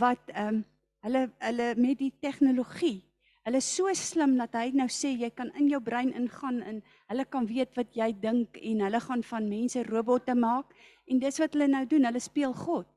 wat 0.00 0.30
ehm 0.34 0.60
um, 0.60 0.62
hulle 1.04 1.26
hulle 1.38 1.66
met 1.76 1.98
die 2.00 2.12
tegnologie 2.20 3.02
Hulle 3.44 3.60
is 3.60 3.66
so 3.76 3.92
slim 3.92 4.38
dat 4.38 4.54
hy 4.56 4.70
nou 4.72 4.86
sê 4.88 5.10
jy 5.20 5.28
kan 5.36 5.50
in 5.60 5.66
jou 5.68 5.76
brein 5.84 6.14
ingaan 6.16 6.62
en 6.64 6.78
hulle 7.12 7.24
kan 7.28 7.44
weet 7.44 7.74
wat 7.76 7.90
jy 7.92 8.06
dink 8.22 8.56
en 8.56 8.80
hulle 8.86 9.00
gaan 9.04 9.24
van 9.30 9.50
mense 9.50 9.82
robotte 9.84 10.32
maak 10.32 10.70
en 11.12 11.20
dis 11.20 11.40
wat 11.42 11.52
hulle 11.52 11.66
nou 11.68 11.82
doen. 11.90 12.06
Hulle 12.08 12.22
speel 12.24 12.56
God 12.56 12.88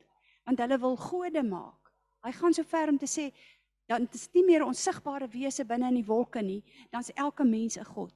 want 0.47 0.63
hulle 0.63 0.77
wil 0.79 0.95
gode 0.95 1.43
maak. 1.43 1.91
Hy 2.23 2.31
gaan 2.37 2.55
so 2.55 2.63
ver 2.63 2.93
om 2.93 2.99
te 2.99 3.09
sê 3.11 3.27
dan 3.91 4.07
is 4.15 4.29
nie 4.31 4.45
meer 4.47 4.63
onsigbare 4.63 5.27
wese 5.33 5.65
binne 5.67 5.91
in 5.91 5.99
die 5.99 6.07
wolke 6.07 6.39
nie, 6.39 6.61
dan's 6.95 7.11
elke 7.15 7.43
mens 7.43 7.75
'n 7.75 7.83
god. 7.83 8.15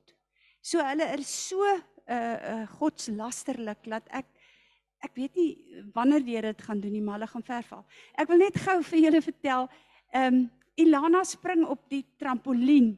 So 0.62 0.80
hulle 0.80 1.12
is 1.20 1.28
so 1.28 1.60
uh 1.68 1.76
uh 2.08 2.66
godslasterlik 2.80 3.84
dat 3.92 4.08
ek 4.08 4.32
ek 5.02 5.16
weet 5.18 5.36
nie 5.36 5.84
wanneer 5.96 6.26
jy 6.26 6.42
dit 6.42 6.62
gaan 6.62 6.82
doen 6.82 6.94
nie, 6.94 7.02
maar 7.02 7.20
hulle 7.20 7.30
gaan 7.32 7.46
verval. 7.46 7.86
Ek 8.16 8.30
wil 8.30 8.42
net 8.42 8.58
gou 8.62 8.82
vir 8.92 9.00
julle 9.08 9.22
vertel, 9.22 9.70
ehm 10.14 10.42
um, 10.42 10.50
Ilana 10.80 11.20
spring 11.28 11.66
op 11.68 11.82
die 11.92 12.06
trampolien 12.18 12.94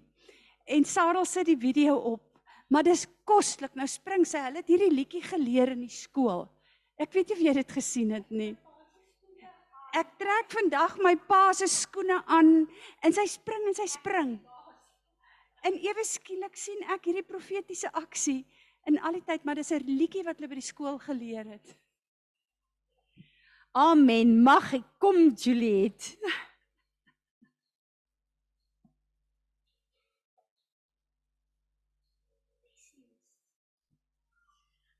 en 0.70 0.86
Sarah 0.86 1.26
sit 1.26 1.47
die 1.49 1.58
video 1.58 1.95
op, 2.14 2.22
maar 2.70 2.86
dis 2.86 3.08
koslik. 3.26 3.74
Nou 3.76 3.88
spring 3.89 4.28
sy. 4.30 4.43
Hulle 4.45 4.62
het 4.62 4.70
hierdie 4.70 4.91
liedjie 4.93 5.24
geleer 5.26 5.74
in 5.74 5.82
die 5.84 5.91
skool. 5.91 6.45
Ek 7.01 7.12
weet 7.16 7.32
nie 7.32 7.36
of 7.36 7.43
jy 7.47 7.54
dit 7.58 7.74
gesien 7.76 8.14
het 8.14 8.30
nie. 8.32 8.54
Ek 9.97 10.16
trek 10.22 10.54
vandag 10.54 10.95
my 11.06 11.16
pa 11.28 11.51
se 11.54 11.68
skoene 11.70 12.22
aan 12.26 12.64
en 13.06 13.14
sy 13.14 13.26
spring 13.30 13.68
en 13.70 13.78
sy 13.78 13.89
spring. 13.89 14.38
En 15.64 15.78
ewe 15.80 16.06
skielik 16.08 16.58
sien 16.60 16.82
ek 16.93 17.10
hierdie 17.10 17.26
profetiese 17.26 17.91
aksie 17.93 18.41
in 18.89 18.97
al 18.99 19.16
die 19.16 19.26
tyd, 19.26 19.45
maar 19.45 19.56
dis 19.56 19.72
'n 19.72 19.86
liedjie 19.86 20.24
wat 20.24 20.38
hulle 20.38 20.49
by 20.49 20.60
die 20.60 20.72
skool 20.72 20.97
geleer 20.99 21.45
het. 21.45 21.78
Amen. 23.74 24.36
Mag 24.45 24.67
ek 24.78 24.84
kom 25.01 25.32
Juliet. 25.34 26.11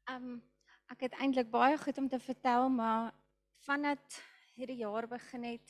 Um 0.09 0.41
ek 0.89 1.05
het 1.05 1.19
eintlik 1.21 1.53
baie 1.53 1.78
goed 1.78 2.01
om 2.01 2.09
te 2.09 2.17
vertel, 2.17 2.65
maar 2.74 3.13
vandat 3.61 4.17
hierdie 4.57 4.82
jaar 4.82 5.05
begin 5.09 5.45
het 5.51 5.69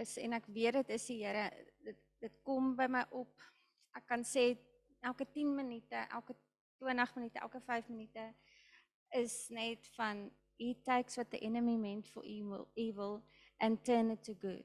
is 0.00 0.16
en 0.16 0.32
ek 0.40 0.48
weet 0.48 0.80
dit 0.80 0.96
is 0.96 1.06
die 1.12 1.20
Here 1.20 1.46
dit 1.84 2.00
dit 2.24 2.42
kom 2.48 2.72
by 2.80 2.88
my 2.88 3.04
op. 3.12 3.44
Ek 3.92 4.08
kan 4.08 4.24
sê 4.24 4.54
elke 5.04 5.28
10 5.28 5.52
minute, 5.52 6.06
elke 6.08 6.32
20 6.80 7.16
minute, 7.20 7.44
elke 7.44 7.60
5 7.60 7.92
minute 7.92 8.30
is 9.20 9.50
net 9.52 9.84
van 10.00 10.30
he 10.58 10.74
takes 10.84 11.16
what 11.16 11.30
the 11.30 11.42
enemy 11.42 11.76
meant 11.76 12.06
for 12.08 12.24
evil, 12.24 12.68
evil 12.76 13.22
and 13.60 13.84
turn 13.84 14.10
it 14.10 14.22
to 14.24 14.34
good. 14.34 14.64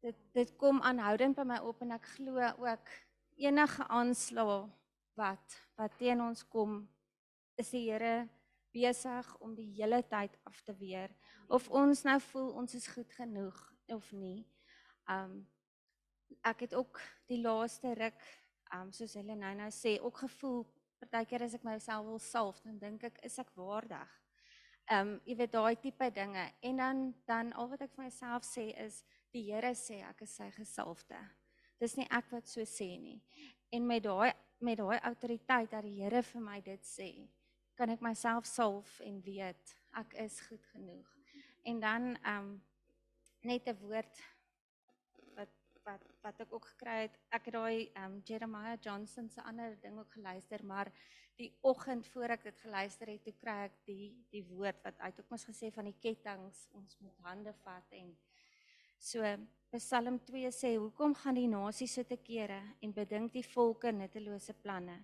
Dit 0.00 0.16
dit 0.32 0.56
kom 0.56 0.80
aanhoudend 0.82 1.36
by 1.36 1.44
my 1.48 1.58
op 1.64 1.80
en 1.82 1.96
ek 1.96 2.06
glo 2.16 2.40
ook 2.60 2.90
enige 3.40 3.86
aanslag 3.88 4.68
wat 5.18 5.60
wat 5.78 5.96
teen 5.98 6.20
ons 6.22 6.44
kom 6.48 6.82
is 7.56 7.70
die 7.70 7.86
Here 7.88 8.28
besig 8.74 9.28
om 9.40 9.54
die 9.54 9.70
hele 9.78 10.02
tyd 10.10 10.34
af 10.44 10.60
te 10.66 10.74
weer 10.78 11.12
of 11.48 11.68
ons 11.70 12.02
nou 12.06 12.18
voel 12.30 12.50
ons 12.62 12.74
is 12.74 12.86
goed 12.90 13.12
genoeg 13.14 13.58
of 13.94 14.12
nie. 14.12 14.44
Um 15.10 15.44
ek 16.44 16.66
het 16.66 16.74
ook 16.74 17.00
die 17.30 17.40
laaste 17.40 17.94
ruk 17.94 18.20
um 18.74 18.90
soos 18.92 19.14
hulle 19.14 19.36
nou 19.38 19.52
nou 19.56 19.70
sê 19.72 19.96
ook 20.02 20.24
gevoel 20.26 20.64
partykeer 21.00 21.46
as 21.46 21.54
ek 21.56 21.66
myself 21.66 22.06
wil 22.08 22.20
salf 22.22 22.60
dan 22.64 22.78
dink 22.80 23.04
ek 23.06 23.20
is 23.28 23.38
ek 23.38 23.52
waardig. 23.58 24.10
Um 24.92 25.14
jy 25.24 25.36
weet 25.38 25.52
daai 25.52 25.76
tipe 25.80 26.10
dinge 26.12 26.52
en 26.60 26.76
dan 26.76 26.98
dan 27.26 27.52
al 27.52 27.70
wat 27.70 27.80
ek 27.86 27.94
vir 27.96 28.04
myself 28.04 28.44
sê 28.44 28.66
is 28.84 29.04
die 29.32 29.46
Here 29.48 29.72
sê 29.74 30.02
ek 30.04 30.22
is 30.26 30.34
sy 30.36 30.50
gesalfde. 30.52 31.18
Dis 31.80 31.96
nie 31.96 32.06
ek 32.10 32.28
wat 32.30 32.48
so 32.48 32.60
sê 32.68 32.90
nie. 33.00 33.20
En 33.72 33.86
met 33.86 34.02
daai 34.04 34.32
met 34.60 34.78
daai 34.78 34.98
autoriteit 35.00 35.70
dat 35.72 35.82
die 35.84 35.96
Here 36.02 36.22
vir 36.22 36.44
my 36.44 36.60
dit 36.60 36.84
sê, 36.84 37.08
kan 37.76 37.90
ek 37.90 38.04
myself 38.04 38.46
salf 38.46 39.00
en 39.00 39.18
weet 39.24 39.74
ek 40.00 40.14
is 40.22 40.38
goed 40.48 40.64
genoeg. 40.74 41.10
En 41.64 41.80
dan 41.80 42.14
ehm 42.16 42.38
um, 42.38 42.62
net 43.44 43.68
'n 43.68 43.76
woord 43.80 44.20
wat 45.36 45.52
wat 45.84 46.04
wat 46.22 46.40
ek 46.40 46.52
ook 46.52 46.66
gekry 46.74 47.00
het. 47.06 47.18
Ek 47.30 47.44
het 47.48 47.54
daai 47.54 47.90
ehm 47.94 48.04
um, 48.04 48.20
Jeremiah 48.24 48.76
Johnson 48.80 49.30
se 49.30 49.42
ander 49.42 49.80
ding 49.80 49.98
ook 49.98 50.12
geluister, 50.12 50.64
maar 50.64 50.92
die 51.38 51.50
oggend 51.62 52.06
voor 52.12 52.36
ek 52.36 52.44
dit 52.44 52.60
geluister 52.62 53.10
het, 53.10 53.24
toe 53.24 53.34
kry 53.40 53.56
ek 53.68 53.80
die 53.86 54.12
die 54.30 54.44
woord 54.48 54.82
wat 54.84 55.00
uit 55.00 55.18
ook 55.20 55.30
mos 55.30 55.46
gesê 55.48 55.72
van 55.74 55.90
die 55.90 55.98
kettinge 55.98 56.52
ons 56.78 57.00
moet 57.00 57.18
hande 57.26 57.52
vat 57.64 57.98
en 58.00 58.14
so 58.98 59.36
Psalm 59.74 60.20
2 60.22 60.52
sê 60.54 60.76
hoekom 60.76 61.16
gaan 61.18 61.34
die 61.34 61.50
nasies 61.50 61.96
so 61.98 62.06
te 62.06 62.16
kere 62.16 62.60
en 62.80 62.92
bedink 62.94 63.32
die 63.34 63.42
volke 63.42 63.90
nuttelose 63.90 64.54
planne 64.62 65.00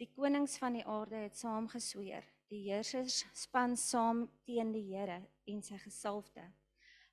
Die 0.00 0.08
konings 0.16 0.54
van 0.56 0.78
die 0.78 0.84
aarde 0.88 1.18
het 1.26 1.36
saam 1.36 1.66
gesweer. 1.68 2.24
Die 2.48 2.62
heersers 2.70 3.18
span 3.36 3.74
saam 3.76 4.22
teen 4.48 4.72
die 4.72 4.86
Here 4.88 5.18
en 5.52 5.60
sy 5.62 5.76
gesalfde. 5.82 6.46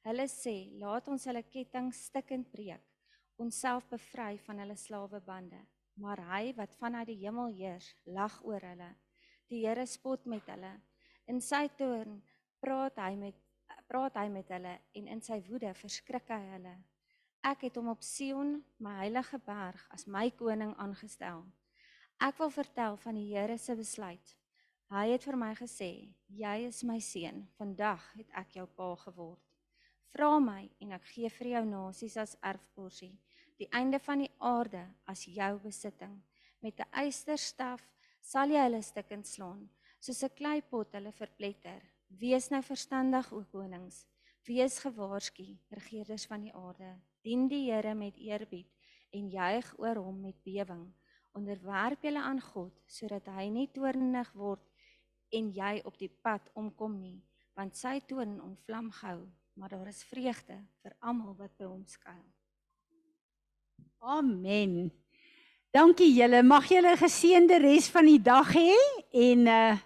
Hulle 0.07 0.28
sê, 0.32 0.72
"Laat 0.80 1.10
ons 1.11 1.26
hulle 1.26 1.44
ketting 1.44 1.91
stikkend 1.94 2.49
breek, 2.49 2.86
onsself 3.38 3.90
bevry 3.90 4.38
van 4.38 4.60
hulle 4.60 4.76
slawebande." 4.76 5.60
Maar 5.98 6.22
hy 6.32 6.53
wat 6.57 6.76
vanuit 6.78 7.07
die 7.10 7.19
hemel 7.24 7.53
heers, 7.57 7.90
lag 8.06 8.38
oor 8.45 8.61
hulle. 8.61 8.91
Die 9.49 9.64
Here 9.65 9.86
spot 9.86 10.26
met 10.26 10.45
hulle. 10.52 10.74
In 11.28 11.41
sy 11.41 11.65
toorn 11.80 12.22
praat 12.61 12.99
hy 13.02 13.15
met 13.18 13.44
praat 13.88 14.18
hy 14.19 14.28
met 14.32 14.49
hulle 14.52 14.74
en 14.99 15.07
in 15.11 15.22
sy 15.24 15.38
woede 15.48 15.72
verskrik 15.80 16.28
hy 16.32 16.40
hulle. 16.53 16.74
Ek 17.48 17.64
het 17.68 17.78
hom 17.80 17.88
op 17.94 18.03
Sion, 18.03 18.57
my 18.84 18.98
heilige 18.99 19.40
berg, 19.45 19.80
as 19.95 20.03
my 20.11 20.26
koning 20.36 20.74
aangestel. 20.76 21.45
Ek 22.19 22.36
wil 22.41 22.52
vertel 22.52 22.98
van 22.99 23.15
die 23.15 23.30
Here 23.30 23.57
se 23.61 23.76
besluit. 23.80 24.34
Hy 24.91 25.06
het 25.14 25.24
vir 25.28 25.38
my 25.40 25.53
gesê: 25.56 25.91
"Jy 26.28 26.68
is 26.68 26.84
my 26.84 26.99
seun. 26.99 27.48
Vandag 27.57 28.03
het 28.15 28.30
ek 28.34 28.56
jou 28.60 28.68
pa 28.68 28.95
geword. 28.95 29.44
Vra 30.11 30.40
my 30.40 30.69
en 30.82 30.91
ek 30.95 31.03
gee 31.14 31.30
vir 31.30 31.48
jou 31.48 31.64
nasies 31.65 32.18
as 32.18 32.38
erfporsie, 32.41 33.18
die 33.58 33.70
einde 33.72 34.00
van 34.00 34.24
die 34.24 34.32
aarde 34.38 34.84
as 35.06 35.26
jou 35.26 35.60
besitting. 35.64 36.22
Met 36.62 36.80
'n 36.80 36.92
eysterstaf 36.92 37.82
sal 38.22 38.50
jy 38.50 38.62
hulle 38.64 38.82
stukkend 38.82 39.28
slaan, 39.28 39.70
soos 40.00 40.24
'n 40.24 40.36
kleipot 40.36 40.94
hulle 40.94 41.12
verpletter. 41.12 41.82
Wees 42.08 42.50
nou 42.50 42.62
verstandig, 42.62 43.32
o 43.32 43.44
konings. 43.52 44.06
Wees 44.46 44.80
gewaarsku, 44.80 45.58
regerders 45.70 46.26
van 46.26 46.42
die 46.42 46.54
aarde. 46.54 47.00
Dien 47.22 47.48
die 47.48 47.72
Here 47.72 47.94
met 47.96 48.18
eerbied 48.18 48.72
en 49.12 49.30
juig 49.30 49.74
oor 49.80 49.96
hom 49.96 50.22
met 50.22 50.44
bewering." 50.44 50.94
onderwerp 51.38 52.02
julle 52.02 52.22
aan 52.22 52.42
God 52.42 52.74
sodat 52.90 53.30
hy 53.38 53.48
nie 53.54 53.68
toornig 53.74 54.30
word 54.38 54.64
en 55.38 55.52
jy 55.54 55.74
op 55.86 55.98
die 56.02 56.10
pad 56.10 56.50
omkom 56.58 56.98
nie 57.02 57.20
want 57.58 57.78
sy 57.78 57.98
toorn 58.10 58.38
ontvlam 58.42 58.90
gou 59.02 59.20
maar 59.58 59.74
daar 59.74 59.90
is 59.92 60.04
vreugde 60.10 60.58
vir 60.84 60.98
almal 61.02 61.34
wat 61.38 61.54
by 61.58 61.66
hom 61.66 61.86
skuil. 61.90 62.26
Amen. 63.99 64.91
Dankie 65.74 66.14
julle. 66.14 66.44
Mag 66.44 66.69
julle 66.69 66.94
'n 66.94 67.02
geseënde 67.02 67.57
res 67.57 67.90
van 67.90 68.06
die 68.06 68.22
dag 68.22 68.53
hê 68.53 68.74
en 69.11 69.48
uh 69.48 69.78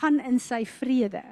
gaan 0.00 0.20
in 0.20 0.38
sy 0.40 0.64
vrede. 0.64 1.22